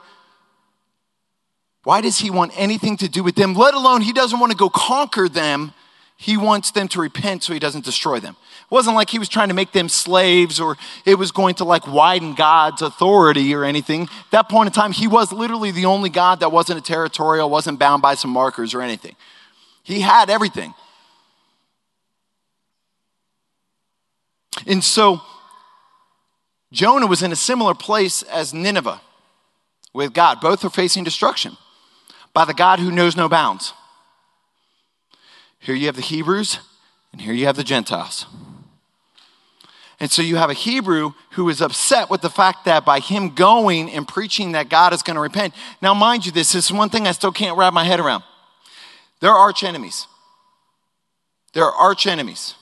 Why 1.83 2.01
does 2.01 2.19
he 2.19 2.31
want 2.31 2.51
anything 2.55 2.97
to 2.97 3.07
do 3.07 3.23
with 3.23 3.35
them? 3.35 3.53
Let 3.53 3.73
alone, 3.73 4.01
he 4.01 4.13
doesn't 4.13 4.39
want 4.39 4.51
to 4.51 4.57
go 4.57 4.69
conquer 4.69 5.29
them. 5.29 5.73
He 6.21 6.37
wants 6.37 6.69
them 6.69 6.87
to 6.89 7.01
repent 7.01 7.41
so 7.41 7.51
he 7.51 7.57
doesn't 7.57 7.83
destroy 7.83 8.19
them. 8.19 8.35
It 8.65 8.71
wasn't 8.71 8.95
like 8.95 9.09
he 9.09 9.17
was 9.17 9.27
trying 9.27 9.47
to 9.47 9.55
make 9.55 9.71
them 9.71 9.89
slaves 9.89 10.59
or 10.59 10.77
it 11.03 11.15
was 11.15 11.31
going 11.31 11.55
to 11.55 11.63
like 11.63 11.87
widen 11.87 12.35
God's 12.35 12.83
authority 12.83 13.55
or 13.55 13.63
anything. 13.63 14.03
At 14.03 14.29
that 14.29 14.47
point 14.47 14.67
in 14.67 14.71
time, 14.71 14.91
he 14.91 15.07
was 15.07 15.33
literally 15.33 15.71
the 15.71 15.85
only 15.85 16.11
God 16.11 16.41
that 16.41 16.51
wasn't 16.51 16.77
a 16.77 16.81
territorial, 16.83 17.49
wasn't 17.49 17.79
bound 17.79 18.03
by 18.03 18.13
some 18.13 18.29
markers 18.29 18.75
or 18.75 18.83
anything. 18.83 19.15
He 19.81 20.01
had 20.01 20.29
everything. 20.29 20.75
And 24.67 24.83
so 24.83 25.21
Jonah 26.71 27.07
was 27.07 27.23
in 27.23 27.31
a 27.31 27.35
similar 27.35 27.73
place 27.73 28.21
as 28.21 28.53
Nineveh 28.53 29.01
with 29.91 30.13
God. 30.13 30.39
Both 30.39 30.63
are 30.63 30.69
facing 30.69 31.03
destruction 31.03 31.57
by 32.31 32.45
the 32.45 32.53
God 32.53 32.77
who 32.77 32.91
knows 32.91 33.17
no 33.17 33.27
bounds. 33.27 33.73
Here 35.61 35.75
you 35.75 35.85
have 35.85 35.95
the 35.95 36.01
Hebrews, 36.01 36.59
and 37.13 37.21
here 37.21 37.33
you 37.33 37.45
have 37.45 37.55
the 37.55 37.63
Gentiles. 37.63 38.25
And 39.99 40.09
so 40.09 40.23
you 40.23 40.37
have 40.37 40.49
a 40.49 40.55
Hebrew 40.55 41.13
who 41.31 41.47
is 41.49 41.61
upset 41.61 42.09
with 42.09 42.21
the 42.21 42.29
fact 42.29 42.65
that 42.65 42.83
by 42.83 42.99
him 42.99 43.35
going 43.35 43.89
and 43.91 44.07
preaching 44.07 44.53
that 44.53 44.67
God 44.67 44.93
is 44.93 45.03
going 45.03 45.15
to 45.15 45.21
repent. 45.21 45.53
Now, 45.79 45.93
mind 45.93 46.25
you, 46.25 46.31
this 46.31 46.55
is 46.55 46.71
one 46.71 46.89
thing 46.89 47.07
I 47.07 47.11
still 47.11 47.31
can't 47.31 47.55
wrap 47.55 47.71
my 47.71 47.83
head 47.83 47.99
around. 47.99 48.23
They're 49.19 49.29
arch 49.29 49.63
enemies. 49.63 50.07
They're 51.53 51.65
arch 51.65 52.07
enemies. 52.07 52.55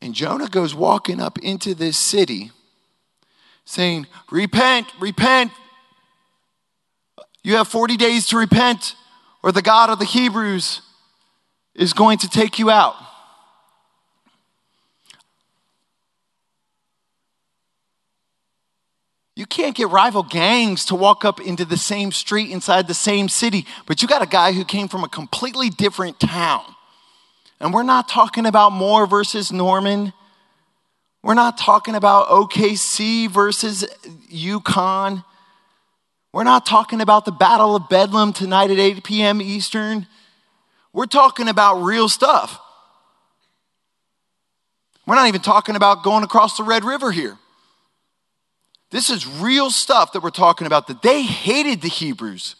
And 0.00 0.14
Jonah 0.14 0.48
goes 0.48 0.74
walking 0.74 1.20
up 1.20 1.38
into 1.40 1.74
this 1.74 1.98
city 1.98 2.50
saying, 3.66 4.06
Repent, 4.30 4.86
repent. 4.98 5.52
You 7.42 7.56
have 7.56 7.68
40 7.68 7.98
days 7.98 8.26
to 8.28 8.38
repent, 8.38 8.96
or 9.44 9.52
the 9.52 9.60
God 9.60 9.90
of 9.90 9.98
the 9.98 10.06
Hebrews 10.06 10.80
is 11.74 11.92
going 11.92 12.16
to 12.16 12.30
take 12.30 12.58
you 12.58 12.70
out. 12.70 12.96
You 19.36 19.44
can't 19.44 19.76
get 19.76 19.90
rival 19.90 20.22
gangs 20.22 20.86
to 20.86 20.94
walk 20.94 21.26
up 21.26 21.42
into 21.42 21.66
the 21.66 21.76
same 21.76 22.10
street 22.10 22.50
inside 22.50 22.88
the 22.88 22.94
same 22.94 23.28
city, 23.28 23.66
but 23.84 24.00
you 24.00 24.08
got 24.08 24.22
a 24.22 24.26
guy 24.26 24.52
who 24.52 24.64
came 24.64 24.88
from 24.88 25.04
a 25.04 25.08
completely 25.10 25.68
different 25.68 26.18
town 26.18 26.62
and 27.60 27.74
we're 27.74 27.82
not 27.82 28.08
talking 28.08 28.46
about 28.46 28.72
Moore 28.72 29.06
versus 29.06 29.52
Norman. 29.52 30.14
We're 31.22 31.34
not 31.34 31.58
talking 31.58 31.94
about 31.94 32.28
OKC 32.28 33.28
versus 33.30 33.84
UConn. 34.32 35.22
We're 36.34 36.42
not 36.42 36.66
talking 36.66 37.00
about 37.00 37.24
the 37.24 37.30
Battle 37.30 37.76
of 37.76 37.88
Bedlam 37.88 38.32
tonight 38.32 38.72
at 38.72 38.76
8 38.76 39.04
p.m. 39.04 39.40
Eastern. 39.40 40.08
We're 40.92 41.06
talking 41.06 41.46
about 41.46 41.84
real 41.84 42.08
stuff. 42.08 42.58
We're 45.06 45.14
not 45.14 45.28
even 45.28 45.42
talking 45.42 45.76
about 45.76 46.02
going 46.02 46.24
across 46.24 46.56
the 46.56 46.64
Red 46.64 46.82
River 46.82 47.12
here. 47.12 47.38
This 48.90 49.10
is 49.10 49.28
real 49.28 49.70
stuff 49.70 50.10
that 50.12 50.24
we're 50.24 50.30
talking 50.30 50.66
about 50.66 50.88
that 50.88 51.02
they 51.02 51.22
hated 51.22 51.82
the 51.82 51.88
Hebrews. 51.88 52.56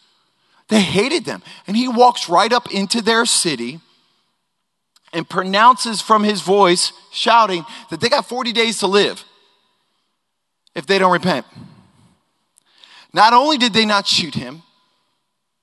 They 0.69 0.79
hated 0.79 1.25
them. 1.25 1.43
And 1.67 1.75
he 1.75 1.89
walks 1.89 2.29
right 2.29 2.53
up 2.53 2.73
into 2.73 3.01
their 3.01 3.25
city 3.25 3.81
and 5.11 5.29
pronounces 5.29 5.99
from 5.99 6.23
his 6.23 6.39
voice, 6.39 6.93
shouting 7.11 7.65
that 7.89 7.99
they 7.99 8.07
got 8.07 8.25
40 8.25 8.53
days 8.53 8.79
to 8.79 8.87
live 8.87 9.25
if 10.75 10.85
they 10.85 10.97
don't 10.97 11.11
repent. 11.11 11.45
Not 13.15 13.31
only 13.31 13.57
did 13.57 13.71
they 13.71 13.85
not 13.85 14.05
shoot 14.05 14.35
him 14.35 14.63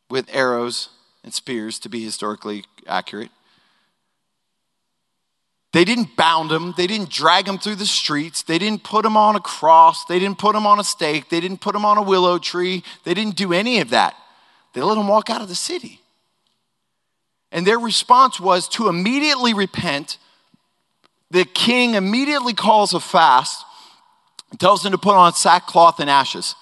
with 0.09 0.27
arrows 0.33 0.89
and 1.23 1.35
spears 1.35 1.79
to 1.81 1.91
be 1.91 2.03
historically 2.03 2.65
accurate, 2.87 3.29
they 5.75 5.85
didn't 5.85 6.17
bound 6.17 6.51
him. 6.51 6.73
They 6.79 6.87
didn't 6.87 7.11
drag 7.11 7.47
him 7.47 7.59
through 7.59 7.75
the 7.75 7.85
streets. 7.85 8.43
They 8.43 8.59
didn't 8.59 8.85
put 8.85 9.05
him 9.05 9.19
on 9.19 9.37
a 9.37 9.41
cross. 9.41 10.07
They 10.07 10.19
didn't 10.19 10.39
put 10.39 10.57
him 10.57 10.67
on 10.67 10.81
a 10.81 10.85
stake. 10.85 11.29
They 11.29 11.41
didn't 11.41 11.61
put 11.61 11.75
him 11.75 11.85
on 11.85 11.99
a 11.99 12.03
willow 12.03 12.39
tree. 12.39 12.83
They 13.05 13.13
didn't 13.13 13.37
do 13.37 13.53
any 13.53 13.81
of 13.81 13.91
that. 13.91 14.17
They 14.73 14.81
let 14.81 14.97
him 14.97 15.07
walk 15.07 15.29
out 15.29 15.43
of 15.43 15.49
the 15.49 15.55
city. 15.55 16.01
And 17.51 17.67
their 17.67 17.79
response 17.79 18.41
was 18.41 18.67
to 18.71 18.89
immediately 18.89 19.53
repent. 19.53 20.17
The 21.31 21.45
king 21.45 21.97
immediately 21.97 22.55
calls 22.55 22.95
a 22.95 23.01
fast, 23.01 23.63
tells 24.59 24.83
them 24.83 24.93
to 24.93 24.99
put 24.99 25.17
on 25.17 25.35
sackcloth 25.35 26.01
and 26.01 26.09
ashes. 26.09 26.55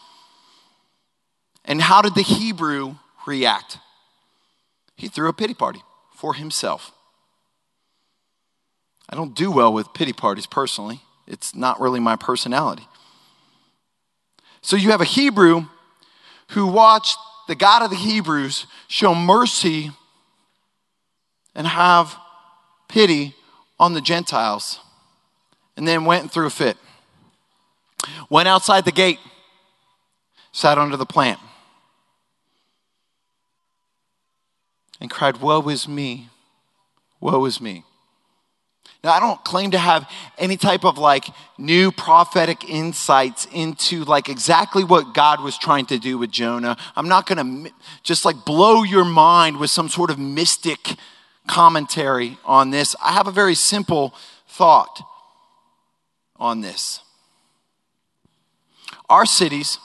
And 1.65 1.81
how 1.81 2.03
did 2.03 2.15
the 2.15 2.23
Hebrew 2.23 2.97
react? 3.27 3.79
He 4.97 5.09
threw 5.09 5.29
a 5.29 5.33
pity 5.33 5.55
party 5.55 5.83
for 6.15 6.35
himself. 6.35 6.93
I 9.09 9.17
don't 9.17 9.35
do 9.35 9.51
well 9.51 9.73
with 9.73 9.93
pity 9.93 10.13
parties 10.13 10.47
personally, 10.47 11.01
it's 11.27 11.55
not 11.55 11.81
really 11.81 12.01
my 12.01 12.17
personality. 12.17 12.87
So 14.63 14.77
you 14.77 14.91
have 14.91 15.01
a 15.01 15.07
Hebrew 15.07 15.67
who 16.51 16.67
watched 16.67 17.17
the 17.49 17.55
God 17.55 17.83
of 17.83 17.91
the 17.91 17.97
Hebrews 17.97 18.67
show 18.89 19.15
mercy 19.15 19.91
and 21.55 21.67
have 21.67 22.17
pity 22.89 23.35
on 23.79 23.95
the 23.95 24.01
Gentiles. 24.01 24.81
And 25.77 25.89
then 25.89 26.05
went 26.05 26.23
and 26.23 26.31
threw 26.31 26.47
a 26.47 26.51
fit. 26.51 26.77
Went 28.29 28.49
outside 28.49 28.85
the 28.85 28.93
gate, 28.93 29.19
sat 30.53 30.79
under 30.79 30.97
the 30.97 31.07
plant, 31.07 31.41
and 35.01 35.11
cried, 35.11 35.39
Woe 35.39 35.67
is 35.69 35.89
me! 35.89 36.29
Woe 37.21 37.45
is 37.45 37.61
me! 37.61 37.85
Now, 39.03 39.13
I 39.13 39.21
don't 39.21 39.43
claim 39.45 39.71
to 39.71 39.79
have 39.79 40.11
any 40.37 40.59
type 40.59 40.85
of 40.85 40.99
like 40.99 41.25
new 41.57 41.91
prophetic 41.91 42.69
insights 42.69 43.47
into 43.51 44.05
like 44.05 44.29
exactly 44.29 44.85
what 44.85 45.15
God 45.15 45.43
was 45.43 45.57
trying 45.57 45.87
to 45.87 45.99
do 45.99 46.19
with 46.19 46.31
Jonah. 46.31 46.77
I'm 46.97 47.09
not 47.09 47.27
going 47.27 47.65
to 47.65 47.73
just 48.03 48.27
like 48.27 48.45
blow 48.45 48.83
your 48.83 49.07
mind 49.07 49.59
with 49.59 49.71
some 49.71 49.89
sort 49.89 50.11
of 50.11 50.19
mystic 50.19 50.97
commentary 51.47 52.37
on 52.45 52.71
this. 52.71 52.95
I 53.03 53.13
have 53.13 53.27
a 53.27 53.33
very 53.33 53.55
simple 53.55 54.15
thought 54.47 55.03
on 56.37 56.61
this. 56.61 57.01
Our 59.09 59.25
cities, 59.25 59.79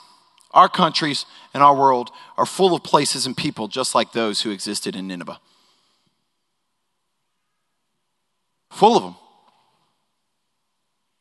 our 0.51 0.68
countries, 0.68 1.26
and 1.56 1.64
our 1.64 1.74
world 1.74 2.12
are 2.38 2.45
full 2.45 2.76
of 2.76 2.84
places 2.84 3.26
and 3.26 3.36
people 3.36 3.70
just 3.70 3.95
like 3.95 4.12
those 4.12 4.41
who 4.41 4.51
existed 4.51 4.93
in 4.93 5.08
Nineveh. 5.08 5.39
Full 8.72 8.97
of 8.97 9.03
them. 9.03 9.16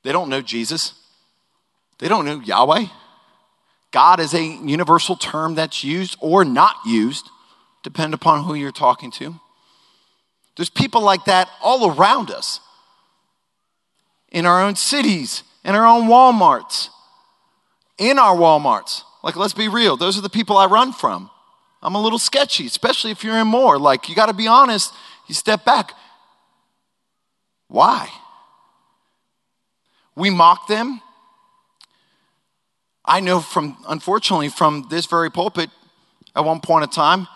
They 0.02 0.10
don't 0.10 0.28
know 0.28 0.40
Jesus. 0.40 0.94
They 2.00 2.08
don't 2.08 2.24
know 2.24 2.40
Yahweh. 2.40 2.86
God 3.92 4.18
is 4.18 4.34
a 4.34 4.42
universal 4.42 5.14
term 5.14 5.54
that's 5.54 5.84
used 5.84 6.16
or 6.20 6.44
not 6.44 6.78
used, 6.84 7.30
depend 7.84 8.12
upon 8.12 8.42
who 8.42 8.54
you're 8.54 8.72
talking 8.72 9.12
to. 9.12 9.38
There's 10.56 10.68
people 10.68 11.00
like 11.00 11.26
that 11.26 11.48
all 11.62 11.92
around 11.96 12.32
us 12.32 12.58
in 14.32 14.46
our 14.46 14.60
own 14.60 14.74
cities, 14.74 15.44
in 15.64 15.76
our 15.76 15.86
own 15.86 16.08
Walmarts, 16.08 16.88
in 17.98 18.18
our 18.18 18.34
Walmarts. 18.34 19.04
Like, 19.24 19.36
let's 19.36 19.54
be 19.54 19.68
real, 19.68 19.96
those 19.96 20.18
are 20.18 20.20
the 20.20 20.28
people 20.28 20.58
I 20.58 20.66
run 20.66 20.92
from. 20.92 21.30
I'm 21.82 21.94
a 21.94 22.00
little 22.00 22.18
sketchy, 22.18 22.66
especially 22.66 23.10
if 23.10 23.24
you're 23.24 23.38
in 23.38 23.46
Moore. 23.46 23.78
Like, 23.78 24.06
you 24.10 24.14
got 24.14 24.26
to 24.26 24.34
be 24.34 24.46
honest, 24.46 24.92
you 25.26 25.34
step 25.34 25.64
back. 25.64 25.92
Why? 27.68 28.10
We 30.14 30.28
mock 30.28 30.68
them. 30.68 31.00
I 33.02 33.20
know 33.20 33.40
from, 33.40 33.78
unfortunately, 33.88 34.50
from 34.50 34.88
this 34.90 35.06
very 35.06 35.30
pulpit 35.30 35.70
at 36.36 36.44
one 36.44 36.60
point 36.60 36.84
in 36.84 36.90
time, 36.90 37.26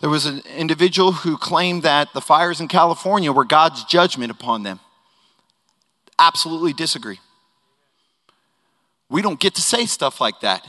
there 0.00 0.10
was 0.10 0.26
an 0.26 0.42
individual 0.56 1.12
who 1.12 1.36
claimed 1.36 1.84
that 1.84 2.12
the 2.12 2.20
fires 2.20 2.60
in 2.60 2.66
California 2.66 3.30
were 3.30 3.44
God's 3.44 3.84
judgment 3.84 4.32
upon 4.32 4.64
them. 4.64 4.80
Absolutely 6.18 6.72
disagree. 6.72 7.20
We 9.08 9.22
don't 9.22 9.38
get 9.38 9.54
to 9.54 9.62
say 9.62 9.86
stuff 9.86 10.20
like 10.20 10.40
that 10.40 10.66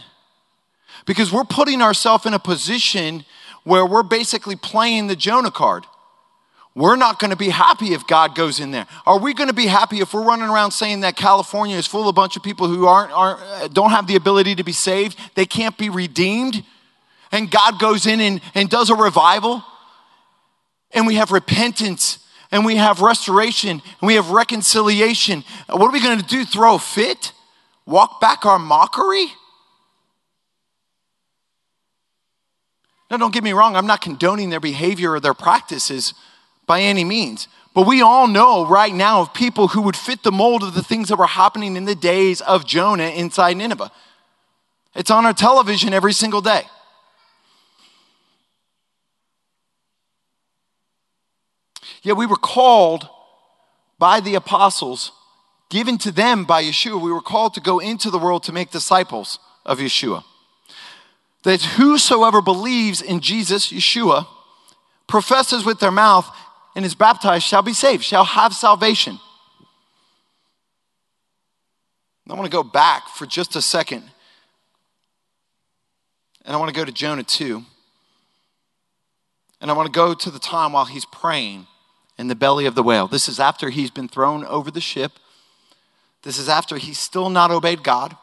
because 1.08 1.32
we're 1.32 1.44
putting 1.44 1.82
ourselves 1.82 2.28
in 2.28 2.36
a 2.36 2.40
position 2.40 3.26
where 3.64 3.86
we're 3.86 4.04
basically 4.04 4.56
playing 4.56 5.08
the 5.08 5.16
Jonah 5.16 5.52
card. 5.52 5.86
We're 6.76 6.96
not 6.96 7.18
going 7.18 7.32
to 7.32 7.38
be 7.38 7.50
happy 7.50 7.94
if 7.94 8.06
God 8.06 8.36
goes 8.36 8.60
in 8.60 8.70
there. 8.70 8.86
Are 9.08 9.18
we 9.18 9.34
going 9.34 9.50
to 9.50 9.56
be 9.56 9.66
happy 9.66 10.00
if 10.00 10.14
we're 10.14 10.24
running 10.24 10.48
around 10.48 10.70
saying 10.70 11.00
that 11.02 11.16
California 11.16 11.76
is 11.76 11.88
full 11.88 12.02
of 12.02 12.08
a 12.08 12.14
bunch 12.14 12.38
of 12.38 12.44
people 12.44 12.68
who 12.68 12.86
aren't, 12.86 13.12
aren't 13.12 13.42
uh, 13.42 13.68
don't 13.70 13.90
have 13.90 14.06
the 14.06 14.16
ability 14.16 14.54
to 14.54 14.64
be 14.64 14.72
saved? 14.72 15.18
They 15.34 15.48
can't 15.48 15.76
be 15.76 15.90
redeemed? 15.90 16.64
and 17.32 17.50
God 17.52 17.80
goes 17.80 18.06
in 18.06 18.20
and, 18.20 18.42
and 18.56 18.70
does 18.70 18.90
a 18.90 18.96
revival, 18.96 19.64
and 20.92 21.06
we 21.06 21.16
have 21.16 21.32
repentance, 21.32 22.20
and 22.52 22.66
we 22.66 22.78
have 22.78 23.02
restoration, 23.02 23.70
and 23.70 24.08
we 24.08 24.16
have 24.16 24.32
reconciliation. 24.32 25.44
What 25.70 25.88
are 25.88 25.92
we 25.92 26.02
going 26.02 26.20
to 26.20 26.26
do? 26.26 26.46
Throw 26.46 26.76
a 26.76 26.80
fit? 26.80 27.34
Walk 27.86 28.22
back 28.22 28.46
our 28.46 28.60
mockery? 28.60 29.28
Now, 33.10 33.18
don't 33.18 33.34
get 33.34 33.44
me 33.44 33.54
wrong, 33.54 33.76
I'm 33.76 33.88
not 33.88 34.02
condoning 34.02 34.50
their 34.50 34.60
behavior 34.60 35.14
or 35.14 35.20
their 35.20 35.34
practices 35.34 36.14
by 36.66 36.82
any 36.82 37.04
means. 37.04 37.48
But 37.74 37.88
we 37.88 38.02
all 38.02 38.28
know 38.28 38.66
right 38.66 38.94
now 38.94 39.22
of 39.22 39.34
people 39.34 39.70
who 39.70 39.82
would 39.84 39.96
fit 39.96 40.24
the 40.24 40.32
mold 40.32 40.64
of 40.64 40.74
the 40.74 40.84
things 40.84 41.10
that 41.10 41.18
were 41.18 41.28
happening 41.28 41.76
in 41.76 41.86
the 41.86 41.96
days 41.96 42.42
of 42.42 42.66
Jonah 42.66 43.10
inside 43.10 43.56
Nineveh. 43.56 43.92
It's 44.96 45.12
on 45.12 45.26
our 45.26 45.34
television 45.34 45.94
every 45.94 46.14
single 46.14 46.42
day. 46.42 46.64
Yet 52.02 52.18
we 52.18 52.26
were 52.26 52.36
called 52.36 53.08
by 54.00 54.20
the 54.20 54.36
apostles, 54.36 55.12
given 55.70 55.98
to 56.00 56.12
them 56.12 56.46
by 56.46 56.64
Yeshua, 56.64 57.02
we 57.02 57.12
were 57.12 57.22
called 57.22 57.54
to 57.56 57.62
go 57.62 57.80
into 57.80 58.10
the 58.10 58.20
world 58.20 58.44
to 58.44 58.52
make 58.52 58.72
disciples 58.72 59.40
of 59.66 59.80
Yeshua. 59.80 60.24
That 61.44 61.62
whosoever 61.62 62.42
believes 62.42 63.02
in 63.02 63.20
Jesus, 63.22 63.72
Yeshua, 63.72 64.28
professes 65.08 65.64
with 65.66 65.80
their 65.80 65.92
mouth, 65.92 66.30
and 66.76 66.86
is 66.86 66.96
baptized 66.96 67.46
shall 67.46 67.62
be 67.62 67.74
saved, 67.74 68.04
shall 68.04 68.26
have 68.26 68.54
salvation. 68.54 69.20
I 72.30 72.34
want 72.34 72.46
to 72.46 72.52
go 72.52 72.64
back 72.64 73.08
for 73.08 73.26
just 73.26 73.56
a 73.56 73.62
second. 73.62 74.04
And 76.46 76.56
I 76.56 76.60
want 76.60 76.74
to 76.74 76.76
go 76.76 76.86
to 76.86 76.92
Jonah 76.92 77.24
2. 77.24 77.64
And 79.62 79.72
I 79.72 79.74
want 79.74 79.88
to 79.88 79.92
go 79.92 80.14
to 80.14 80.30
the 80.30 80.40
time 80.40 80.74
while 80.74 80.86
he's 80.86 81.06
praying 81.06 81.68
in 82.18 82.28
the 82.28 82.36
belly 82.36 82.66
of 82.66 82.76
the 82.76 82.84
whale. 82.84 83.08
This 83.08 83.30
is 83.30 83.40
after 83.40 83.70
he's 83.70 83.92
been 83.92 84.08
thrown 84.08 84.46
over 84.46 84.70
the 84.70 84.82
ship. 84.82 85.14
This 86.24 86.38
is 86.38 86.50
after 86.50 86.78
he's 86.78 87.00
still 87.00 87.30
not 87.30 87.52
obeyed 87.52 87.84
God, 87.84 88.16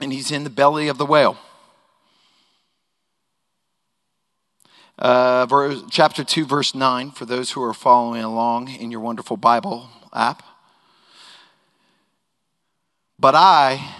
and 0.00 0.12
he's 0.12 0.30
in 0.30 0.44
the 0.44 0.50
belly 0.50 0.88
of 0.88 0.98
the 0.98 1.06
whale. 1.06 1.38
Uh, 4.98 5.44
verse, 5.46 5.82
chapter 5.90 6.22
2, 6.22 6.46
verse 6.46 6.74
9, 6.74 7.10
for 7.10 7.26
those 7.26 7.52
who 7.52 7.62
are 7.62 7.74
following 7.74 8.22
along 8.22 8.68
in 8.68 8.90
your 8.90 9.00
wonderful 9.00 9.36
Bible 9.36 9.88
app. 10.14 10.42
But 13.18 13.34
I, 13.34 13.94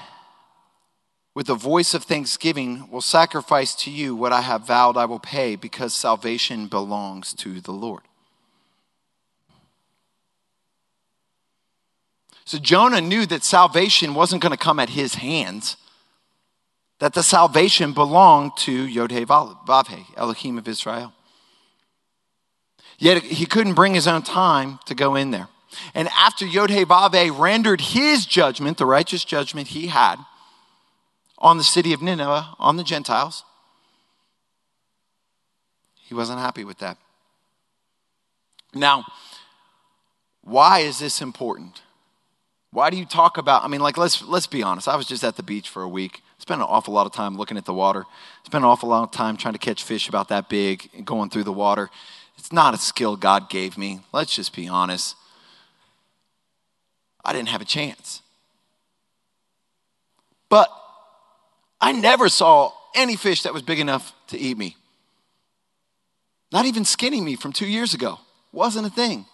with 1.35 1.49
a 1.49 1.57
voice 1.57 1.95
of 1.95 2.05
thanksgiving, 2.05 2.89
will 2.91 3.01
sacrifice 3.01 3.75
to 3.77 3.91
you 3.91 4.15
what 4.15 4.33
I 4.33 4.43
have 4.43 4.67
vowed 4.67 4.97
I 4.97 5.05
will 5.07 5.19
pay, 5.19 5.57
because 5.57 5.95
salvation 5.95 6.69
belongs 6.69 7.35
to 7.35 7.61
the 7.61 7.73
Lord. 7.73 8.03
So 12.45 12.59
Jonah 12.59 13.01
knew 13.01 13.27
that 13.27 13.43
salvation 13.43 14.15
wasn't 14.15 14.43
going 14.43 14.53
to 14.53 14.59
come 14.59 14.79
at 14.79 14.91
his 14.91 15.17
hands, 15.17 15.77
that 17.05 17.13
the 17.13 17.23
salvation 17.23 17.93
belonged 17.93 18.57
to 18.57 18.73
Yod-Heh-Vav-Heh, 18.73 20.15
Elohim 20.17 20.57
of 20.57 20.67
Israel. 20.67 21.13
Yet 22.97 23.23
he 23.23 23.45
couldn't 23.45 23.75
bring 23.75 23.93
his 23.93 24.09
own 24.09 24.23
time 24.23 24.79
to 24.87 24.95
go 24.95 25.15
in 25.15 25.31
there. 25.31 25.49
And 25.95 26.09
after 26.17 26.47
Yod-Heh-Vav-Heh 26.47 27.29
rendered 27.39 27.83
his 27.83 28.25
judgment, 28.25 28.79
the 28.79 28.87
righteous 28.87 29.23
judgment 29.23 29.69
he 29.69 29.89
had 29.89 30.17
on 31.37 31.59
the 31.59 31.63
city 31.63 31.93
of 31.93 32.01
Nineveh, 32.01 32.55
on 32.59 32.79
the 32.79 32.83
Gentiles, 32.83 33.45
he 36.05 36.15
wasn't 36.15 36.39
happy 36.39 36.65
with 36.65 36.79
that. 36.79 36.97
Now, 38.75 39.05
why 40.41 40.79
is 40.79 41.01
this 41.01 41.21
important? 41.21 41.83
Why 42.71 42.89
do 42.89 42.97
you 42.97 43.05
talk 43.05 43.37
about? 43.37 43.63
I 43.63 43.69
mean, 43.69 43.83
like 43.83 43.99
let's 43.99 44.23
let's 44.23 44.47
be 44.47 44.63
honest. 44.63 44.89
I 44.89 44.97
was 44.97 45.05
just 45.07 45.23
at 45.23 45.37
the 45.37 45.43
beach 45.43 45.69
for 45.69 45.83
a 45.83 45.89
week. 45.89 46.23
Spent 46.45 46.61
an 46.61 46.67
awful 46.69 46.93
lot 46.93 47.07
of 47.07 47.13
time 47.13 47.39
looking 47.39 47.57
at 47.57 47.65
the 47.65 47.73
water. 47.73 48.05
Spent 48.45 48.65
an 48.65 48.69
awful 48.69 48.91
lot 48.91 49.03
of 49.03 49.11
time 49.11 49.39
trying 49.39 49.55
to 49.55 49.59
catch 49.59 49.83
fish 49.83 50.11
about 50.11 50.29
that 50.29 50.51
big 50.51 50.91
going 51.03 51.31
through 51.31 51.45
the 51.45 51.55
water. 51.55 51.89
It's 52.37 52.53
not 52.53 52.75
a 52.75 52.77
skill 52.77 53.17
God 53.17 53.49
gave 53.49 53.79
me. 53.79 54.01
Let's 54.13 54.35
just 54.35 54.55
be 54.55 54.69
honest. 54.69 55.17
I 57.25 57.33
didn't 57.33 57.49
have 57.49 57.63
a 57.63 57.65
chance. 57.65 58.21
But 60.51 60.69
I 61.81 61.93
never 61.93 62.29
saw 62.29 62.73
any 62.95 63.17
fish 63.17 63.45
that 63.45 63.55
was 63.55 63.63
big 63.63 63.81
enough 63.81 64.13
to 64.27 64.39
eat 64.39 64.59
me. 64.59 64.77
Not 66.53 66.67
even 66.67 66.85
skinny 66.85 67.23
me 67.23 67.37
from 67.37 67.55
two 67.55 67.67
years 67.67 67.95
ago. 67.95 68.19
Wasn't 68.53 68.87
a 68.87 68.91
thing. 68.91 69.25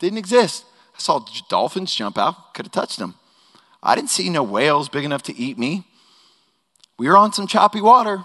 Didn't 0.00 0.18
exist. 0.18 0.64
I 0.96 0.98
saw 0.98 1.24
dolphins 1.48 1.94
jump 1.94 2.18
out, 2.18 2.54
could 2.54 2.66
have 2.66 2.72
touched 2.72 2.98
them. 2.98 3.14
I 3.84 3.94
didn't 3.94 4.10
see 4.10 4.30
no 4.30 4.42
whales 4.42 4.88
big 4.88 5.04
enough 5.04 5.22
to 5.22 5.36
eat 5.36 5.58
me. 5.58 5.84
We 6.98 7.08
were 7.08 7.16
on 7.16 7.32
some 7.32 7.46
choppy 7.46 7.80
water. 7.80 8.24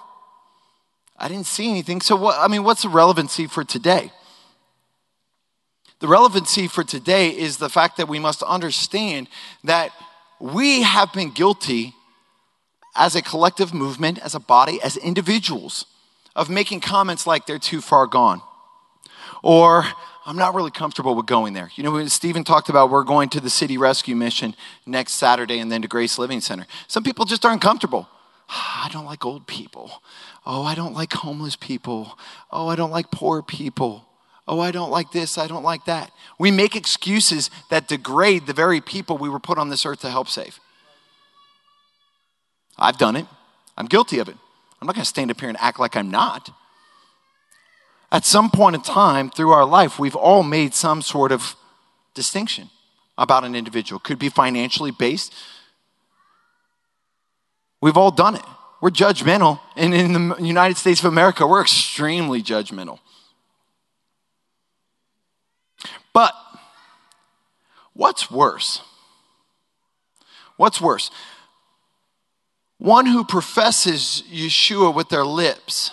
I 1.17 1.27
didn't 1.27 1.45
see 1.45 1.69
anything. 1.69 2.01
So, 2.01 2.15
what, 2.15 2.37
I 2.39 2.47
mean, 2.47 2.63
what's 2.63 2.83
the 2.83 2.89
relevancy 2.89 3.47
for 3.47 3.63
today? 3.63 4.11
The 5.99 6.07
relevancy 6.07 6.67
for 6.67 6.83
today 6.83 7.29
is 7.29 7.57
the 7.57 7.69
fact 7.69 7.97
that 7.97 8.07
we 8.07 8.17
must 8.17 8.41
understand 8.41 9.27
that 9.63 9.91
we 10.39 10.81
have 10.81 11.13
been 11.13 11.29
guilty 11.29 11.93
as 12.95 13.15
a 13.15 13.21
collective 13.21 13.73
movement, 13.73 14.17
as 14.19 14.33
a 14.33 14.39
body, 14.39 14.81
as 14.81 14.97
individuals, 14.97 15.85
of 16.35 16.49
making 16.49 16.81
comments 16.81 17.27
like 17.27 17.45
they're 17.45 17.59
too 17.59 17.81
far 17.81 18.07
gone. 18.07 18.41
Or 19.43 19.85
I'm 20.25 20.37
not 20.37 20.55
really 20.55 20.71
comfortable 20.71 21.15
with 21.15 21.25
going 21.25 21.53
there. 21.53 21.69
You 21.75 21.83
know, 21.83 21.91
when 21.91 22.09
Stephen 22.09 22.43
talked 22.43 22.69
about 22.69 22.89
we're 22.89 23.03
going 23.03 23.29
to 23.29 23.39
the 23.39 23.49
city 23.49 23.77
rescue 23.77 24.15
mission 24.15 24.55
next 24.85 25.13
Saturday 25.13 25.59
and 25.59 25.71
then 25.71 25.81
to 25.83 25.87
Grace 25.87 26.17
Living 26.17 26.41
Center. 26.41 26.65
Some 26.87 27.03
people 27.03 27.25
just 27.25 27.45
aren't 27.45 27.61
comfortable. 27.61 28.07
I 28.83 28.89
don't 28.91 29.05
like 29.05 29.25
old 29.25 29.47
people. 29.47 30.03
Oh, 30.45 30.63
I 30.63 30.75
don't 30.75 30.93
like 30.93 31.13
homeless 31.13 31.55
people. 31.55 32.17
Oh, 32.51 32.67
I 32.67 32.75
don't 32.75 32.91
like 32.91 33.11
poor 33.11 33.41
people. 33.41 34.05
Oh, 34.47 34.59
I 34.59 34.71
don't 34.71 34.91
like 34.91 35.11
this. 35.11 35.37
I 35.37 35.47
don't 35.47 35.63
like 35.63 35.85
that. 35.85 36.11
We 36.37 36.51
make 36.51 36.75
excuses 36.75 37.49
that 37.69 37.87
degrade 37.87 38.47
the 38.47 38.53
very 38.53 38.81
people 38.81 39.17
we 39.17 39.29
were 39.29 39.39
put 39.39 39.57
on 39.57 39.69
this 39.69 39.85
earth 39.85 40.01
to 40.01 40.09
help 40.09 40.27
save. 40.27 40.59
I've 42.77 42.97
done 42.97 43.15
it. 43.15 43.27
I'm 43.77 43.85
guilty 43.85 44.19
of 44.19 44.27
it. 44.27 44.35
I'm 44.81 44.87
not 44.87 44.95
going 44.95 45.03
to 45.03 45.09
stand 45.09 45.31
up 45.31 45.39
here 45.39 45.49
and 45.49 45.57
act 45.61 45.79
like 45.79 45.95
I'm 45.95 46.09
not. 46.09 46.49
At 48.11 48.25
some 48.25 48.49
point 48.49 48.75
in 48.75 48.81
time 48.81 49.29
through 49.29 49.51
our 49.51 49.63
life, 49.63 49.99
we've 49.99 50.15
all 50.15 50.43
made 50.43 50.73
some 50.73 51.01
sort 51.01 51.31
of 51.31 51.55
distinction 52.13 52.69
about 53.17 53.45
an 53.45 53.55
individual. 53.55 53.99
Could 53.99 54.19
be 54.19 54.27
financially 54.27 54.91
based. 54.91 55.33
We've 57.81 57.97
all 57.97 58.11
done 58.11 58.35
it. 58.35 58.45
We're 58.79 58.91
judgmental. 58.91 59.59
And 59.75 59.93
in 59.93 60.13
the 60.13 60.35
United 60.39 60.77
States 60.77 60.99
of 60.99 61.05
America, 61.05 61.45
we're 61.45 61.61
extremely 61.61 62.41
judgmental. 62.41 62.99
But 66.13 66.33
what's 67.93 68.29
worse? 68.29 68.81
What's 70.57 70.79
worse? 70.79 71.09
One 72.77 73.05
who 73.05 73.23
professes 73.23 74.23
Yeshua 74.31 74.93
with 74.93 75.09
their 75.09 75.25
lips 75.25 75.91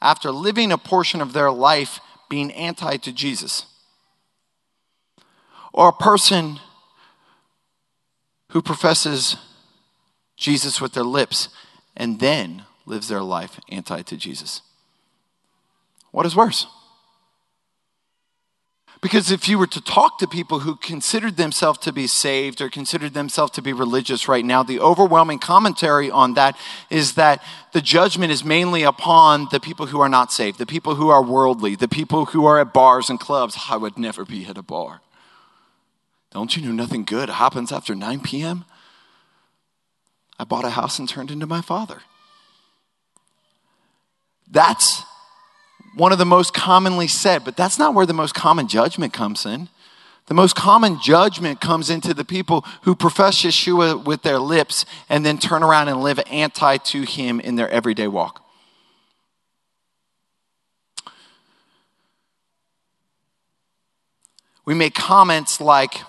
after 0.00 0.30
living 0.30 0.70
a 0.72 0.78
portion 0.78 1.20
of 1.20 1.32
their 1.32 1.50
life 1.50 2.00
being 2.28 2.52
anti 2.52 2.96
to 2.98 3.12
Jesus. 3.12 3.66
Or 5.72 5.88
a 5.88 5.92
person 5.92 6.60
who 8.52 8.62
professes 8.62 9.36
Jesus 10.38 10.80
with 10.80 10.92
their 10.92 11.04
lips 11.04 11.48
and 11.96 12.20
then 12.20 12.64
lives 12.86 13.08
their 13.08 13.22
life 13.22 13.60
anti 13.68 14.02
to 14.02 14.16
Jesus. 14.16 14.62
What 16.10 16.24
is 16.24 16.36
worse? 16.36 16.66
Because 19.00 19.30
if 19.30 19.48
you 19.48 19.58
were 19.58 19.68
to 19.68 19.80
talk 19.80 20.18
to 20.18 20.26
people 20.26 20.60
who 20.60 20.74
considered 20.74 21.36
themselves 21.36 21.78
to 21.80 21.92
be 21.92 22.08
saved 22.08 22.60
or 22.60 22.68
considered 22.68 23.14
themselves 23.14 23.52
to 23.52 23.62
be 23.62 23.72
religious 23.72 24.26
right 24.26 24.44
now, 24.44 24.64
the 24.64 24.80
overwhelming 24.80 25.38
commentary 25.38 26.10
on 26.10 26.34
that 26.34 26.56
is 26.90 27.14
that 27.14 27.40
the 27.72 27.80
judgment 27.80 28.32
is 28.32 28.42
mainly 28.42 28.82
upon 28.82 29.46
the 29.52 29.60
people 29.60 29.86
who 29.86 30.00
are 30.00 30.08
not 30.08 30.32
saved, 30.32 30.58
the 30.58 30.66
people 30.66 30.96
who 30.96 31.10
are 31.10 31.22
worldly, 31.22 31.76
the 31.76 31.86
people 31.86 32.26
who 32.26 32.44
are 32.44 32.60
at 32.60 32.72
bars 32.72 33.08
and 33.08 33.20
clubs. 33.20 33.56
I 33.70 33.76
would 33.76 33.98
never 33.98 34.24
be 34.24 34.46
at 34.46 34.58
a 34.58 34.62
bar. 34.62 35.00
Don't 36.32 36.56
you 36.56 36.62
know 36.62 36.72
nothing 36.72 37.04
good 37.04 37.28
happens 37.28 37.70
after 37.70 37.94
9 37.94 38.20
p.m.? 38.20 38.64
I 40.38 40.44
bought 40.44 40.64
a 40.64 40.70
house 40.70 40.98
and 40.98 41.08
turned 41.08 41.30
into 41.30 41.46
my 41.46 41.60
father. 41.60 42.02
That's 44.50 45.02
one 45.94 46.12
of 46.12 46.18
the 46.18 46.24
most 46.24 46.54
commonly 46.54 47.08
said, 47.08 47.44
but 47.44 47.56
that's 47.56 47.78
not 47.78 47.94
where 47.94 48.06
the 48.06 48.14
most 48.14 48.34
common 48.34 48.68
judgment 48.68 49.12
comes 49.12 49.44
in. 49.44 49.68
The 50.26 50.34
most 50.34 50.54
common 50.54 51.00
judgment 51.00 51.60
comes 51.60 51.88
into 51.90 52.12
the 52.12 52.24
people 52.24 52.64
who 52.82 52.94
profess 52.94 53.42
Yeshua 53.42 54.04
with 54.04 54.22
their 54.22 54.38
lips 54.38 54.84
and 55.08 55.24
then 55.24 55.38
turn 55.38 55.62
around 55.62 55.88
and 55.88 56.02
live 56.02 56.20
anti 56.30 56.76
to 56.76 57.02
him 57.02 57.40
in 57.40 57.56
their 57.56 57.68
everyday 57.70 58.08
walk. 58.08 58.44
We 64.66 64.74
make 64.74 64.94
comments 64.94 65.62
like, 65.62 66.02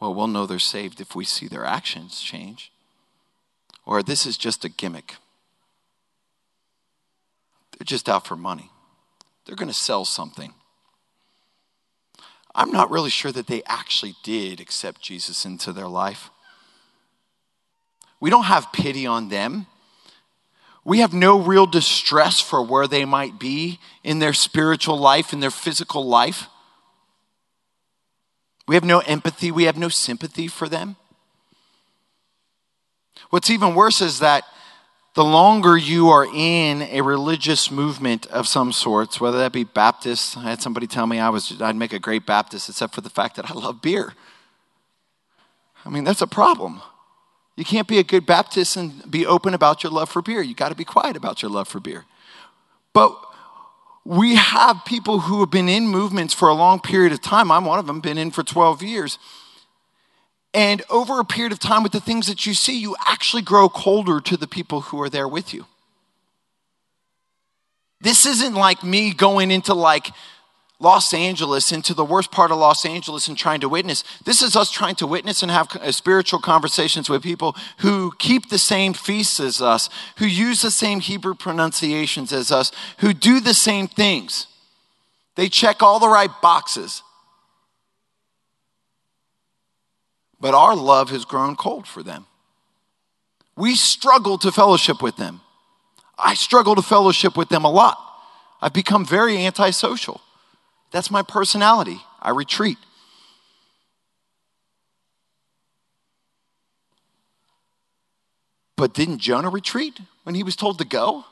well, 0.00 0.12
we'll 0.12 0.26
know 0.26 0.44
they're 0.44 0.58
saved 0.58 1.00
if 1.00 1.14
we 1.14 1.24
see 1.24 1.46
their 1.46 1.64
actions 1.64 2.20
change. 2.20 2.72
Or 3.86 4.02
this 4.02 4.26
is 4.26 4.36
just 4.38 4.64
a 4.64 4.68
gimmick. 4.68 5.16
They're 7.72 7.84
just 7.84 8.08
out 8.08 8.26
for 8.26 8.36
money. 8.36 8.70
They're 9.44 9.56
going 9.56 9.68
to 9.68 9.74
sell 9.74 10.04
something. 10.04 10.54
I'm 12.54 12.70
not 12.70 12.90
really 12.90 13.10
sure 13.10 13.32
that 13.32 13.46
they 13.46 13.62
actually 13.66 14.14
did 14.22 14.60
accept 14.60 15.02
Jesus 15.02 15.44
into 15.44 15.72
their 15.72 15.88
life. 15.88 16.30
We 18.20 18.30
don't 18.30 18.44
have 18.44 18.72
pity 18.72 19.06
on 19.06 19.28
them. 19.28 19.66
We 20.84 21.00
have 21.00 21.12
no 21.12 21.38
real 21.38 21.66
distress 21.66 22.40
for 22.40 22.62
where 22.62 22.86
they 22.86 23.04
might 23.04 23.38
be 23.38 23.80
in 24.02 24.18
their 24.18 24.34
spiritual 24.34 24.98
life, 24.98 25.32
in 25.32 25.40
their 25.40 25.50
physical 25.50 26.06
life. 26.06 26.46
We 28.68 28.76
have 28.76 28.84
no 28.84 29.00
empathy, 29.00 29.50
we 29.50 29.64
have 29.64 29.76
no 29.76 29.88
sympathy 29.88 30.46
for 30.46 30.68
them. 30.68 30.96
What's 33.30 33.50
even 33.50 33.74
worse 33.74 34.00
is 34.00 34.20
that 34.20 34.44
the 35.14 35.24
longer 35.24 35.76
you 35.76 36.08
are 36.08 36.26
in 36.26 36.82
a 36.82 37.00
religious 37.00 37.70
movement 37.70 38.26
of 38.26 38.48
some 38.48 38.72
sorts, 38.72 39.20
whether 39.20 39.38
that 39.38 39.52
be 39.52 39.64
Baptist, 39.64 40.36
I 40.36 40.42
had 40.42 40.60
somebody 40.60 40.86
tell 40.86 41.06
me 41.06 41.20
I 41.20 41.28
was 41.28 41.60
I'd 41.62 41.76
make 41.76 41.92
a 41.92 42.00
great 42.00 42.26
Baptist 42.26 42.68
except 42.68 42.94
for 42.94 43.00
the 43.00 43.10
fact 43.10 43.36
that 43.36 43.50
I 43.50 43.54
love 43.54 43.80
beer. 43.80 44.14
I 45.84 45.90
mean, 45.90 46.04
that's 46.04 46.22
a 46.22 46.26
problem. 46.26 46.82
You 47.56 47.64
can't 47.64 47.86
be 47.86 47.98
a 47.98 48.04
good 48.04 48.26
Baptist 48.26 48.76
and 48.76 49.08
be 49.08 49.24
open 49.24 49.54
about 49.54 49.84
your 49.84 49.92
love 49.92 50.08
for 50.08 50.20
beer. 50.20 50.42
You 50.42 50.54
got 50.54 50.70
to 50.70 50.74
be 50.74 50.84
quiet 50.84 51.16
about 51.16 51.42
your 51.42 51.50
love 51.50 51.68
for 51.68 51.78
beer. 51.78 52.04
But 52.92 53.16
we 54.04 54.34
have 54.34 54.84
people 54.84 55.20
who 55.20 55.40
have 55.40 55.50
been 55.50 55.68
in 55.68 55.86
movements 55.86 56.34
for 56.34 56.48
a 56.48 56.54
long 56.54 56.80
period 56.80 57.12
of 57.12 57.22
time. 57.22 57.52
I'm 57.52 57.64
one 57.64 57.78
of 57.78 57.86
them, 57.86 58.00
been 58.00 58.18
in 58.18 58.30
for 58.32 58.42
12 58.42 58.82
years. 58.82 59.18
And 60.54 60.82
over 60.88 61.18
a 61.18 61.24
period 61.24 61.52
of 61.52 61.58
time, 61.58 61.82
with 61.82 61.92
the 61.92 62.00
things 62.00 62.28
that 62.28 62.46
you 62.46 62.54
see, 62.54 62.78
you 62.78 62.94
actually 63.06 63.42
grow 63.42 63.68
colder 63.68 64.20
to 64.20 64.36
the 64.36 64.46
people 64.46 64.82
who 64.82 65.02
are 65.02 65.10
there 65.10 65.26
with 65.26 65.52
you. 65.52 65.66
This 68.00 68.24
isn't 68.24 68.54
like 68.54 68.84
me 68.84 69.12
going 69.12 69.50
into 69.50 69.74
like 69.74 70.10
Los 70.78 71.14
Angeles 71.14 71.72
into 71.72 71.94
the 71.94 72.04
worst 72.04 72.30
part 72.30 72.50
of 72.50 72.58
Los 72.58 72.84
Angeles 72.84 73.26
and 73.26 73.36
trying 73.36 73.60
to 73.60 73.68
witness. 73.68 74.04
This 74.24 74.42
is 74.42 74.54
us 74.54 74.70
trying 74.70 74.94
to 74.96 75.06
witness 75.06 75.42
and 75.42 75.50
have 75.50 75.74
uh, 75.76 75.90
spiritual 75.90 76.38
conversations 76.38 77.08
with 77.08 77.22
people 77.22 77.56
who 77.78 78.12
keep 78.18 78.48
the 78.48 78.58
same 78.58 78.92
feasts 78.92 79.40
as 79.40 79.62
us, 79.62 79.88
who 80.18 80.26
use 80.26 80.62
the 80.62 80.70
same 80.70 81.00
Hebrew 81.00 81.34
pronunciations 81.34 82.32
as 82.32 82.52
us, 82.52 82.70
who 82.98 83.12
do 83.12 83.40
the 83.40 83.54
same 83.54 83.88
things. 83.88 84.46
They 85.36 85.48
check 85.48 85.82
all 85.82 85.98
the 85.98 86.08
right 86.08 86.30
boxes. 86.42 87.02
But 90.44 90.52
our 90.52 90.76
love 90.76 91.08
has 91.08 91.24
grown 91.24 91.56
cold 91.56 91.86
for 91.86 92.02
them. 92.02 92.26
We 93.56 93.74
struggle 93.74 94.36
to 94.36 94.52
fellowship 94.52 95.00
with 95.00 95.16
them. 95.16 95.40
I 96.18 96.34
struggle 96.34 96.74
to 96.74 96.82
fellowship 96.82 97.34
with 97.34 97.48
them 97.48 97.64
a 97.64 97.70
lot. 97.70 97.96
I've 98.60 98.74
become 98.74 99.06
very 99.06 99.42
antisocial. 99.46 100.20
That's 100.90 101.10
my 101.10 101.22
personality. 101.22 102.02
I 102.20 102.28
retreat. 102.28 102.76
But 108.76 108.92
didn't 108.92 109.20
Jonah 109.20 109.48
retreat 109.48 109.98
when 110.24 110.34
he 110.34 110.42
was 110.42 110.56
told 110.56 110.76
to 110.76 110.84
go? 110.84 111.24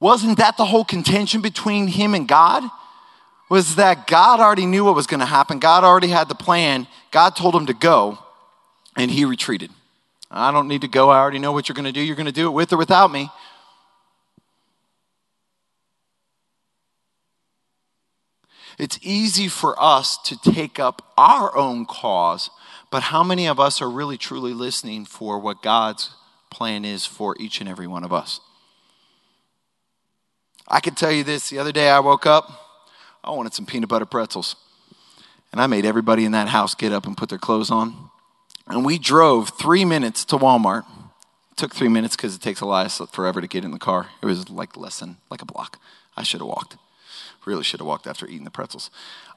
Wasn't 0.00 0.38
that 0.38 0.56
the 0.56 0.64
whole 0.64 0.86
contention 0.86 1.42
between 1.42 1.88
him 1.88 2.14
and 2.14 2.26
God? 2.26 2.62
Was 3.52 3.74
that 3.74 4.06
God 4.06 4.40
already 4.40 4.64
knew 4.64 4.86
what 4.86 4.94
was 4.94 5.06
going 5.06 5.20
to 5.20 5.26
happen? 5.26 5.58
God 5.58 5.84
already 5.84 6.08
had 6.08 6.26
the 6.26 6.34
plan. 6.34 6.86
God 7.10 7.36
told 7.36 7.54
him 7.54 7.66
to 7.66 7.74
go, 7.74 8.18
and 8.96 9.10
he 9.10 9.26
retreated. 9.26 9.70
I 10.30 10.50
don't 10.50 10.68
need 10.68 10.80
to 10.80 10.88
go. 10.88 11.10
I 11.10 11.18
already 11.18 11.38
know 11.38 11.52
what 11.52 11.68
you're 11.68 11.74
going 11.74 11.84
to 11.84 11.92
do. 11.92 12.00
You're 12.00 12.16
going 12.16 12.24
to 12.24 12.32
do 12.32 12.46
it 12.46 12.52
with 12.52 12.72
or 12.72 12.78
without 12.78 13.12
me. 13.12 13.28
It's 18.78 18.98
easy 19.02 19.48
for 19.48 19.76
us 19.78 20.16
to 20.24 20.40
take 20.40 20.80
up 20.80 21.12
our 21.18 21.54
own 21.54 21.84
cause, 21.84 22.48
but 22.90 23.02
how 23.02 23.22
many 23.22 23.46
of 23.46 23.60
us 23.60 23.82
are 23.82 23.90
really 23.90 24.16
truly 24.16 24.54
listening 24.54 25.04
for 25.04 25.38
what 25.38 25.62
God's 25.62 26.14
plan 26.50 26.86
is 26.86 27.04
for 27.04 27.36
each 27.38 27.60
and 27.60 27.68
every 27.68 27.86
one 27.86 28.02
of 28.02 28.14
us? 28.14 28.40
I 30.66 30.80
can 30.80 30.94
tell 30.94 31.12
you 31.12 31.22
this 31.22 31.50
the 31.50 31.58
other 31.58 31.70
day 31.70 31.90
I 31.90 32.00
woke 32.00 32.24
up, 32.24 32.61
I 33.24 33.30
wanted 33.30 33.54
some 33.54 33.66
peanut 33.66 33.88
butter 33.88 34.06
pretzels. 34.06 34.56
And 35.52 35.60
I 35.60 35.66
made 35.66 35.84
everybody 35.84 36.24
in 36.24 36.32
that 36.32 36.48
house 36.48 36.74
get 36.74 36.92
up 36.92 37.06
and 37.06 37.16
put 37.16 37.28
their 37.28 37.38
clothes 37.38 37.70
on. 37.70 38.10
And 38.66 38.84
we 38.84 38.98
drove 38.98 39.50
three 39.50 39.84
minutes 39.84 40.24
to 40.26 40.36
Walmart. 40.36 40.84
It 41.50 41.56
took 41.56 41.74
three 41.74 41.88
minutes 41.88 42.16
because 42.16 42.34
it 42.34 42.40
takes 42.40 42.60
Elias 42.60 43.00
forever 43.12 43.40
to 43.40 43.46
get 43.46 43.64
in 43.64 43.70
the 43.70 43.78
car. 43.78 44.08
It 44.22 44.26
was 44.26 44.48
like 44.48 44.76
less 44.76 45.00
than 45.00 45.18
like 45.30 45.42
a 45.42 45.44
block. 45.44 45.78
I 46.16 46.22
should 46.22 46.40
have 46.40 46.48
walked. 46.48 46.76
Really 47.44 47.64
should 47.64 47.80
have 47.80 47.86
walked 47.86 48.06
after 48.06 48.26
eating 48.26 48.44
the 48.44 48.50
pretzels. 48.50 48.90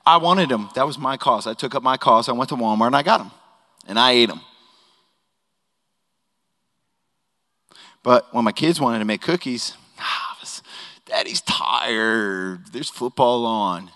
I 0.05 0.17
wanted 0.17 0.49
them. 0.49 0.69
That 0.75 0.86
was 0.88 0.97
my 0.97 1.17
cause. 1.17 1.47
I 1.47 1.53
took 1.53 1.75
up 1.75 1.83
my 1.83 1.97
cause. 1.97 2.29
I 2.29 2.31
went 2.31 2.49
to 2.49 2.55
Walmart 2.55 2.88
and 2.88 2.95
I 2.95 3.03
got 3.03 3.17
them. 3.17 3.31
And 3.88 3.99
I 3.99 4.11
ate 4.11 4.29
them. 4.29 4.41
But 8.03 8.31
when 8.33 8.45
my 8.45 8.51
kids 8.51 8.79
wanted 8.79 8.99
to 8.99 9.05
make 9.05 9.21
cookies, 9.21 9.75
Daddy's 11.06 11.41
tired. 11.41 12.68
There's 12.72 12.89
football 12.89 13.45
on. 13.45 13.91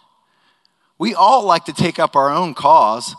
We 0.97 1.13
all 1.13 1.45
like 1.45 1.65
to 1.65 1.73
take 1.73 1.99
up 1.99 2.15
our 2.15 2.29
own 2.29 2.53
cause. 2.53 3.15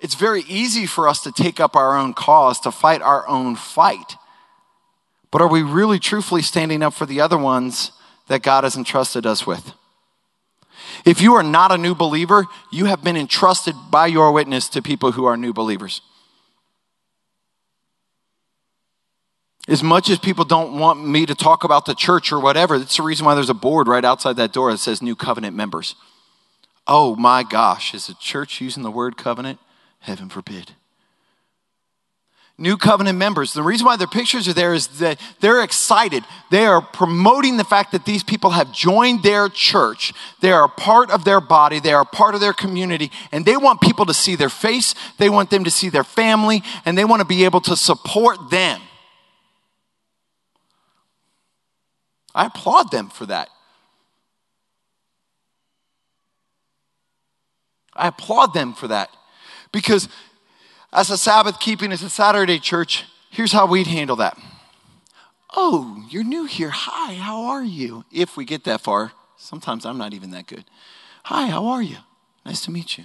It's 0.00 0.14
very 0.14 0.42
easy 0.42 0.86
for 0.86 1.08
us 1.08 1.22
to 1.22 1.32
take 1.32 1.58
up 1.58 1.74
our 1.74 1.96
own 1.96 2.14
cause, 2.14 2.60
to 2.60 2.70
fight 2.70 3.02
our 3.02 3.26
own 3.26 3.56
fight. 3.56 4.16
But 5.30 5.40
are 5.40 5.48
we 5.48 5.62
really 5.62 5.98
truthfully 5.98 6.42
standing 6.42 6.82
up 6.82 6.94
for 6.94 7.06
the 7.06 7.20
other 7.20 7.38
ones 7.38 7.92
that 8.28 8.42
God 8.42 8.64
has 8.64 8.76
entrusted 8.76 9.26
us 9.26 9.46
with. 9.46 9.72
If 11.04 11.20
you 11.20 11.34
are 11.34 11.42
not 11.42 11.72
a 11.72 11.78
new 11.78 11.94
believer, 11.94 12.46
you 12.72 12.86
have 12.86 13.02
been 13.02 13.16
entrusted 13.16 13.74
by 13.90 14.06
your 14.06 14.32
witness 14.32 14.68
to 14.70 14.82
people 14.82 15.12
who 15.12 15.24
are 15.24 15.36
new 15.36 15.52
believers. 15.52 16.00
As 19.68 19.82
much 19.82 20.10
as 20.10 20.18
people 20.18 20.44
don't 20.44 20.78
want 20.78 21.04
me 21.04 21.26
to 21.26 21.34
talk 21.34 21.64
about 21.64 21.86
the 21.86 21.94
church 21.94 22.30
or 22.32 22.38
whatever, 22.38 22.78
that's 22.78 22.96
the 22.96 23.02
reason 23.02 23.26
why 23.26 23.34
there's 23.34 23.50
a 23.50 23.54
board 23.54 23.88
right 23.88 24.04
outside 24.04 24.36
that 24.36 24.52
door 24.52 24.70
that 24.70 24.78
says 24.78 25.02
New 25.02 25.16
Covenant 25.16 25.56
members. 25.56 25.96
Oh 26.86 27.16
my 27.16 27.42
gosh, 27.42 27.92
is 27.92 28.06
the 28.06 28.14
church 28.14 28.60
using 28.60 28.84
the 28.84 28.90
word 28.92 29.16
covenant? 29.16 29.58
Heaven 30.00 30.28
forbid 30.28 30.72
new 32.58 32.76
covenant 32.76 33.18
members. 33.18 33.52
The 33.52 33.62
reason 33.62 33.84
why 33.84 33.96
their 33.96 34.06
pictures 34.06 34.48
are 34.48 34.52
there 34.52 34.72
is 34.72 34.86
that 34.98 35.20
they're 35.40 35.62
excited. 35.62 36.24
They 36.50 36.64
are 36.64 36.80
promoting 36.80 37.56
the 37.56 37.64
fact 37.64 37.92
that 37.92 38.04
these 38.04 38.22
people 38.22 38.50
have 38.50 38.72
joined 38.72 39.22
their 39.22 39.48
church. 39.48 40.12
They 40.40 40.52
are 40.52 40.68
part 40.68 41.10
of 41.10 41.24
their 41.24 41.40
body, 41.40 41.80
they 41.80 41.92
are 41.92 42.04
part 42.04 42.34
of 42.34 42.40
their 42.40 42.54
community, 42.54 43.10
and 43.30 43.44
they 43.44 43.56
want 43.56 43.80
people 43.80 44.06
to 44.06 44.14
see 44.14 44.36
their 44.36 44.48
face, 44.48 44.94
they 45.18 45.28
want 45.28 45.50
them 45.50 45.64
to 45.64 45.70
see 45.70 45.88
their 45.88 46.04
family, 46.04 46.62
and 46.84 46.96
they 46.96 47.04
want 47.04 47.20
to 47.20 47.26
be 47.26 47.44
able 47.44 47.60
to 47.62 47.76
support 47.76 48.50
them. 48.50 48.80
I 52.36 52.46
applaud 52.46 52.90
them 52.90 53.08
for 53.08 53.24
that. 53.26 53.48
I 57.94 58.08
applaud 58.08 58.52
them 58.52 58.74
for 58.74 58.88
that 58.88 59.08
because 59.72 60.06
as 60.92 61.08
a 61.08 61.16
Sabbath 61.16 61.58
keeping, 61.58 61.92
as 61.92 62.02
a 62.02 62.10
Saturday 62.10 62.58
church, 62.58 63.04
here's 63.30 63.52
how 63.52 63.66
we'd 63.66 63.86
handle 63.86 64.16
that. 64.16 64.38
Oh, 65.56 66.04
you're 66.10 66.24
new 66.24 66.44
here. 66.44 66.68
Hi, 66.68 67.14
how 67.14 67.44
are 67.46 67.64
you? 67.64 68.04
If 68.12 68.36
we 68.36 68.44
get 68.44 68.64
that 68.64 68.82
far, 68.82 69.12
sometimes 69.38 69.86
I'm 69.86 69.96
not 69.96 70.12
even 70.12 70.30
that 70.32 70.46
good. 70.46 70.66
Hi, 71.24 71.46
how 71.46 71.66
are 71.68 71.82
you? 71.82 71.96
Nice 72.44 72.60
to 72.66 72.70
meet 72.70 72.98
you. 72.98 73.04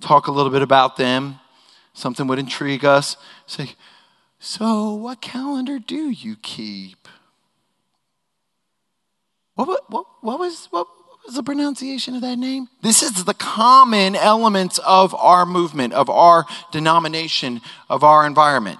Talk 0.00 0.26
a 0.26 0.32
little 0.32 0.52
bit 0.52 0.60
about 0.60 0.98
them. 0.98 1.40
Something 1.94 2.26
would 2.26 2.38
intrigue 2.38 2.84
us. 2.84 3.16
Say, 3.46 3.70
so 4.38 4.92
what 4.92 5.22
calendar 5.22 5.78
do 5.78 6.10
you 6.10 6.36
keep? 6.36 7.08
What, 9.54 9.90
what, 9.90 10.06
what, 10.20 10.38
was, 10.38 10.66
what, 10.70 10.86
What's 11.24 11.36
the 11.36 11.42
pronunciation 11.42 12.14
of 12.14 12.20
that 12.20 12.36
name? 12.36 12.68
This 12.82 13.02
is 13.02 13.24
the 13.24 13.32
common 13.32 14.14
elements 14.14 14.78
of 14.80 15.14
our 15.14 15.46
movement, 15.46 15.94
of 15.94 16.10
our 16.10 16.44
denomination, 16.70 17.62
of 17.88 18.04
our 18.04 18.26
environment. 18.26 18.78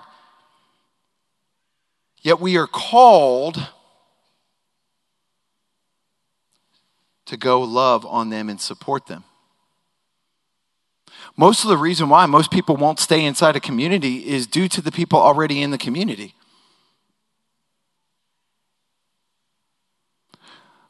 Yet 2.21 2.41
we 2.41 2.59
are 2.59 2.67
called 2.67 3.69
to 7.25 7.39
go 7.39 7.63
love 7.63 8.05
on 8.05 8.29
them 8.29 8.51
and 8.51 8.61
support 8.61 9.07
them. 9.07 9.25
Most 11.35 11.65
of 11.65 11.71
the 11.71 11.79
reason 11.79 12.11
why 12.11 12.27
most 12.27 12.51
people 12.51 12.77
won't 12.77 12.99
stay 12.99 13.25
inside 13.25 13.57
a 13.57 13.61
community 13.61 14.29
is 14.29 14.47
due 14.47 14.69
to 14.69 14.83
the 14.83 14.93
people 14.93 15.19
already 15.19 15.63
in 15.63 15.71
the 15.71 15.79
community. 15.79 16.35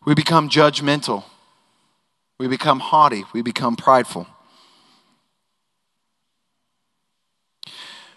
We 0.05 0.15
become 0.15 0.49
judgmental. 0.49 1.25
We 2.39 2.49
become 2.49 2.81
haughty, 2.81 3.25
we 3.33 3.43
become 3.43 3.77
prideful. 3.77 4.27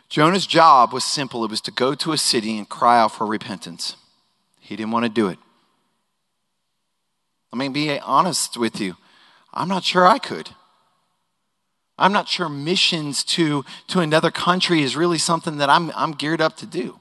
Jonah's 0.09 0.47
job 0.47 0.93
was 0.93 1.03
simple 1.03 1.43
it 1.43 1.51
was 1.51 1.61
to 1.61 1.71
go 1.71 1.93
to 1.93 2.13
a 2.13 2.17
city 2.17 2.57
and 2.57 2.67
cry 2.67 2.99
out 2.99 3.11
for 3.11 3.27
repentance. 3.27 3.95
He 4.59 4.75
didn't 4.75 4.91
want 4.91 5.05
to 5.05 5.09
do 5.09 5.27
it. 5.27 5.38
Let 7.51 7.59
me 7.59 7.69
be 7.69 7.99
honest 7.99 8.57
with 8.57 8.79
you. 8.79 8.95
I'm 9.53 9.67
not 9.67 9.83
sure 9.83 10.07
I 10.07 10.17
could. 10.17 10.49
I'm 11.97 12.13
not 12.13 12.27
sure 12.27 12.47
missions 12.47 13.23
to, 13.25 13.65
to 13.88 13.99
another 13.99 14.31
country 14.31 14.81
is 14.81 14.95
really 14.95 15.17
something 15.17 15.57
that 15.57 15.69
I'm, 15.69 15.91
I'm 15.95 16.11
geared 16.11 16.41
up 16.41 16.55
to 16.57 16.65
do. 16.65 16.99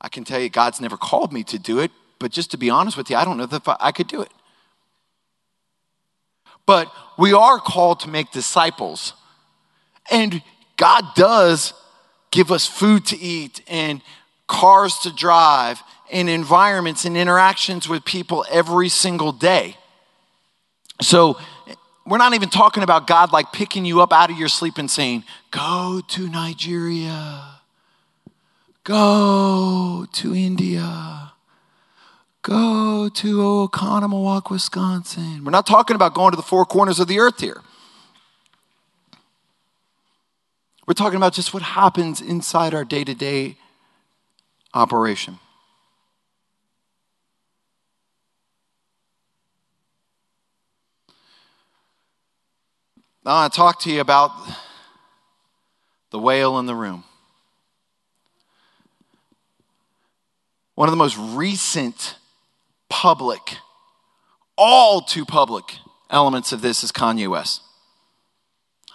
I 0.00 0.08
can 0.08 0.24
tell 0.24 0.40
you, 0.40 0.48
God's 0.48 0.80
never 0.80 0.96
called 0.96 1.32
me 1.32 1.44
to 1.44 1.58
do 1.58 1.78
it, 1.78 1.90
but 2.18 2.30
just 2.30 2.50
to 2.52 2.56
be 2.56 2.70
honest 2.70 2.96
with 2.96 3.10
you, 3.10 3.16
I 3.16 3.24
don't 3.24 3.36
know 3.36 3.48
if 3.50 3.68
I 3.68 3.92
could 3.92 4.08
do 4.08 4.22
it. 4.22 4.30
But 6.66 6.92
we 7.16 7.32
are 7.32 7.58
called 7.58 8.00
to 8.00 8.08
make 8.08 8.32
disciples. 8.32 9.12
And 10.10 10.42
God 10.76 11.04
does 11.14 11.72
give 12.30 12.50
us 12.50 12.66
food 12.66 13.06
to 13.06 13.18
eat 13.18 13.62
and 13.68 14.02
cars 14.46 14.98
to 14.98 15.14
drive 15.14 15.82
and 16.10 16.28
environments 16.28 17.04
and 17.04 17.16
interactions 17.16 17.88
with 17.88 18.04
people 18.04 18.44
every 18.50 18.88
single 18.88 19.32
day. 19.32 19.76
So 21.00 21.38
we're 22.06 22.18
not 22.18 22.34
even 22.34 22.48
talking 22.48 22.82
about 22.82 23.06
God 23.06 23.32
like 23.32 23.52
picking 23.52 23.84
you 23.84 24.00
up 24.00 24.12
out 24.12 24.30
of 24.30 24.38
your 24.38 24.48
sleep 24.48 24.78
and 24.78 24.90
saying, 24.90 25.24
Go 25.50 26.00
to 26.08 26.28
Nigeria, 26.28 27.60
go 28.84 30.06
to 30.12 30.34
India, 30.34 31.25
go 32.46 33.08
to 33.08 33.38
Oconomowoc, 33.38 34.50
Wisconsin. 34.50 35.44
We're 35.44 35.50
not 35.50 35.66
talking 35.66 35.96
about 35.96 36.14
going 36.14 36.30
to 36.30 36.36
the 36.36 36.44
four 36.44 36.64
corners 36.64 37.00
of 37.00 37.08
the 37.08 37.18
earth 37.18 37.40
here. 37.40 37.60
We're 40.86 40.94
talking 40.94 41.16
about 41.16 41.32
just 41.32 41.52
what 41.52 41.64
happens 41.64 42.20
inside 42.20 42.72
our 42.72 42.84
day 42.84 43.02
to 43.02 43.14
day 43.16 43.56
operation. 44.72 45.40
Now, 53.24 53.32
I 53.32 53.40
want 53.40 53.52
to 53.52 53.56
talk 53.56 53.80
to 53.80 53.90
you 53.90 54.00
about 54.00 54.30
the 56.12 56.20
whale 56.20 56.60
in 56.60 56.66
the 56.66 56.76
room. 56.76 57.02
One 60.76 60.88
of 60.88 60.92
the 60.92 60.96
most 60.96 61.16
recent 61.18 62.14
public, 62.88 63.58
all 64.56 65.00
too 65.00 65.24
public 65.24 65.64
elements 66.10 66.52
of 66.52 66.62
this 66.62 66.82
is 66.84 66.92
Kanye 66.92 67.28
West. 67.28 67.62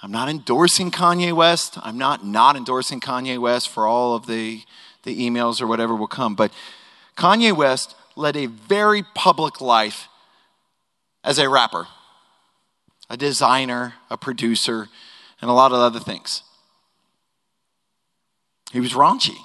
I'm 0.03 0.11
not 0.11 0.29
endorsing 0.29 0.89
Kanye 0.89 1.33
West. 1.33 1.77
I'm 1.83 1.97
not 1.97 2.25
not 2.25 2.55
endorsing 2.55 2.99
Kanye 2.99 3.37
West 3.37 3.69
for 3.69 3.85
all 3.85 4.15
of 4.15 4.25
the, 4.25 4.61
the 5.03 5.29
emails 5.29 5.61
or 5.61 5.67
whatever 5.67 5.95
will 5.95 6.07
come. 6.07 6.35
But 6.35 6.51
Kanye 7.17 7.55
West 7.55 7.95
led 8.15 8.35
a 8.35 8.47
very 8.47 9.03
public 9.13 9.61
life 9.61 10.07
as 11.23 11.37
a 11.37 11.47
rapper 11.47 11.87
a 13.11 13.17
designer, 13.17 13.95
a 14.09 14.15
producer, 14.15 14.87
and 15.41 15.51
a 15.51 15.53
lot 15.53 15.73
of 15.73 15.79
other 15.79 15.99
things. 15.99 16.43
He 18.71 18.79
was 18.79 18.93
raunchy. 18.93 19.35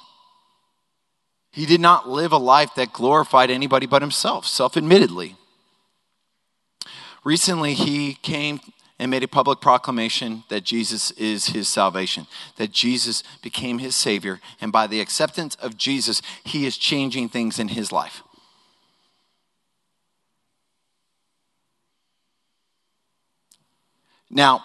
He 1.56 1.64
did 1.64 1.80
not 1.80 2.06
live 2.06 2.32
a 2.32 2.36
life 2.36 2.74
that 2.74 2.92
glorified 2.92 3.50
anybody 3.50 3.86
but 3.86 4.02
himself, 4.02 4.46
self 4.46 4.76
admittedly. 4.76 5.36
Recently, 7.24 7.72
he 7.72 8.12
came 8.12 8.60
and 8.98 9.10
made 9.10 9.22
a 9.22 9.28
public 9.28 9.62
proclamation 9.62 10.44
that 10.50 10.64
Jesus 10.64 11.12
is 11.12 11.46
his 11.46 11.66
salvation, 11.66 12.26
that 12.56 12.72
Jesus 12.72 13.22
became 13.40 13.78
his 13.78 13.94
Savior, 13.94 14.38
and 14.60 14.70
by 14.70 14.86
the 14.86 15.00
acceptance 15.00 15.54
of 15.54 15.78
Jesus, 15.78 16.20
he 16.44 16.66
is 16.66 16.76
changing 16.76 17.30
things 17.30 17.58
in 17.58 17.68
his 17.68 17.90
life. 17.90 18.22
Now, 24.28 24.62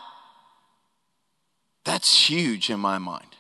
that's 1.85 2.30
huge 2.30 2.69
in 2.69 2.81
my 2.81 2.97
mind. 2.97 3.31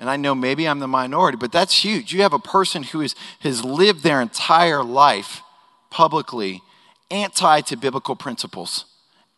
And 0.00 0.08
I 0.08 0.16
know 0.16 0.34
maybe 0.34 0.66
I'm 0.66 0.78
the 0.78 0.88
minority, 0.88 1.36
but 1.36 1.52
that's 1.52 1.84
huge. 1.84 2.14
You 2.14 2.22
have 2.22 2.32
a 2.32 2.38
person 2.38 2.84
who 2.84 3.02
is, 3.02 3.14
has 3.40 3.62
lived 3.62 4.02
their 4.02 4.22
entire 4.22 4.82
life 4.82 5.42
publicly 5.90 6.62
anti 7.10 7.60
to 7.60 7.76
biblical 7.76 8.16
principles, 8.16 8.86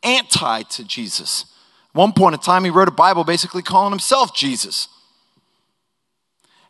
anti 0.04 0.62
to 0.62 0.84
Jesus. 0.84 1.46
One 1.94 2.12
point 2.12 2.34
in 2.34 2.40
time, 2.40 2.62
he 2.62 2.70
wrote 2.70 2.86
a 2.86 2.92
Bible 2.92 3.24
basically 3.24 3.62
calling 3.62 3.90
himself 3.90 4.36
Jesus. 4.36 4.86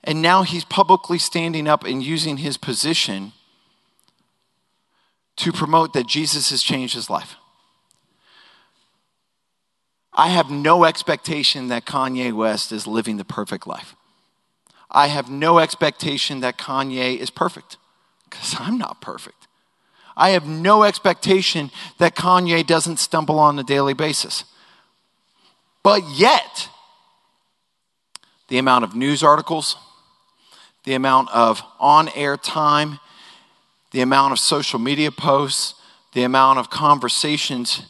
And 0.02 0.23
now 0.23 0.43
he's 0.43 0.64
publicly 0.64 1.19
standing 1.19 1.69
up 1.69 1.85
and 1.85 2.02
using 2.02 2.39
his 2.39 2.56
position 2.56 3.32
to 5.36 5.52
promote 5.52 5.93
that 5.93 6.06
Jesus 6.06 6.51
has 6.51 6.62
changed 6.62 6.94
his 6.94 7.10
life. 7.10 7.36
I 10.15 10.29
have 10.29 10.51
no 10.51 10.85
expectation 10.85 11.69
that 11.69 11.87
Kanye 11.87 12.33
West 12.33 12.71
is 12.71 12.87
living 12.87 13.17
the 13.17 13.25
perfect 13.25 13.67
life. 13.67 13.97
I 14.91 15.07
have 15.07 15.31
no 15.31 15.59
expectation 15.59 16.41
that 16.41 16.59
Kanye 16.59 17.17
is 17.17 17.31
perfect 17.31 17.79
because 18.29 18.57
I'm 18.59 18.77
not 18.77 19.01
perfect. 19.01 19.49
I 20.15 20.31
have 20.31 20.47
no 20.47 20.83
expectation 20.83 21.71
that 21.99 22.15
Kanye 22.15 22.67
doesn't 22.67 22.99
stumble 22.99 23.39
on 23.39 23.59
a 23.59 23.63
daily 23.63 23.95
basis. 23.95 24.45
But 25.83 26.03
yet, 26.11 26.69
the 28.49 28.59
amount 28.59 28.85
of 28.85 28.95
news 28.95 29.23
articles, 29.23 29.77
the 30.85 30.93
amount 30.93 31.31
of 31.31 31.63
on 31.81 32.11
air 32.15 32.37
time, 32.37 33.01
the 33.93 34.03
amount 34.03 34.33
of 34.33 34.39
social 34.39 34.79
media 34.79 35.11
posts, 35.11 35.75
the 36.13 36.23
amount 36.23 36.59
of 36.59 36.69
conversations 36.69 37.83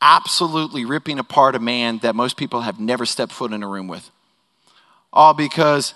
absolutely 0.00 0.84
ripping 0.84 1.18
apart 1.18 1.54
a 1.54 1.58
man 1.58 1.98
that 1.98 2.14
most 2.14 2.36
people 2.36 2.62
have 2.62 2.80
never 2.80 3.04
stepped 3.06 3.32
foot 3.32 3.52
in 3.52 3.62
a 3.62 3.68
room 3.68 3.88
with. 3.88 4.10
All 5.12 5.34
because 5.34 5.94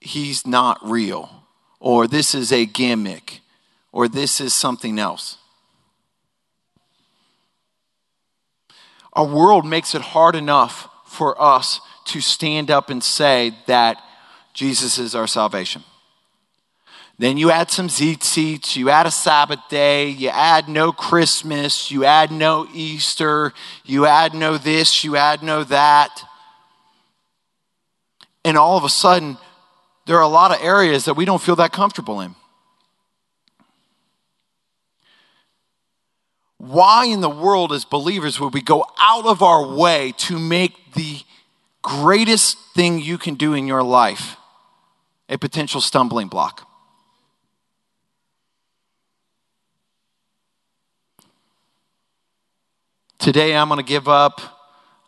he's 0.00 0.46
not 0.46 0.78
real, 0.82 1.44
or 1.80 2.06
this 2.06 2.34
is 2.34 2.52
a 2.52 2.66
gimmick, 2.66 3.40
or 3.92 4.08
this 4.08 4.40
is 4.40 4.54
something 4.54 4.98
else. 4.98 5.38
Our 9.12 9.26
world 9.26 9.64
makes 9.64 9.94
it 9.94 10.02
hard 10.02 10.36
enough 10.36 10.88
for 11.06 11.40
us 11.40 11.80
to 12.06 12.20
stand 12.20 12.70
up 12.70 12.90
and 12.90 13.02
say 13.02 13.56
that 13.66 14.02
Jesus 14.52 14.98
is 14.98 15.14
our 15.14 15.26
salvation. 15.26 15.82
Then 17.18 17.38
you 17.38 17.50
add 17.50 17.70
some 17.70 17.88
tzitzits, 17.88 18.76
you 18.76 18.90
add 18.90 19.06
a 19.06 19.10
Sabbath 19.10 19.60
day, 19.70 20.08
you 20.08 20.28
add 20.28 20.68
no 20.68 20.92
Christmas, 20.92 21.90
you 21.90 22.04
add 22.04 22.30
no 22.30 22.68
Easter, 22.74 23.54
you 23.84 24.04
add 24.04 24.34
no 24.34 24.58
this, 24.58 25.02
you 25.02 25.16
add 25.16 25.42
no 25.42 25.64
that. 25.64 26.22
And 28.44 28.58
all 28.58 28.76
of 28.76 28.84
a 28.84 28.90
sudden, 28.90 29.38
there 30.06 30.16
are 30.16 30.22
a 30.22 30.28
lot 30.28 30.50
of 30.50 30.62
areas 30.62 31.06
that 31.06 31.14
we 31.14 31.24
don't 31.24 31.40
feel 31.40 31.56
that 31.56 31.72
comfortable 31.72 32.20
in. 32.20 32.34
Why 36.58 37.06
in 37.06 37.22
the 37.22 37.30
world, 37.30 37.72
as 37.72 37.84
believers, 37.84 38.38
would 38.40 38.52
we 38.52 38.60
go 38.60 38.86
out 38.98 39.24
of 39.24 39.42
our 39.42 39.66
way 39.66 40.12
to 40.18 40.38
make 40.38 40.94
the 40.94 41.20
greatest 41.80 42.58
thing 42.74 43.00
you 43.00 43.16
can 43.16 43.34
do 43.34 43.54
in 43.54 43.66
your 43.66 43.82
life 43.82 44.36
a 45.28 45.38
potential 45.38 45.80
stumbling 45.80 46.28
block? 46.28 46.68
Today 53.18 53.56
I'm 53.56 53.68
going 53.68 53.78
to 53.78 53.86
give 53.86 54.08
up 54.08 54.40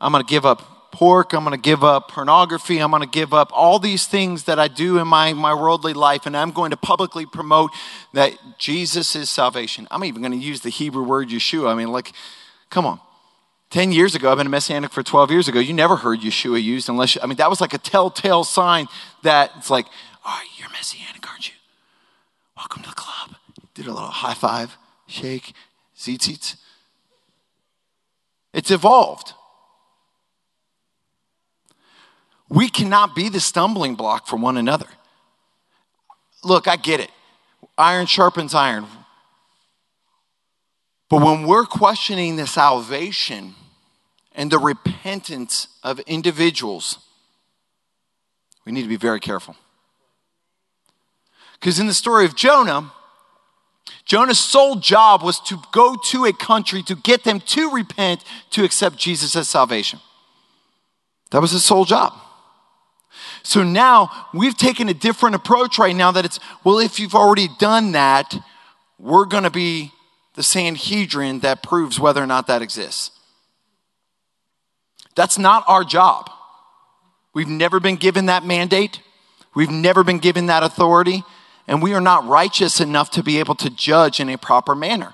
I'm 0.00 0.12
going 0.12 0.24
to 0.24 0.30
give 0.30 0.46
up 0.46 0.90
pork, 0.92 1.32
I'm 1.32 1.44
going 1.44 1.56
to 1.56 1.62
give 1.62 1.84
up 1.84 2.10
pornography, 2.10 2.78
I'm 2.78 2.90
going 2.90 3.02
to 3.02 3.08
give 3.08 3.34
up 3.34 3.50
all 3.52 3.78
these 3.78 4.06
things 4.06 4.44
that 4.44 4.58
I 4.58 4.68
do 4.68 4.98
in 4.98 5.06
my, 5.06 5.32
my 5.32 5.54
worldly 5.54 5.92
life, 5.92 6.26
and 6.26 6.36
I'm 6.36 6.50
going 6.50 6.70
to 6.70 6.76
publicly 6.76 7.26
promote 7.26 7.70
that 8.14 8.32
Jesus 8.58 9.14
is 9.14 9.28
salvation. 9.28 9.86
I'm 9.90 10.04
even 10.04 10.22
going 10.22 10.32
to 10.32 10.38
use 10.38 10.60
the 10.60 10.70
Hebrew 10.70 11.02
word 11.02 11.28
Yeshua. 11.28 11.70
I 11.70 11.74
mean, 11.74 11.88
like, 11.88 12.12
come 12.70 12.86
on. 12.86 13.00
10 13.70 13.92
years 13.92 14.14
ago, 14.14 14.30
I've 14.30 14.38
been 14.38 14.46
a 14.46 14.50
messianic 14.50 14.90
for 14.90 15.02
12 15.02 15.30
years 15.30 15.46
ago. 15.46 15.60
You 15.60 15.74
never 15.74 15.96
heard 15.96 16.20
Yeshua 16.20 16.62
used 16.62 16.88
unless, 16.88 17.14
you, 17.14 17.20
I 17.22 17.26
mean, 17.26 17.36
that 17.36 17.50
was 17.50 17.60
like 17.60 17.74
a 17.74 17.78
telltale 17.78 18.44
sign 18.44 18.86
that 19.24 19.52
it's 19.58 19.68
like, 19.68 19.86
right, 20.24 20.46
you're 20.56 20.70
messianic, 20.70 21.28
aren't 21.28 21.48
you? 21.48 21.54
Welcome 22.56 22.82
to 22.84 22.88
the 22.88 22.94
club. 22.94 23.36
Did 23.74 23.86
a 23.86 23.92
little 23.92 24.08
high 24.08 24.34
five, 24.34 24.76
shake, 25.06 25.52
tzitzit. 25.96 26.56
It's 28.52 28.70
evolved. 28.70 29.34
We 32.48 32.68
cannot 32.68 33.14
be 33.14 33.28
the 33.28 33.40
stumbling 33.40 33.94
block 33.94 34.26
for 34.26 34.36
one 34.36 34.56
another. 34.56 34.86
Look, 36.42 36.66
I 36.66 36.76
get 36.76 37.00
it. 37.00 37.10
Iron 37.76 38.06
sharpens 38.06 38.54
iron. 38.54 38.86
But 41.10 41.22
when 41.22 41.46
we're 41.46 41.64
questioning 41.64 42.36
the 42.36 42.46
salvation 42.46 43.54
and 44.32 44.50
the 44.50 44.58
repentance 44.58 45.68
of 45.82 46.00
individuals, 46.00 46.98
we 48.64 48.72
need 48.72 48.82
to 48.82 48.88
be 48.88 48.96
very 48.96 49.20
careful. 49.20 49.56
Because 51.54 51.80
in 51.80 51.86
the 51.86 51.94
story 51.94 52.24
of 52.24 52.36
Jonah, 52.36 52.92
Jonah's 54.08 54.38
sole 54.38 54.76
job 54.76 55.22
was 55.22 55.38
to 55.40 55.60
go 55.70 55.94
to 56.06 56.24
a 56.24 56.32
country 56.32 56.82
to 56.84 56.96
get 56.96 57.24
them 57.24 57.40
to 57.40 57.70
repent, 57.70 58.24
to 58.50 58.64
accept 58.64 58.96
Jesus 58.96 59.36
as 59.36 59.50
salvation. 59.50 60.00
That 61.30 61.42
was 61.42 61.50
his 61.50 61.62
sole 61.62 61.84
job. 61.84 62.14
So 63.42 63.62
now 63.62 64.10
we've 64.32 64.56
taken 64.56 64.88
a 64.88 64.94
different 64.94 65.36
approach 65.36 65.78
right 65.78 65.94
now 65.94 66.10
that 66.12 66.24
it's, 66.24 66.40
well, 66.64 66.78
if 66.78 66.98
you've 66.98 67.14
already 67.14 67.48
done 67.58 67.92
that, 67.92 68.34
we're 68.98 69.26
going 69.26 69.44
to 69.44 69.50
be 69.50 69.92
the 70.34 70.42
Sanhedrin 70.42 71.40
that 71.40 71.62
proves 71.62 72.00
whether 72.00 72.22
or 72.22 72.26
not 72.26 72.46
that 72.46 72.62
exists. 72.62 73.10
That's 75.16 75.38
not 75.38 75.64
our 75.66 75.84
job. 75.84 76.30
We've 77.34 77.48
never 77.48 77.78
been 77.78 77.96
given 77.96 78.26
that 78.26 78.44
mandate, 78.44 79.02
we've 79.54 79.70
never 79.70 80.02
been 80.02 80.18
given 80.18 80.46
that 80.46 80.62
authority, 80.62 81.24
and 81.68 81.82
we 81.82 81.92
are 81.92 82.00
not 82.00 82.26
righteous 82.26 82.80
enough 82.80 83.10
to 83.10 83.22
be 83.22 83.38
able 83.38 83.54
to 83.56 83.68
judge 83.68 84.18
in 84.18 84.30
a 84.30 84.38
proper 84.38 84.74
manner. 84.74 85.12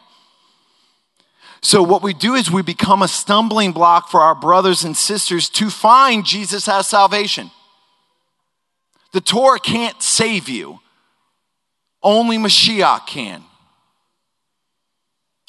So, 1.61 1.83
what 1.83 2.03
we 2.03 2.15
do 2.15 2.35
is 2.35 2.51
we 2.51 2.63
become 2.63 3.03
a 3.03 3.09
stumbling 3.09 3.73
block 3.73 4.09
for 4.09 4.21
our 4.21 4.35
brothers 4.35 4.85
and 4.85 4.97
sisters 4.97 5.49
to 5.51 5.69
find 5.69 6.25
Jesus 6.25 6.69
as 6.69 6.87
salvation. 6.87 7.51
The 9.13 9.21
Torah 9.21 9.59
can't 9.59 10.01
save 10.03 10.49
you, 10.49 10.81
only 12.03 12.37
Mashiach 12.37 13.07
can. 13.07 13.43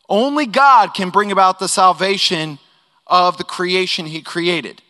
Only 0.08 0.46
God 0.46 0.94
can 0.94 1.10
bring 1.10 1.32
about 1.32 1.60
the 1.60 1.68
salvation 1.68 2.60
of 3.08 3.38
the 3.38 3.44
creation 3.44 4.06
He 4.06 4.22
created. 4.22 4.82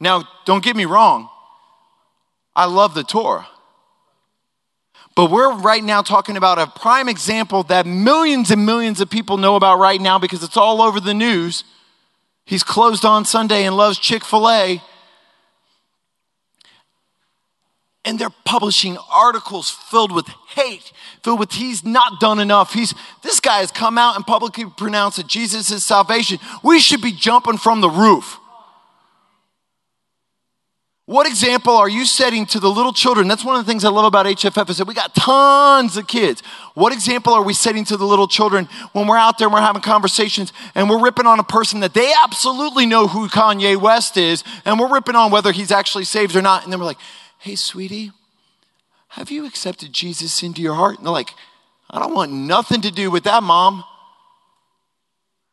Now, 0.00 0.28
don't 0.44 0.64
get 0.64 0.76
me 0.76 0.84
wrong, 0.84 1.30
I 2.54 2.66
love 2.66 2.94
the 2.94 3.04
Torah. 3.04 3.46
But 5.16 5.30
we're 5.30 5.52
right 5.56 5.82
now 5.82 6.02
talking 6.02 6.36
about 6.36 6.58
a 6.58 6.68
prime 6.68 7.08
example 7.08 7.64
that 7.64 7.86
millions 7.86 8.52
and 8.52 8.64
millions 8.64 9.00
of 9.00 9.10
people 9.10 9.38
know 9.38 9.56
about 9.56 9.78
right 9.78 10.00
now 10.00 10.18
because 10.20 10.44
it's 10.44 10.56
all 10.56 10.80
over 10.80 11.00
the 11.00 11.14
news. 11.14 11.64
He's 12.44 12.62
closed 12.62 13.04
on 13.04 13.24
Sunday 13.24 13.64
and 13.64 13.76
loves 13.76 13.98
Chick 13.98 14.24
fil 14.24 14.48
A 14.48 14.82
and 18.06 18.20
they're 18.20 18.30
publishing 18.44 18.96
articles 19.10 19.68
filled 19.68 20.12
with 20.12 20.28
hate, 20.54 20.92
filled 21.24 21.40
with 21.40 21.52
he's 21.52 21.84
not 21.84 22.20
done 22.20 22.38
enough. 22.38 22.72
He's 22.72 22.94
this 23.22 23.40
guy 23.40 23.58
has 23.58 23.72
come 23.72 23.98
out 23.98 24.14
and 24.14 24.24
publicly 24.24 24.64
pronounced 24.64 25.16
that 25.16 25.26
Jesus 25.26 25.70
is 25.72 25.84
salvation. 25.84 26.38
We 26.62 26.78
should 26.78 27.02
be 27.02 27.12
jumping 27.12 27.58
from 27.58 27.80
the 27.80 27.90
roof. 27.90 28.38
What 31.06 31.28
example 31.28 31.76
are 31.76 31.88
you 31.88 32.04
setting 32.04 32.46
to 32.46 32.58
the 32.58 32.68
little 32.68 32.92
children? 32.92 33.28
That's 33.28 33.44
one 33.44 33.54
of 33.54 33.64
the 33.64 33.70
things 33.70 33.84
I 33.84 33.90
love 33.90 34.06
about 34.06 34.26
HFF 34.26 34.70
is 34.70 34.78
that 34.78 34.88
we 34.88 34.94
got 34.94 35.14
tons 35.14 35.96
of 35.96 36.08
kids. 36.08 36.42
What 36.74 36.92
example 36.92 37.32
are 37.32 37.44
we 37.44 37.54
setting 37.54 37.84
to 37.84 37.96
the 37.96 38.04
little 38.04 38.26
children 38.26 38.68
when 38.92 39.06
we're 39.06 39.16
out 39.16 39.38
there 39.38 39.46
and 39.46 39.54
we're 39.54 39.60
having 39.60 39.82
conversations 39.82 40.52
and 40.74 40.90
we're 40.90 41.00
ripping 41.00 41.26
on 41.26 41.38
a 41.38 41.44
person 41.44 41.78
that 41.80 41.94
they 41.94 42.12
absolutely 42.24 42.86
know 42.86 43.06
who 43.06 43.28
Kanye 43.28 43.80
West 43.80 44.16
is 44.16 44.42
and 44.64 44.80
we're 44.80 44.92
ripping 44.92 45.14
on 45.14 45.30
whether 45.30 45.52
he's 45.52 45.70
actually 45.70 46.02
saved 46.02 46.34
or 46.34 46.42
not 46.42 46.64
and 46.64 46.72
then 46.72 46.80
we're 46.80 46.86
like, 46.86 46.98
Hey, 47.38 47.54
sweetie, 47.54 48.10
have 49.10 49.30
you 49.30 49.46
accepted 49.46 49.92
Jesus 49.92 50.42
into 50.42 50.60
your 50.60 50.74
heart? 50.74 50.98
And 50.98 51.06
they're 51.06 51.12
like, 51.12 51.30
I 51.88 52.00
don't 52.00 52.14
want 52.14 52.32
nothing 52.32 52.80
to 52.80 52.90
do 52.90 53.12
with 53.12 53.22
that, 53.24 53.44
mom. 53.44 53.84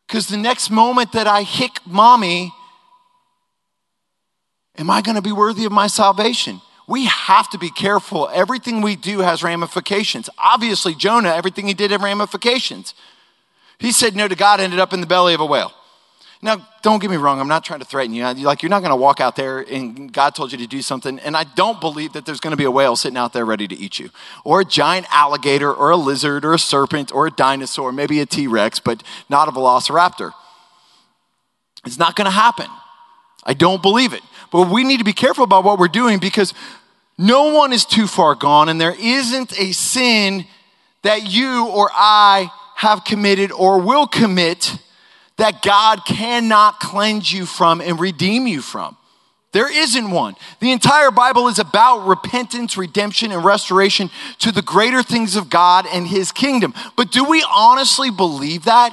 Because 0.07 0.29
the 0.29 0.37
next 0.37 0.71
moment 0.71 1.11
that 1.11 1.27
I 1.27 1.43
hick 1.43 1.77
mommy, 1.85 2.53
am 4.77 4.89
I 4.89 5.01
going 5.01 5.15
to 5.15 5.21
be 5.21 5.31
worthy 5.31 5.65
of 5.65 5.71
my 5.71 5.87
salvation? 5.87 6.61
We 6.87 7.05
have 7.05 7.49
to 7.51 7.57
be 7.57 7.69
careful. 7.69 8.29
Everything 8.33 8.81
we 8.81 8.95
do 8.95 9.19
has 9.19 9.41
ramifications. 9.41 10.29
Obviously, 10.37 10.95
Jonah, 10.95 11.29
everything 11.29 11.67
he 11.67 11.73
did 11.73 11.91
had 11.91 12.01
ramifications. 12.01 12.93
He 13.79 13.91
said 13.91 14.15
no 14.15 14.27
to 14.27 14.35
God, 14.35 14.59
ended 14.59 14.79
up 14.79 14.93
in 14.93 15.01
the 15.01 15.07
belly 15.07 15.33
of 15.33 15.39
a 15.39 15.45
whale. 15.45 15.71
Now, 16.41 16.67
don't 16.81 17.01
get 17.01 17.09
me 17.09 17.15
wrong, 17.15 17.39
I'm 17.39 17.47
not 17.47 17.63
trying 17.63 17.79
to 17.79 17.85
threaten 17.85 18.13
you. 18.13 18.25
Like, 18.25 18.61
you're 18.61 18.69
not 18.69 18.81
going 18.81 18.89
to 18.89 18.97
walk 18.97 19.21
out 19.21 19.37
there 19.37 19.59
and 19.59 20.11
God 20.11 20.35
told 20.35 20.51
you 20.51 20.57
to 20.57 20.67
do 20.67 20.81
something, 20.81 21.17
and 21.19 21.37
I 21.37 21.45
don't 21.45 21.79
believe 21.79 22.11
that 22.13 22.25
there's 22.25 22.41
going 22.41 22.51
to 22.51 22.57
be 22.57 22.65
a 22.65 22.71
whale 22.71 22.97
sitting 22.97 23.17
out 23.17 23.31
there 23.31 23.45
ready 23.45 23.65
to 23.65 23.75
eat 23.75 23.97
you, 23.97 24.09
or 24.43 24.59
a 24.59 24.65
giant 24.65 25.07
alligator, 25.09 25.73
or 25.73 25.91
a 25.91 25.95
lizard, 25.95 26.43
or 26.43 26.53
a 26.53 26.59
serpent, 26.59 27.13
or 27.13 27.27
a 27.27 27.31
dinosaur, 27.31 27.93
maybe 27.93 28.19
a 28.19 28.25
T 28.25 28.47
Rex, 28.47 28.81
but 28.81 29.03
not 29.29 29.47
a 29.47 29.51
velociraptor. 29.51 30.33
It's 31.85 31.97
not 31.97 32.17
going 32.17 32.25
to 32.25 32.31
happen. 32.31 32.67
I 33.45 33.53
don't 33.53 33.81
believe 33.81 34.13
it. 34.13 34.21
But 34.51 34.69
we 34.69 34.83
need 34.83 34.97
to 34.97 35.03
be 35.03 35.13
careful 35.13 35.43
about 35.43 35.63
what 35.63 35.79
we're 35.79 35.87
doing 35.87 36.19
because 36.19 36.53
no 37.17 37.53
one 37.53 37.73
is 37.73 37.85
too 37.85 38.07
far 38.07 38.35
gone, 38.35 38.69
and 38.69 38.79
there 38.79 38.95
isn't 38.97 39.59
a 39.59 39.71
sin 39.71 40.45
that 41.03 41.31
you 41.31 41.67
or 41.67 41.89
I 41.93 42.49
have 42.75 43.03
committed 43.03 43.51
or 43.51 43.79
will 43.79 44.07
commit 44.07 44.77
that 45.37 45.61
God 45.61 46.05
cannot 46.05 46.79
cleanse 46.79 47.31
you 47.31 47.45
from 47.45 47.81
and 47.81 47.99
redeem 47.99 48.47
you 48.47 48.61
from. 48.61 48.97
There 49.51 49.71
isn't 49.71 50.09
one. 50.09 50.35
The 50.59 50.71
entire 50.71 51.11
Bible 51.11 51.47
is 51.47 51.59
about 51.59 52.07
repentance, 52.07 52.75
redemption, 52.75 53.31
and 53.31 53.45
restoration 53.45 54.09
to 54.39 54.51
the 54.51 54.63
greater 54.63 55.03
things 55.03 55.35
of 55.35 55.49
God 55.49 55.85
and 55.91 56.07
His 56.07 56.31
kingdom. 56.31 56.73
But 56.97 57.11
do 57.11 57.23
we 57.23 57.45
honestly 57.47 58.09
believe 58.09 58.65
that? 58.65 58.91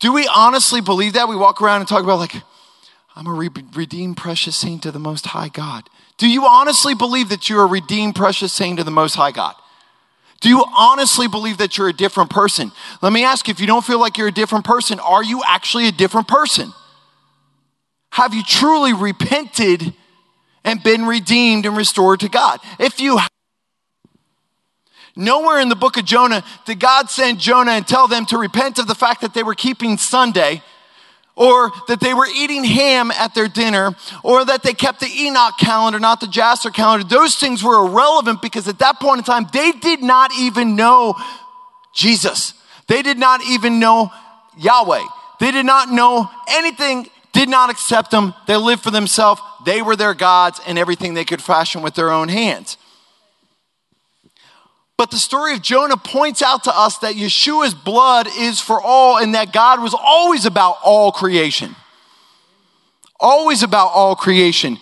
Do 0.00 0.12
we 0.12 0.28
honestly 0.34 0.80
believe 0.80 1.12
that? 1.12 1.28
We 1.28 1.36
walk 1.36 1.62
around 1.62 1.80
and 1.80 1.88
talk 1.88 2.02
about, 2.02 2.18
like, 2.18 2.34
I'm 3.14 3.26
a 3.26 3.32
redeemed, 3.32 4.16
precious 4.16 4.56
saint 4.56 4.86
of 4.86 4.92
the 4.92 4.98
Most 4.98 5.26
High 5.26 5.48
God. 5.48 5.88
Do 6.16 6.28
you 6.28 6.46
honestly 6.46 6.94
believe 6.94 7.28
that 7.28 7.48
you're 7.48 7.62
a 7.62 7.66
redeemed, 7.66 8.14
precious 8.14 8.52
saint 8.52 8.78
of 8.78 8.84
the 8.86 8.90
Most 8.90 9.14
High 9.14 9.32
God? 9.32 9.54
Do 10.40 10.48
you 10.48 10.64
honestly 10.74 11.28
believe 11.28 11.58
that 11.58 11.76
you're 11.76 11.88
a 11.88 11.92
different 11.92 12.30
person? 12.30 12.72
Let 13.02 13.12
me 13.12 13.24
ask 13.24 13.46
you 13.46 13.52
if 13.52 13.60
you 13.60 13.66
don't 13.66 13.84
feel 13.84 14.00
like 14.00 14.16
you're 14.16 14.28
a 14.28 14.32
different 14.32 14.64
person, 14.64 14.98
are 15.00 15.22
you 15.22 15.42
actually 15.46 15.86
a 15.86 15.92
different 15.92 16.28
person? 16.28 16.72
Have 18.12 18.32
you 18.32 18.42
truly 18.42 18.94
repented 18.94 19.92
and 20.64 20.82
been 20.82 21.04
redeemed 21.04 21.66
and 21.66 21.76
restored 21.76 22.20
to 22.20 22.28
God? 22.30 22.58
If 22.78 23.00
you 23.00 23.18
Nowhere 25.16 25.60
in 25.60 25.68
the 25.68 25.76
book 25.76 25.96
of 25.96 26.04
Jonah 26.04 26.44
did 26.66 26.80
God 26.80 27.10
send 27.10 27.40
Jonah 27.40 27.72
and 27.72 27.86
tell 27.86 28.08
them 28.08 28.26
to 28.26 28.38
repent 28.38 28.78
of 28.78 28.86
the 28.86 28.94
fact 28.94 29.20
that 29.22 29.34
they 29.34 29.42
were 29.42 29.54
keeping 29.54 29.98
Sunday 29.98 30.62
or 31.40 31.72
that 31.88 32.00
they 32.00 32.12
were 32.12 32.26
eating 32.36 32.64
ham 32.64 33.10
at 33.12 33.34
their 33.34 33.48
dinner, 33.48 33.94
or 34.22 34.44
that 34.44 34.62
they 34.62 34.74
kept 34.74 35.00
the 35.00 35.06
Enoch 35.06 35.56
calendar, 35.58 35.98
not 35.98 36.20
the 36.20 36.26
Jasher 36.26 36.68
calendar. 36.68 37.06
Those 37.06 37.34
things 37.34 37.64
were 37.64 37.86
irrelevant 37.86 38.42
because 38.42 38.68
at 38.68 38.78
that 38.80 39.00
point 39.00 39.20
in 39.20 39.24
time, 39.24 39.46
they 39.50 39.72
did 39.72 40.02
not 40.02 40.32
even 40.38 40.76
know 40.76 41.14
Jesus. 41.94 42.52
They 42.88 43.00
did 43.00 43.18
not 43.18 43.40
even 43.48 43.78
know 43.78 44.10
Yahweh. 44.58 45.02
They 45.38 45.50
did 45.50 45.64
not 45.64 45.90
know 45.90 46.28
anything, 46.46 47.08
did 47.32 47.48
not 47.48 47.70
accept 47.70 48.10
them. 48.10 48.34
They 48.46 48.56
lived 48.56 48.82
for 48.82 48.90
themselves. 48.90 49.40
They 49.64 49.80
were 49.80 49.96
their 49.96 50.12
gods 50.12 50.60
and 50.66 50.78
everything 50.78 51.14
they 51.14 51.24
could 51.24 51.40
fashion 51.40 51.80
with 51.80 51.94
their 51.94 52.10
own 52.10 52.28
hands. 52.28 52.76
But 55.00 55.10
the 55.10 55.16
story 55.16 55.54
of 55.54 55.62
Jonah 55.62 55.96
points 55.96 56.42
out 56.42 56.64
to 56.64 56.78
us 56.78 56.98
that 56.98 57.14
Yeshua's 57.14 57.72
blood 57.72 58.28
is 58.36 58.60
for 58.60 58.78
all 58.82 59.16
and 59.16 59.34
that 59.34 59.50
God 59.50 59.82
was 59.82 59.94
always 59.98 60.44
about 60.44 60.76
all 60.84 61.10
creation. 61.10 61.74
Always 63.18 63.62
about 63.62 63.92
all 63.94 64.14
creation. 64.14 64.76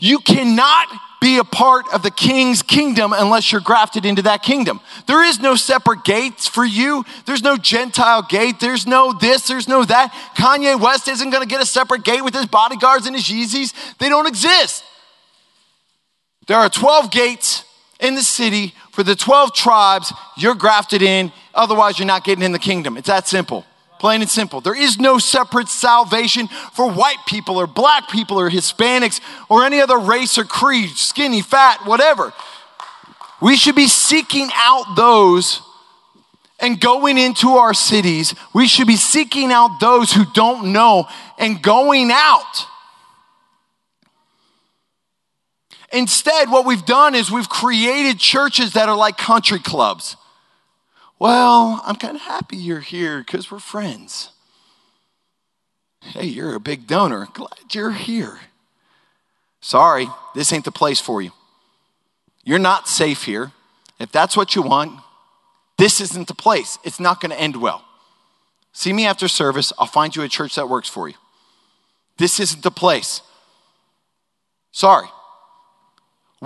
You 0.00 0.18
cannot 0.18 0.88
be 1.20 1.38
a 1.38 1.44
part 1.44 1.84
of 1.94 2.02
the 2.02 2.10
king's 2.10 2.60
kingdom 2.60 3.12
unless 3.12 3.52
you're 3.52 3.60
grafted 3.60 4.04
into 4.04 4.22
that 4.22 4.42
kingdom. 4.42 4.80
There 5.06 5.22
is 5.22 5.38
no 5.38 5.54
separate 5.54 6.02
gates 6.02 6.48
for 6.48 6.64
you. 6.64 7.04
There's 7.26 7.44
no 7.44 7.56
Gentile 7.56 8.22
gate. 8.22 8.58
There's 8.58 8.84
no 8.84 9.12
this, 9.12 9.46
there's 9.46 9.68
no 9.68 9.84
that. 9.84 10.12
Kanye 10.36 10.80
West 10.80 11.06
isn't 11.06 11.30
going 11.30 11.44
to 11.44 11.48
get 11.48 11.62
a 11.62 11.66
separate 11.66 12.02
gate 12.02 12.24
with 12.24 12.34
his 12.34 12.46
bodyguards 12.46 13.06
and 13.06 13.14
his 13.14 13.26
Yeezys. 13.26 13.72
They 13.98 14.08
don't 14.08 14.26
exist. 14.26 14.82
There 16.48 16.56
are 16.56 16.68
12 16.68 17.12
gates 17.12 17.62
in 18.00 18.16
the 18.16 18.22
city 18.22 18.74
for 18.96 19.02
the 19.02 19.14
12 19.14 19.52
tribes, 19.52 20.10
you're 20.38 20.54
grafted 20.54 21.02
in, 21.02 21.30
otherwise, 21.52 21.98
you're 21.98 22.06
not 22.06 22.24
getting 22.24 22.42
in 22.42 22.52
the 22.52 22.58
kingdom. 22.58 22.96
It's 22.96 23.08
that 23.08 23.28
simple. 23.28 23.66
Plain 23.98 24.22
and 24.22 24.30
simple. 24.30 24.62
There 24.62 24.74
is 24.74 24.98
no 24.98 25.18
separate 25.18 25.68
salvation 25.68 26.48
for 26.72 26.90
white 26.90 27.18
people 27.28 27.58
or 27.58 27.66
black 27.66 28.08
people 28.08 28.40
or 28.40 28.48
Hispanics 28.48 29.20
or 29.50 29.64
any 29.64 29.82
other 29.82 29.98
race 29.98 30.38
or 30.38 30.44
creed, 30.44 30.88
skinny, 30.96 31.42
fat, 31.42 31.84
whatever. 31.84 32.32
We 33.42 33.54
should 33.56 33.74
be 33.74 33.86
seeking 33.86 34.48
out 34.54 34.96
those 34.96 35.60
and 36.58 36.80
going 36.80 37.18
into 37.18 37.50
our 37.50 37.74
cities. 37.74 38.34
We 38.54 38.66
should 38.66 38.86
be 38.86 38.96
seeking 38.96 39.52
out 39.52 39.78
those 39.78 40.10
who 40.10 40.24
don't 40.32 40.72
know 40.72 41.06
and 41.38 41.62
going 41.62 42.08
out 42.10 42.66
Instead, 45.96 46.50
what 46.50 46.66
we've 46.66 46.84
done 46.84 47.14
is 47.14 47.30
we've 47.30 47.48
created 47.48 48.18
churches 48.18 48.74
that 48.74 48.90
are 48.90 48.96
like 48.96 49.16
country 49.16 49.58
clubs. 49.58 50.14
Well, 51.18 51.80
I'm 51.86 51.96
kind 51.96 52.16
of 52.16 52.20
happy 52.20 52.58
you're 52.58 52.80
here 52.80 53.20
because 53.20 53.50
we're 53.50 53.60
friends. 53.60 54.28
Hey, 56.02 56.26
you're 56.26 56.54
a 56.54 56.60
big 56.60 56.86
donor. 56.86 57.28
Glad 57.32 57.72
you're 57.72 57.92
here. 57.92 58.38
Sorry, 59.62 60.06
this 60.34 60.52
ain't 60.52 60.66
the 60.66 60.70
place 60.70 61.00
for 61.00 61.22
you. 61.22 61.30
You're 62.44 62.58
not 62.58 62.88
safe 62.88 63.22
here. 63.22 63.52
If 63.98 64.12
that's 64.12 64.36
what 64.36 64.54
you 64.54 64.60
want, 64.60 65.00
this 65.78 66.02
isn't 66.02 66.28
the 66.28 66.34
place. 66.34 66.78
It's 66.84 67.00
not 67.00 67.22
going 67.22 67.30
to 67.30 67.40
end 67.40 67.56
well. 67.56 67.82
See 68.74 68.92
me 68.92 69.06
after 69.06 69.28
service. 69.28 69.72
I'll 69.78 69.86
find 69.86 70.14
you 70.14 70.22
a 70.22 70.28
church 70.28 70.56
that 70.56 70.68
works 70.68 70.90
for 70.90 71.08
you. 71.08 71.14
This 72.18 72.38
isn't 72.38 72.62
the 72.62 72.70
place. 72.70 73.22
Sorry. 74.72 75.08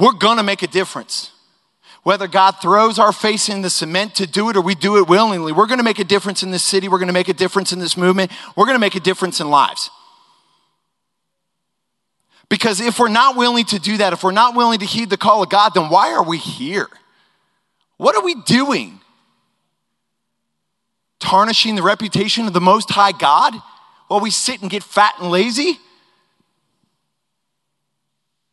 We're 0.00 0.12
to 0.12 0.42
make 0.42 0.62
a 0.62 0.66
difference. 0.66 1.32
Whether 2.02 2.26
God 2.26 2.52
throws 2.62 2.98
our 2.98 3.12
face 3.12 3.50
in 3.50 3.60
the 3.60 3.68
cement 3.68 4.14
to 4.14 4.26
do 4.26 4.48
it 4.48 4.56
or 4.56 4.62
we 4.62 4.74
do 4.74 4.96
it 4.96 5.06
willingly, 5.06 5.52
we're 5.52 5.66
to 5.78 5.82
make 5.82 5.98
a 5.98 6.04
difference 6.04 6.42
in 6.42 6.50
this 6.50 6.62
city. 6.62 6.88
We're 6.88 7.04
to 7.04 7.12
make 7.12 7.28
a 7.28 7.34
difference 7.34 7.72
in 7.72 7.78
this 7.78 7.96
movement. 7.98 8.32
We're 8.56 8.72
to 8.72 8.78
make 8.78 8.94
a 8.94 9.00
difference 9.00 9.40
in 9.40 9.50
lives. 9.50 9.90
Because 12.48 12.80
if 12.80 12.98
we're 12.98 13.08
not 13.08 13.36
willing 13.36 13.66
to 13.66 13.78
do 13.78 13.98
that, 13.98 14.14
if 14.14 14.24
we're 14.24 14.32
not 14.32 14.56
willing 14.56 14.78
to 14.78 14.86
heed 14.86 15.10
the 15.10 15.18
call 15.18 15.42
of 15.42 15.50
God, 15.50 15.72
then 15.74 15.90
why 15.90 16.14
are 16.14 16.24
we 16.24 16.38
here? 16.38 16.88
What 17.98 18.16
are 18.16 18.24
we 18.24 18.34
doing? 18.34 19.00
Tarnishing 21.18 21.74
the 21.74 21.82
reputation 21.82 22.46
of 22.46 22.54
the 22.54 22.60
Most 22.60 22.88
High 22.90 23.12
God 23.12 23.54
while 24.08 24.20
we 24.20 24.30
sit 24.30 24.62
and 24.62 24.70
get 24.70 24.82
fat 24.82 25.14
and 25.20 25.30
lazy? 25.30 25.78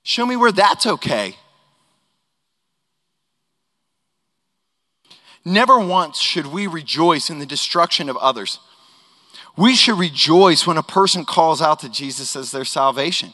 Show 0.08 0.26
me 0.26 0.38
where 0.38 0.54
that's 0.54 0.86
okay. 0.86 1.36
Never 5.44 5.78
once 5.82 6.18
should 6.18 6.48
we 6.48 6.66
rejoice 6.66 7.30
in 7.30 7.40
the 7.40 7.46
destruction 7.46 8.08
of 8.08 8.16
others. 8.16 8.60
We 9.58 9.76
should 9.76 10.00
rejoice 10.00 10.66
when 10.66 10.78
a 10.78 10.82
person 10.82 11.26
calls 11.26 11.62
out 11.62 11.82
to 11.82 11.90
Jesus 11.90 12.38
as 12.38 12.52
their 12.52 12.64
salvation. 12.64 13.34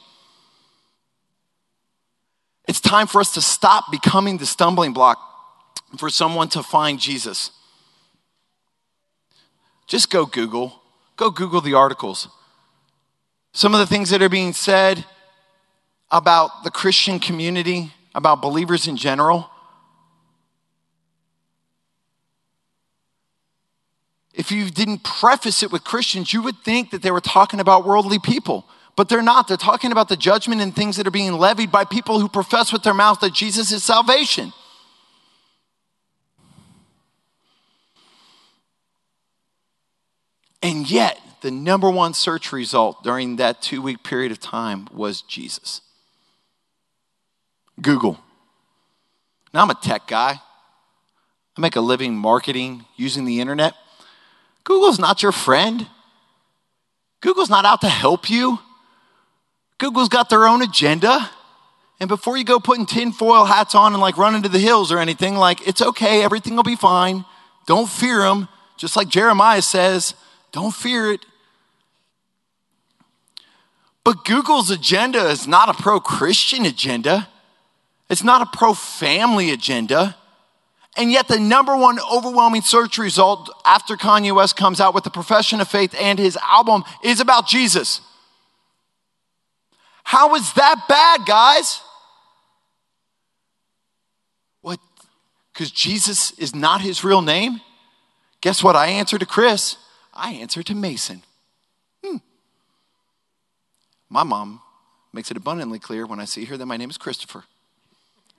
It's 2.67 2.81
time 2.81 3.05
for 3.05 3.21
us 3.21 3.31
to 3.33 3.41
stop 3.41 3.91
becoming 3.91 4.39
the 4.39 4.47
stumbling 4.47 4.93
block 4.93 5.19
for 5.99 6.09
someone 6.09 6.49
to 6.49 6.63
find 6.63 6.99
Jesus. 6.99 7.51
Just 9.85 10.09
go 10.09 10.25
Google. 10.25 10.81
Go 11.17 11.29
Google 11.29 11.61
the 11.61 11.75
articles. 11.75 12.29
Some 13.51 13.75
of 13.75 13.79
the 13.79 13.85
things 13.85 14.09
that 14.09 14.23
are 14.23 14.27
being 14.29 14.53
said 14.53 15.05
about 16.14 16.64
the 16.64 16.69
Christian 16.69 17.19
community, 17.19 17.91
about 18.14 18.40
believers 18.40 18.88
in 18.88 18.95
general. 18.95 19.49
If 24.35 24.52
you 24.52 24.69
didn't 24.69 25.03
preface 25.03 25.64
it 25.64 25.72
with 25.72 25.84
Christians, 25.84 26.31
you 26.31 26.44
would 26.44 26.57
think 26.60 26.91
that 26.91 27.02
they 27.02 27.11
were 27.11 27.19
talking 27.19 27.60
about 27.60 27.85
worldly 27.85 28.19
people. 28.19 28.65
But 28.95 29.10
they're 29.10 29.23
not. 29.23 29.48
They're 29.48 29.57
talking 29.57 29.91
about 29.91 30.07
the 30.07 30.15
judgment 30.15 30.61
and 30.61 30.76
things 30.76 30.98
that 30.98 31.07
are 31.07 31.11
being 31.11 31.34
levied 31.34 31.72
by 31.72 31.84
people 31.84 32.19
who 32.19 32.30
profess 32.30 32.72
with 32.72 32.84
their 32.84 32.94
mouth 32.94 33.19
that 33.22 33.34
Jesus 33.34 33.72
is 33.72 33.84
salvation. 33.84 34.53
And 40.61 40.90
yet, 40.90 41.19
the 41.41 41.49
number 41.49 41.90
one 41.90 42.14
search 42.14 42.53
result 42.53 43.03
during 43.03 43.38
that 43.38 43.64
two 43.64 43.81
week 43.81 44.03
period 44.03 44.31
of 44.31 44.40
time 44.40 44.88
was 44.94 45.23
Jesus. 45.23 45.81
Google. 47.81 48.19
Now, 49.53 49.61
I'm 49.61 49.69
a 49.69 49.75
tech 49.75 50.07
guy. 50.07 50.39
I 51.55 51.61
make 51.61 51.75
a 51.75 51.81
living 51.81 52.15
marketing 52.15 52.85
using 52.95 53.25
the 53.25 53.39
internet. 53.39 53.75
Google's 54.63 54.99
not 54.99 55.21
your 55.21 55.31
friend. 55.31 55.87
Google's 57.21 57.49
not 57.49 57.65
out 57.65 57.81
to 57.81 57.89
help 57.89 58.29
you. 58.29 58.59
Google's 59.77 60.09
got 60.09 60.29
their 60.29 60.47
own 60.47 60.61
agenda. 60.61 61.29
And 61.99 62.07
before 62.07 62.37
you 62.37 62.43
go 62.43 62.59
putting 62.59 62.85
tinfoil 62.85 63.45
hats 63.45 63.75
on 63.75 63.93
and 63.93 64.01
like 64.01 64.17
run 64.17 64.35
into 64.35 64.49
the 64.49 64.59
hills 64.59 64.91
or 64.91 64.99
anything, 64.99 65.35
like 65.35 65.65
it's 65.67 65.81
okay, 65.81 66.23
everything 66.23 66.55
will 66.55 66.63
be 66.63 66.75
fine. 66.75 67.25
Don't 67.65 67.89
fear 67.89 68.19
them. 68.19 68.49
Just 68.77 68.95
like 68.95 69.07
Jeremiah 69.07 69.61
says, 69.61 70.15
don't 70.51 70.73
fear 70.73 71.11
it. 71.13 71.25
But 74.03 74.25
Google's 74.25 74.69
agenda 74.69 75.29
is 75.29 75.47
not 75.47 75.69
a 75.69 75.81
pro 75.81 75.99
Christian 75.99 76.65
agenda, 76.65 77.29
it's 78.14 78.23
not 78.23 78.41
a 78.44 78.57
pro 78.57 78.73
family 78.73 79.49
agenda. 79.49 80.15
And 80.95 81.11
yet, 81.11 81.27
the 81.27 81.40
number 81.40 81.76
one 81.76 81.99
overwhelming 81.99 82.61
search 82.61 82.99
result 82.99 83.49
after 83.65 83.95
Kanye 83.98 84.34
West 84.34 84.56
comes 84.56 84.80
out 84.80 84.94
with 84.94 85.03
the 85.03 85.10
profession 85.10 85.60
of 85.60 85.68
faith 85.68 85.95
and 85.99 86.19
his 86.19 86.38
album 86.38 86.84
is 87.03 87.19
about 87.19 87.48
Jesus. 87.48 88.02
How 90.03 90.35
is 90.35 90.53
that 90.53 90.85
bad, 90.88 91.26
guys? 91.26 91.81
What? 94.61 94.80
Because 95.52 95.72
Jesus 95.72 96.31
is 96.38 96.53
not 96.53 96.81
his 96.81 97.03
real 97.03 97.23
name? 97.23 97.61
Guess 98.41 98.64
what? 98.64 98.76
I 98.76 98.88
answer 98.88 99.18
to 99.18 99.26
Chris. 99.26 99.77
I 100.14 100.34
answer 100.34 100.61
to 100.61 100.76
Mason. 100.76 101.23
Hmm. 102.06 102.18
My 104.07 104.22
mom 104.22 104.61
makes 105.11 105.31
it 105.31 105.38
abundantly 105.38 105.80
clear 105.80 106.06
when 106.06 106.19
I 106.19 106.26
see 106.26 106.45
her 106.45 106.57
that 106.57 106.68
my 106.68 106.77
name 106.77 106.91
is 106.91 106.98
Christopher. 106.99 107.45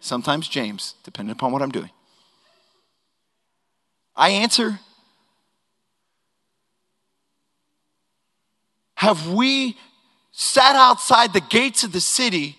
Sometimes 0.04 0.48
James, 0.48 0.96
depending 1.02 1.32
upon 1.32 1.50
what 1.50 1.62
I'm 1.62 1.70
doing. 1.70 1.88
I 4.14 4.28
answer. 4.28 4.78
Have 8.96 9.28
we 9.28 9.78
sat 10.30 10.76
outside 10.76 11.32
the 11.32 11.40
gates 11.40 11.84
of 11.84 11.92
the 11.92 12.02
city 12.02 12.58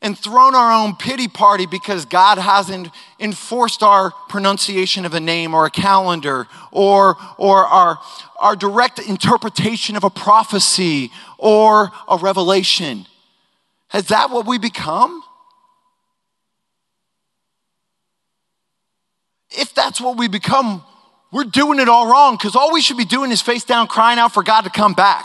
and 0.00 0.18
thrown 0.18 0.54
our 0.54 0.72
own 0.72 0.96
pity 0.96 1.28
party 1.28 1.66
because 1.66 2.06
God 2.06 2.38
hasn't 2.38 2.88
enforced 3.20 3.82
our 3.82 4.10
pronunciation 4.30 5.04
of 5.04 5.12
a 5.12 5.20
name 5.20 5.52
or 5.52 5.66
a 5.66 5.70
calendar 5.70 6.46
or, 6.72 7.18
or 7.36 7.66
our, 7.66 7.98
our 8.38 8.56
direct 8.56 9.00
interpretation 9.00 9.96
of 9.96 10.04
a 10.04 10.10
prophecy 10.10 11.10
or 11.36 11.90
a 12.08 12.16
revelation. 12.16 13.04
Has 13.88 14.06
that 14.06 14.30
what 14.30 14.46
we 14.46 14.56
become? 14.56 15.22
If 19.56 19.74
that's 19.74 20.00
what 20.00 20.16
we 20.16 20.28
become, 20.28 20.84
we're 21.32 21.44
doing 21.44 21.78
it 21.80 21.88
all 21.88 22.10
wrong 22.10 22.36
because 22.36 22.54
all 22.54 22.72
we 22.72 22.80
should 22.80 22.96
be 22.96 23.04
doing 23.04 23.30
is 23.30 23.42
face 23.42 23.64
down 23.64 23.88
crying 23.88 24.18
out 24.18 24.32
for 24.32 24.42
God 24.42 24.62
to 24.62 24.70
come 24.70 24.92
back. 24.92 25.24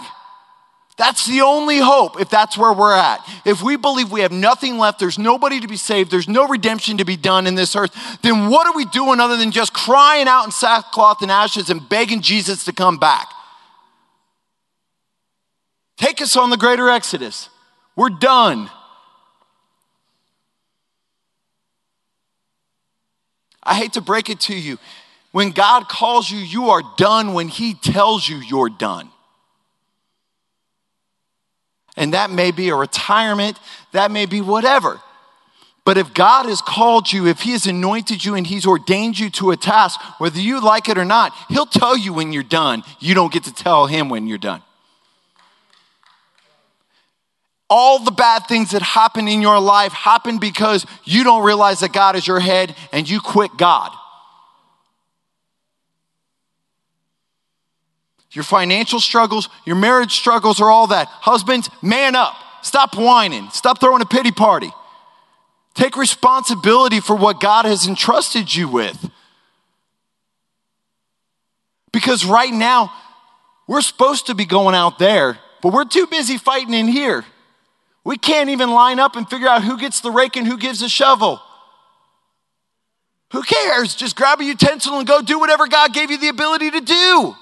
That's 0.98 1.26
the 1.26 1.42
only 1.42 1.80
hope 1.80 2.20
if 2.20 2.30
that's 2.30 2.58
where 2.58 2.74
we're 2.74 2.94
at. 2.94 3.20
If 3.46 3.64
we 3.64 3.76
believe 3.76 4.12
we 4.12 4.22
have 4.22 4.32
nothing 4.32 4.78
left, 4.78 5.00
there's 5.00 5.18
nobody 5.18 5.60
to 5.60 5.68
be 5.68 5.78
saved, 5.78 6.12
there's 6.12 6.28
no 6.28 6.48
redemption 6.48 6.98
to 6.98 7.06
be 7.06 7.16
done 7.16 7.48
in 7.48 7.56
this 7.56 7.76
earth, 7.76 7.96
then 8.22 8.50
what 8.50 8.68
are 8.68 8.76
we 8.76 8.86
doing 8.86 9.20
other 9.20 9.38
than 9.38 9.52
just 9.52 9.74
crying 9.74 10.28
out 10.28 10.46
in 10.46 10.52
sackcloth 10.52 11.22
and 11.22 11.32
ashes 11.32 11.70
and 11.70 11.88
begging 11.90 12.22
Jesus 12.22 12.66
to 12.66 12.74
come 12.74 12.98
back? 12.98 13.28
Take 15.98 16.22
us 16.22 16.36
on 16.36 16.50
the 16.50 16.58
greater 16.58 16.90
Exodus. 16.90 17.50
We're 17.96 18.10
done. 18.10 18.70
I 23.64 23.76
hate 23.76 23.94
to 23.94 24.02
break 24.02 24.30
it 24.30 24.40
to 24.42 24.56
you. 24.56 24.78
When 25.32 25.52
God 25.52 25.88
calls 25.88 26.30
you, 26.30 26.40
you 26.40 26.72
are 26.72 26.82
done 26.98 27.34
when 27.34 27.48
He 27.48 27.74
tells 27.74 28.28
you 28.28 28.38
you're 28.38 28.70
done. 28.70 29.10
And 31.96 32.14
that 32.14 32.32
may 32.32 32.52
be 32.52 32.70
a 32.70 32.76
retirement, 32.76 33.60
that 33.92 34.12
may 34.12 34.26
be 34.26 34.42
whatever. 34.42 35.00
But 35.84 35.98
if 35.98 36.14
God 36.14 36.46
has 36.46 36.62
called 36.62 37.12
you, 37.12 37.28
if 37.28 37.42
He 37.42 37.52
has 37.52 37.66
anointed 37.66 38.24
you 38.24 38.36
and 38.36 38.46
He's 38.46 38.66
ordained 38.66 39.18
you 39.18 39.30
to 39.32 39.52
a 39.52 39.58
task, 39.58 40.00
whether 40.20 40.40
you 40.40 40.64
like 40.64 40.90
it 40.90 40.98
or 40.98 41.06
not, 41.06 41.34
He'll 41.50 41.66
tell 41.66 41.98
you 41.98 42.14
when 42.14 42.34
you're 42.34 42.44
done. 42.44 42.84
You 43.00 43.16
don't 43.16 43.34
get 43.34 43.46
to 43.46 43.54
tell 43.54 43.88
Him 43.88 44.10
when 44.10 44.28
you're 44.28 44.38
done. 44.38 44.62
All 47.72 48.04
the 48.04 48.12
bad 48.12 48.48
things 48.48 48.72
that 48.72 48.84
happen 48.84 49.28
in 49.28 49.42
your 49.42 49.60
life 49.60 49.94
happen 49.94 50.38
because 50.38 50.86
you 51.06 51.24
don't 51.24 51.44
realize 51.44 51.80
that 51.80 51.94
God 51.94 52.16
is 52.16 52.28
your 52.28 52.40
head 52.40 52.76
and 52.92 53.10
you 53.10 53.20
quit 53.20 53.58
God. 53.58 53.92
your 58.32 58.44
financial 58.44 59.00
struggles, 59.00 59.50
your 59.66 59.76
marriage 59.76 60.14
struggles, 60.14 60.62
or 60.62 60.72
all 60.72 60.88
that. 60.88 61.08
Husbands, 61.08 61.70
man 61.82 62.16
up. 62.16 62.36
Stop 62.62 62.96
whining. 62.96 63.50
Stop 63.50 63.80
throwing 63.80 64.02
a 64.02 64.06
pity 64.06 64.32
party. 64.32 64.72
Take 65.74 65.98
responsibility 65.98 67.00
for 67.00 67.16
what 67.16 67.40
God 67.40 67.66
has 67.66 67.88
entrusted 67.88 68.54
you 68.54 68.68
with. 68.68 69.10
Because 71.92 72.26
right 72.26 72.54
now, 72.54 72.94
we're 73.68 73.82
supposed 73.82 74.28
to 74.28 74.36
be 74.36 74.46
going 74.46 74.76
out 74.76 74.98
there, 74.98 75.40
but 75.62 75.74
we're 75.74 75.86
too 75.86 76.08
busy 76.08 76.38
fighting 76.38 76.74
in 76.74 76.88
here. 76.88 77.26
We 78.04 78.18
can't 78.18 78.50
even 78.50 78.72
line 78.72 79.00
up 79.00 79.16
and 79.16 79.30
figure 79.30 79.48
out 79.48 79.64
who 79.64 79.78
gets 79.78 80.02
the 80.02 80.12
rake 80.12 80.36
and 80.36 80.48
who 80.48 80.58
gives 80.58 80.80
the 80.80 80.90
shovel. 80.90 81.42
Who 83.32 83.44
cares? 83.44 83.96
Just 83.96 84.16
grab 84.16 84.42
a 84.42 84.44
utensil 84.44 84.98
and 84.98 85.08
go 85.08 85.22
do 85.22 85.40
whatever 85.40 85.68
God 85.68 85.94
gave 85.94 86.12
you 86.12 86.18
the 86.18 86.28
ability 86.28 86.72
to 86.72 86.82
do. 86.82 87.36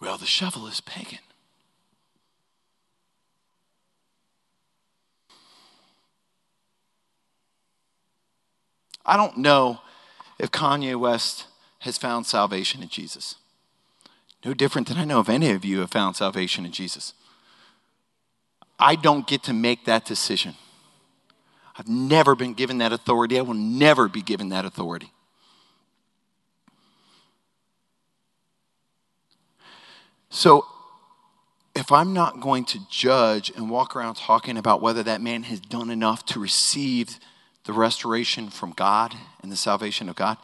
Well, 0.00 0.16
the 0.16 0.26
shovel 0.26 0.66
is 0.66 0.80
pagan. 0.80 1.18
I 9.06 9.16
don't 9.16 9.38
know 9.38 9.80
if 10.38 10.50
Kanye 10.50 10.98
West 10.98 11.46
has 11.80 11.98
found 11.98 12.26
salvation 12.26 12.82
in 12.82 12.88
Jesus. 12.88 13.36
No 14.44 14.52
different 14.52 14.88
than 14.88 14.98
I 14.98 15.04
know 15.04 15.20
if 15.20 15.28
any 15.28 15.50
of 15.50 15.64
you 15.64 15.80
have 15.80 15.90
found 15.90 16.16
salvation 16.16 16.66
in 16.66 16.72
Jesus. 16.72 17.14
I 18.78 18.94
don't 18.96 19.26
get 19.26 19.42
to 19.44 19.52
make 19.52 19.86
that 19.86 20.04
decision. 20.04 20.54
I've 21.78 21.88
never 21.88 22.34
been 22.34 22.54
given 22.54 22.78
that 22.78 22.92
authority. 22.92 23.38
I 23.38 23.42
will 23.42 23.54
never 23.54 24.08
be 24.08 24.22
given 24.22 24.50
that 24.50 24.64
authority. 24.64 25.12
So, 30.28 30.66
if 31.74 31.90
I'm 31.90 32.12
not 32.12 32.40
going 32.40 32.64
to 32.66 32.80
judge 32.90 33.50
and 33.56 33.70
walk 33.70 33.96
around 33.96 34.16
talking 34.16 34.56
about 34.56 34.82
whether 34.82 35.02
that 35.02 35.20
man 35.20 35.44
has 35.44 35.58
done 35.58 35.90
enough 35.90 36.24
to 36.26 36.40
receive 36.40 37.18
the 37.64 37.72
restoration 37.72 38.50
from 38.50 38.72
God 38.72 39.14
and 39.42 39.50
the 39.50 39.56
salvation 39.56 40.08
of 40.08 40.16
God, 40.16 40.36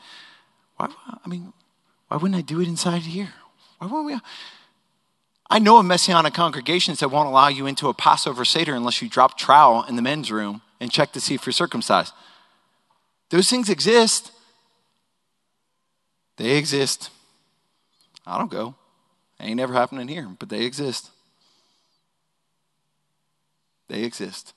why, 0.77 0.89
I 1.25 1.29
mean, 1.29 1.53
why 2.09 2.17
wouldn't 2.17 2.39
I 2.39 2.43
do 2.43 2.61
it 2.61 2.69
inside 2.69 3.03
here? 3.03 3.35
Why 3.81 3.87
wouldn't 3.87 4.07
we? 4.07 4.21
I 5.49 5.59
know 5.59 5.79
of 5.79 5.87
messianic 5.87 6.35
congregations 6.35 7.01
that 7.01 7.09
won't 7.09 7.29
allow 7.29 7.49
you 7.49 7.67
into 7.67 7.89
a 7.89 7.95
Passover 7.95 8.45
Seder 8.45 8.75
unless 8.75 9.01
you 9.01 9.09
drop 9.09 9.39
trowel 9.39 9.85
in 9.85 9.97
the 9.97 10.03
men's 10.03 10.31
room 10.31 10.61
and 10.79 10.93
check 10.93 11.13
to 11.13 11.21
see 11.21 11.35
if 11.35 11.47
you're 11.47 11.53
circumcised. 11.53 12.13
Those 13.31 13.49
things 13.49 13.71
exist. 13.71 14.33
They 16.37 16.57
exist. 16.57 17.11
I 18.27 18.37
don't 18.37 18.51
go. 18.51 18.75
Ain't 19.41 19.57
never 19.57 19.73
happening 19.73 20.09
here, 20.09 20.29
but 20.39 20.51
they 20.51 20.65
exist. 20.65 21.11
They 23.89 24.05
exist. 24.05 24.53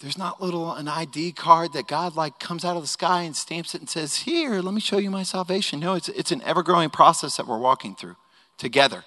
There's 0.00 0.18
not 0.18 0.40
little 0.40 0.72
an 0.74 0.86
ID 0.86 1.32
card 1.32 1.72
that 1.72 1.88
God 1.88 2.14
like 2.14 2.38
comes 2.38 2.64
out 2.64 2.76
of 2.76 2.82
the 2.82 2.88
sky 2.88 3.22
and 3.22 3.34
stamps 3.36 3.74
it 3.74 3.80
and 3.80 3.90
says, 3.90 4.18
"Here, 4.18 4.60
let 4.60 4.72
me 4.72 4.80
show 4.80 4.98
you 4.98 5.10
my 5.10 5.24
salvation." 5.24 5.80
No, 5.80 5.94
it's 5.94 6.08
it's 6.08 6.30
an 6.30 6.40
ever-growing 6.42 6.90
process 6.90 7.36
that 7.36 7.48
we're 7.48 7.58
walking 7.58 7.96
through 7.96 8.16
together. 8.58 9.04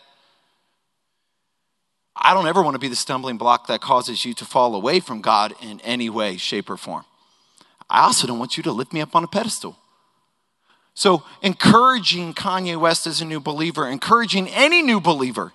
I 2.16 2.34
don't 2.34 2.48
ever 2.48 2.62
want 2.62 2.76
to 2.76 2.80
be 2.80 2.90
the 2.90 2.96
stumbling 2.96 3.38
block 3.38 3.68
that 3.68 3.80
causes 3.80 4.26
you 4.26 4.34
to 4.34 4.46
fall 4.46 4.76
away 4.76 5.00
from 5.00 5.22
God 5.22 5.54
in 5.62 5.80
any 5.82 6.10
way, 6.10 6.36
shape, 6.36 6.70
or 6.70 6.78
form. 6.78 7.06
I 7.90 8.02
also 8.02 8.28
don't 8.28 8.40
want 8.40 8.58
you 8.58 8.64
to 8.64 8.72
lift 8.72 8.92
me 8.92 9.02
up 9.02 9.16
on 9.16 9.24
a 9.24 9.28
pedestal. 9.28 9.78
So, 10.94 11.24
encouraging 11.42 12.34
Kanye 12.34 12.78
West 12.78 13.08
as 13.08 13.22
a 13.22 13.26
new 13.26 13.40
believer, 13.40 13.88
encouraging 13.88 14.50
any 14.50 14.82
new 14.82 15.00
believer, 15.00 15.54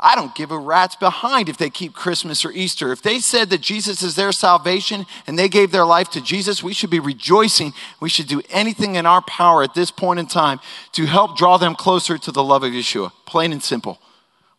I 0.00 0.14
don't 0.14 0.34
give 0.34 0.52
a 0.52 0.58
rat's 0.58 0.94
behind 0.94 1.48
if 1.48 1.56
they 1.56 1.70
keep 1.70 1.92
Christmas 1.92 2.44
or 2.44 2.52
Easter. 2.52 2.92
If 2.92 3.02
they 3.02 3.18
said 3.18 3.50
that 3.50 3.60
Jesus 3.60 4.00
is 4.00 4.14
their 4.14 4.30
salvation 4.30 5.06
and 5.26 5.36
they 5.36 5.48
gave 5.48 5.72
their 5.72 5.84
life 5.84 6.08
to 6.10 6.20
Jesus, 6.20 6.62
we 6.62 6.72
should 6.72 6.90
be 6.90 7.00
rejoicing. 7.00 7.72
We 8.00 8.08
should 8.08 8.28
do 8.28 8.40
anything 8.48 8.94
in 8.94 9.06
our 9.06 9.22
power 9.22 9.64
at 9.64 9.74
this 9.74 9.90
point 9.90 10.20
in 10.20 10.26
time 10.26 10.60
to 10.92 11.06
help 11.06 11.36
draw 11.36 11.56
them 11.56 11.74
closer 11.74 12.16
to 12.16 12.30
the 12.30 12.44
love 12.44 12.62
of 12.62 12.72
Yeshua. 12.72 13.10
Plain 13.26 13.50
and 13.50 13.62
simple. 13.62 13.98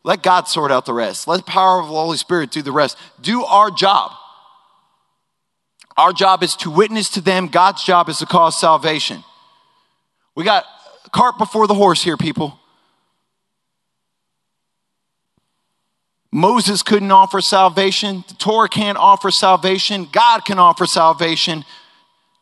Let 0.03 0.24
God 0.24 0.49
sort 0.49 0.72
out 0.72 0.86
the 0.86 0.94
rest. 0.94 1.26
Let 1.26 1.38
the 1.38 1.52
power 1.52 1.80
of 1.80 1.88
the 1.88 1.94
Holy 1.94 2.18
Spirit 2.18 2.52
do 2.52 2.61
the 2.61 2.74
rest. 2.74 2.98
Do 3.22 3.45
our 3.45 3.72
job. 3.72 4.11
Our 5.95 6.11
job 6.11 6.44
is 6.44 6.56
to 6.57 6.70
witness 6.70 7.10
to 7.11 7.22
them. 7.22 7.48
God's 7.48 7.84
job 7.84 8.10
is 8.10 8.20
to 8.20 8.26
cause 8.26 8.60
salvation. 8.60 9.24
We 10.36 10.44
got 10.44 10.66
cart 11.11 11.38
before 11.38 11.68
the 11.68 11.74
horse 11.74 12.03
here, 12.03 12.18
people. 12.18 12.60
Moses 16.31 16.84
couldn't 16.84 17.11
offer 17.11 17.41
salvation. 17.41 18.23
The 18.27 18.35
Torah 18.35 18.69
can't 18.69 18.97
offer 18.97 19.31
salvation. 19.31 20.07
God 20.11 20.45
can 20.45 20.60
offer 20.60 20.85
salvation. 20.85 21.65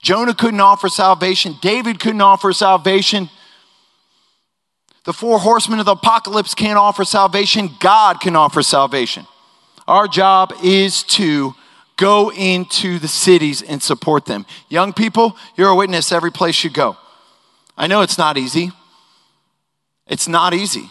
Jonah 0.01 0.35
couldn't 0.35 0.59
offer 0.59 0.89
salvation. 0.89 1.55
David 1.61 1.99
couldn't 1.99 2.21
offer 2.21 2.51
salvation. 2.51 3.29
The 5.05 5.13
four 5.13 5.39
horsemen 5.39 5.79
of 5.79 5.85
the 5.85 5.93
apocalypse 5.93 6.53
can't 6.53 6.77
offer 6.77 7.05
salvation. 7.05 7.69
God 7.79 8.19
can 8.19 8.35
offer 8.35 8.61
salvation. 8.61 9.25
Our 9.87 10.07
job 10.07 10.53
is 10.61 11.03
to 11.03 11.55
go 11.95 12.31
into 12.31 12.99
the 12.99 13.07
cities 13.07 13.61
and 13.61 13.81
support 13.81 14.25
them. 14.25 14.45
Young 14.69 14.91
people, 14.91 15.37
you're 15.55 15.69
a 15.69 15.75
witness 15.75 16.11
every 16.11 16.31
place 16.31 16.63
you 16.63 16.69
go. 16.69 16.97
I 17.77 17.87
know 17.87 18.01
it's 18.01 18.17
not 18.17 18.37
easy. 18.37 18.71
It's 20.07 20.27
not 20.27 20.53
easy. 20.53 20.89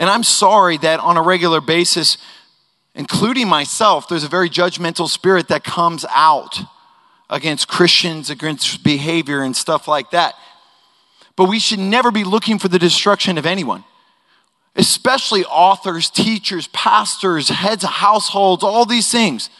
And 0.00 0.08
I'm 0.08 0.24
sorry 0.24 0.78
that 0.78 0.98
on 0.98 1.18
a 1.18 1.22
regular 1.22 1.60
basis, 1.60 2.16
including 2.94 3.48
myself, 3.48 4.08
there's 4.08 4.24
a 4.24 4.28
very 4.28 4.48
judgmental 4.48 5.06
spirit 5.06 5.48
that 5.48 5.62
comes 5.62 6.06
out 6.08 6.58
against 7.28 7.68
Christians, 7.68 8.30
against 8.30 8.82
behavior 8.82 9.42
and 9.42 9.54
stuff 9.54 9.86
like 9.86 10.10
that. 10.12 10.34
But 11.36 11.50
we 11.50 11.58
should 11.58 11.78
never 11.78 12.10
be 12.10 12.24
looking 12.24 12.58
for 12.58 12.68
the 12.68 12.78
destruction 12.78 13.36
of 13.36 13.44
anyone, 13.44 13.84
especially 14.74 15.44
authors, 15.44 16.08
teachers, 16.08 16.66
pastors, 16.68 17.50
heads 17.50 17.84
of 17.84 17.90
households, 17.90 18.64
all 18.64 18.86
these 18.86 19.12
things. 19.12 19.50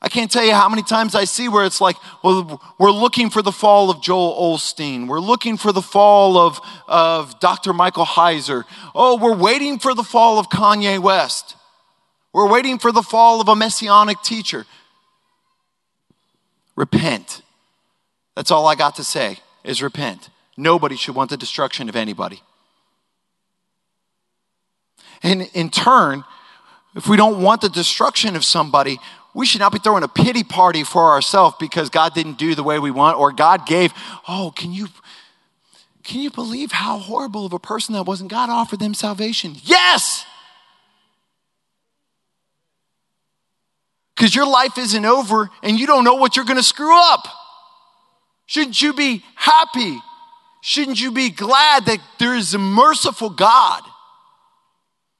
I 0.00 0.08
can't 0.08 0.30
tell 0.30 0.44
you 0.44 0.54
how 0.54 0.68
many 0.68 0.82
times 0.82 1.16
I 1.16 1.24
see 1.24 1.48
where 1.48 1.64
it's 1.64 1.80
like, 1.80 1.96
well, 2.22 2.62
we're 2.78 2.92
looking 2.92 3.30
for 3.30 3.42
the 3.42 3.50
fall 3.50 3.90
of 3.90 4.00
Joel 4.00 4.56
Osteen. 4.56 5.08
We're 5.08 5.18
looking 5.18 5.56
for 5.56 5.72
the 5.72 5.82
fall 5.82 6.36
of, 6.36 6.60
of 6.86 7.40
Dr. 7.40 7.72
Michael 7.72 8.06
Heiser. 8.06 8.62
Oh, 8.94 9.18
we're 9.18 9.36
waiting 9.36 9.80
for 9.80 9.94
the 9.94 10.04
fall 10.04 10.38
of 10.38 10.48
Kanye 10.50 11.00
West. 11.00 11.56
We're 12.32 12.48
waiting 12.48 12.78
for 12.78 12.92
the 12.92 13.02
fall 13.02 13.40
of 13.40 13.48
a 13.48 13.56
messianic 13.56 14.22
teacher. 14.22 14.66
Repent. 16.76 17.42
That's 18.36 18.52
all 18.52 18.68
I 18.68 18.76
got 18.76 18.94
to 18.96 19.04
say 19.04 19.38
is 19.64 19.82
repent. 19.82 20.30
Nobody 20.56 20.94
should 20.94 21.16
want 21.16 21.30
the 21.30 21.36
destruction 21.36 21.88
of 21.88 21.96
anybody. 21.96 22.42
And 25.24 25.50
in 25.54 25.70
turn, 25.70 26.22
if 26.94 27.08
we 27.08 27.16
don't 27.16 27.42
want 27.42 27.60
the 27.60 27.68
destruction 27.68 28.36
of 28.36 28.44
somebody, 28.44 28.98
we 29.34 29.46
should 29.46 29.60
not 29.60 29.72
be 29.72 29.78
throwing 29.78 30.02
a 30.02 30.08
pity 30.08 30.42
party 30.42 30.84
for 30.84 31.10
ourselves 31.12 31.56
because 31.60 31.90
God 31.90 32.14
didn't 32.14 32.38
do 32.38 32.54
the 32.54 32.62
way 32.62 32.78
we 32.78 32.90
want 32.90 33.18
or 33.18 33.32
God 33.32 33.66
gave. 33.66 33.92
Oh, 34.26 34.52
can 34.56 34.72
you 34.72 34.88
can 36.02 36.20
you 36.20 36.30
believe 36.30 36.72
how 36.72 36.98
horrible 36.98 37.44
of 37.44 37.52
a 37.52 37.58
person 37.58 37.92
that 37.92 38.04
wasn't? 38.04 38.30
God 38.30 38.48
offered 38.48 38.80
them 38.80 38.94
salvation. 38.94 39.54
Yes. 39.62 40.24
Because 44.16 44.34
your 44.34 44.46
life 44.46 44.78
isn't 44.78 45.04
over 45.04 45.50
and 45.62 45.78
you 45.78 45.86
don't 45.86 46.04
know 46.04 46.14
what 46.14 46.34
you're 46.34 46.46
going 46.46 46.56
to 46.56 46.62
screw 46.62 46.98
up. 46.98 47.28
Shouldn't 48.46 48.80
you 48.80 48.94
be 48.94 49.22
happy? 49.34 49.98
Shouldn't 50.62 50.98
you 50.98 51.12
be 51.12 51.28
glad 51.28 51.84
that 51.84 52.00
there 52.18 52.34
is 52.34 52.54
a 52.54 52.58
merciful 52.58 53.28
God? 53.28 53.82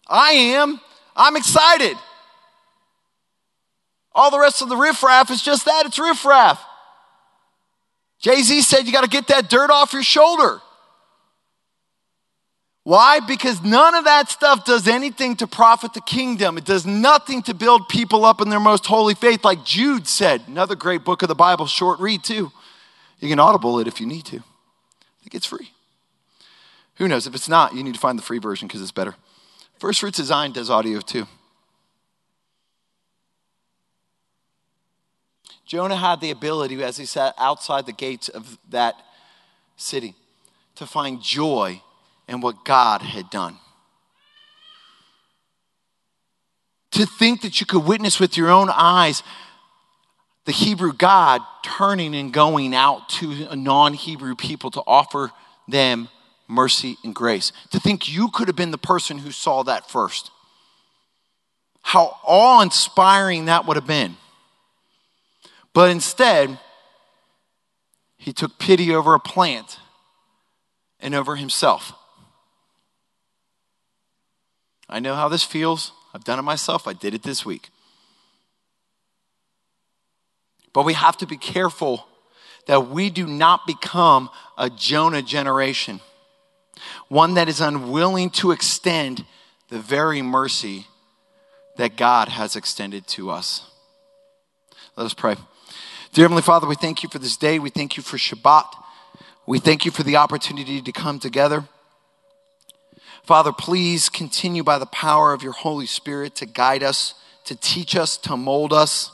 I 0.08 0.30
am. 0.32 0.80
I'm 1.14 1.36
excited. 1.36 1.96
All 4.18 4.32
the 4.32 4.40
rest 4.40 4.62
of 4.62 4.68
the 4.68 4.76
riffraff 4.76 5.30
is 5.30 5.40
just 5.40 5.64
that 5.66 5.86
it's 5.86 5.96
riffraff. 5.96 6.60
Jay 8.18 8.42
Z 8.42 8.62
said 8.62 8.84
you 8.84 8.92
got 8.92 9.04
to 9.04 9.08
get 9.08 9.28
that 9.28 9.48
dirt 9.48 9.70
off 9.70 9.92
your 9.92 10.02
shoulder. 10.02 10.60
Why? 12.82 13.20
Because 13.20 13.62
none 13.62 13.94
of 13.94 14.06
that 14.06 14.28
stuff 14.28 14.64
does 14.64 14.88
anything 14.88 15.36
to 15.36 15.46
profit 15.46 15.94
the 15.94 16.00
kingdom. 16.00 16.58
It 16.58 16.64
does 16.64 16.84
nothing 16.84 17.42
to 17.42 17.54
build 17.54 17.88
people 17.88 18.24
up 18.24 18.40
in 18.40 18.48
their 18.48 18.58
most 18.58 18.86
holy 18.86 19.14
faith, 19.14 19.44
like 19.44 19.64
Jude 19.64 20.08
said. 20.08 20.42
Another 20.48 20.74
great 20.74 21.04
book 21.04 21.22
of 21.22 21.28
the 21.28 21.36
Bible, 21.36 21.66
short 21.66 22.00
read 22.00 22.24
too. 22.24 22.50
You 23.20 23.28
can 23.28 23.38
audible 23.38 23.78
it 23.78 23.86
if 23.86 24.00
you 24.00 24.06
need 24.08 24.24
to. 24.24 24.38
I 24.38 25.22
think 25.22 25.36
it's 25.36 25.46
free. 25.46 25.70
Who 26.96 27.06
knows? 27.06 27.28
If 27.28 27.36
it's 27.36 27.48
not, 27.48 27.72
you 27.72 27.84
need 27.84 27.94
to 27.94 28.00
find 28.00 28.18
the 28.18 28.22
free 28.24 28.40
version 28.40 28.66
because 28.66 28.82
it's 28.82 28.90
better. 28.90 29.14
First 29.78 30.00
Fruits 30.00 30.16
Design 30.16 30.50
does 30.50 30.70
audio 30.70 30.98
too. 30.98 31.28
Jonah 35.68 35.96
had 35.96 36.22
the 36.22 36.30
ability, 36.30 36.82
as 36.82 36.96
he 36.96 37.04
sat 37.04 37.34
outside 37.36 37.84
the 37.84 37.92
gates 37.92 38.30
of 38.30 38.58
that 38.70 38.94
city, 39.76 40.14
to 40.76 40.86
find 40.86 41.22
joy 41.22 41.82
in 42.26 42.40
what 42.40 42.64
God 42.64 43.02
had 43.02 43.28
done. 43.28 43.58
To 46.92 47.04
think 47.04 47.42
that 47.42 47.60
you 47.60 47.66
could 47.66 47.84
witness 47.84 48.18
with 48.18 48.36
your 48.36 48.48
own 48.48 48.70
eyes 48.70 49.22
the 50.46 50.52
Hebrew 50.52 50.94
God 50.94 51.42
turning 51.62 52.14
and 52.14 52.32
going 52.32 52.74
out 52.74 53.10
to 53.10 53.48
a 53.50 53.54
non 53.54 53.92
Hebrew 53.92 54.34
people 54.34 54.70
to 54.70 54.82
offer 54.86 55.30
them 55.68 56.08
mercy 56.48 56.96
and 57.04 57.14
grace. 57.14 57.52
To 57.72 57.78
think 57.78 58.08
you 58.08 58.30
could 58.30 58.48
have 58.48 58.56
been 58.56 58.70
the 58.70 58.78
person 58.78 59.18
who 59.18 59.30
saw 59.30 59.62
that 59.64 59.90
first. 59.90 60.30
How 61.82 62.16
awe 62.24 62.62
inspiring 62.62 63.44
that 63.44 63.66
would 63.66 63.76
have 63.76 63.86
been. 63.86 64.16
But 65.78 65.90
instead, 65.90 66.58
he 68.16 68.32
took 68.32 68.58
pity 68.58 68.92
over 68.92 69.14
a 69.14 69.20
plant 69.20 69.78
and 70.98 71.14
over 71.14 71.36
himself. 71.36 71.92
I 74.88 74.98
know 74.98 75.14
how 75.14 75.28
this 75.28 75.44
feels. 75.44 75.92
I've 76.12 76.24
done 76.24 76.40
it 76.40 76.42
myself. 76.42 76.88
I 76.88 76.94
did 76.94 77.14
it 77.14 77.22
this 77.22 77.46
week. 77.46 77.70
But 80.72 80.84
we 80.84 80.94
have 80.94 81.16
to 81.18 81.28
be 81.28 81.36
careful 81.36 82.08
that 82.66 82.88
we 82.88 83.08
do 83.08 83.28
not 83.28 83.64
become 83.64 84.30
a 84.56 84.68
Jonah 84.68 85.22
generation, 85.22 86.00
one 87.06 87.34
that 87.34 87.48
is 87.48 87.60
unwilling 87.60 88.30
to 88.30 88.50
extend 88.50 89.24
the 89.68 89.78
very 89.78 90.22
mercy 90.22 90.88
that 91.76 91.96
God 91.96 92.30
has 92.30 92.56
extended 92.56 93.06
to 93.06 93.30
us. 93.30 93.70
Let 94.96 95.06
us 95.06 95.14
pray. 95.14 95.36
Dear 96.12 96.24
Heavenly 96.24 96.42
Father, 96.42 96.66
we 96.66 96.74
thank 96.74 97.02
you 97.02 97.08
for 97.10 97.18
this 97.18 97.36
day. 97.36 97.58
We 97.58 97.68
thank 97.68 97.96
you 97.96 98.02
for 98.02 98.16
Shabbat. 98.16 98.64
We 99.46 99.58
thank 99.58 99.84
you 99.84 99.90
for 99.90 100.02
the 100.02 100.16
opportunity 100.16 100.80
to 100.80 100.92
come 100.92 101.18
together. 101.18 101.68
Father, 103.24 103.52
please 103.52 104.08
continue 104.08 104.64
by 104.64 104.78
the 104.78 104.86
power 104.86 105.34
of 105.34 105.42
your 105.42 105.52
Holy 105.52 105.84
Spirit 105.84 106.34
to 106.36 106.46
guide 106.46 106.82
us, 106.82 107.14
to 107.44 107.54
teach 107.54 107.94
us, 107.94 108.16
to 108.18 108.38
mold 108.38 108.72
us, 108.72 109.12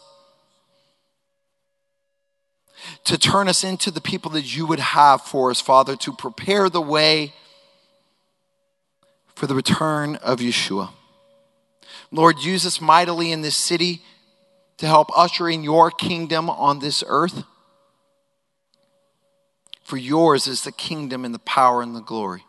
to 3.05 3.19
turn 3.19 3.49
us 3.49 3.65
into 3.65 3.91
the 3.91 4.01
people 4.01 4.31
that 4.31 4.57
you 4.57 4.65
would 4.65 4.79
have 4.79 5.21
for 5.21 5.51
us, 5.51 5.61
Father, 5.61 5.97
to 5.97 6.13
prepare 6.13 6.71
the 6.71 6.81
way 6.81 7.33
for 9.35 9.49
the 9.49 9.55
return 9.55 10.15
of 10.17 10.39
Yeshua. 10.39 10.91
Lord, 12.13 12.39
use 12.39 12.65
us 12.65 12.81
mightily 12.81 13.33
in 13.33 13.43
this 13.43 13.57
city 13.57 14.03
to 14.79 14.87
help 14.87 15.09
usher 15.17 15.49
in 15.49 15.63
your 15.63 15.91
kingdom 15.91 16.51
on 16.51 16.79
this 16.79 17.05
earth. 17.07 17.45
For 19.85 19.97
yours 19.97 20.47
is 20.47 20.63
the 20.63 20.73
kingdom 20.73 21.25
and 21.25 21.35
the 21.35 21.39
power 21.41 21.83
and 21.83 21.95
the 21.95 22.01
glory. 22.01 22.45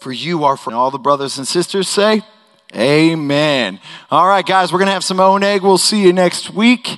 For 0.00 0.12
you 0.12 0.44
are 0.44 0.56
for 0.56 0.72
all 0.72 0.90
the 0.90 0.98
brothers 0.98 1.38
and 1.38 1.46
sisters 1.46 1.88
say, 1.88 2.22
Amen. 2.74 3.80
All 4.10 4.26
right, 4.26 4.44
guys, 4.44 4.72
we're 4.72 4.78
going 4.78 4.86
to 4.86 4.92
have 4.92 5.04
some 5.04 5.18
oneg. 5.18 5.62
We'll 5.62 5.76
see 5.78 6.02
you 6.02 6.12
next 6.12 6.50
week. 6.50 6.96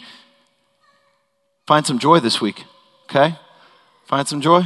Find 1.66 1.84
some 1.84 1.98
joy 1.98 2.20
this 2.20 2.40
week, 2.40 2.64
okay? 3.04 3.36
Find 4.06 4.28
some 4.28 4.40
joy? 4.40 4.62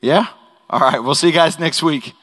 Yeah? 0.00 0.26
All 0.70 0.80
right, 0.80 0.98
we'll 0.98 1.14
see 1.14 1.26
you 1.26 1.32
guys 1.32 1.58
next 1.58 1.82
week. 1.82 2.14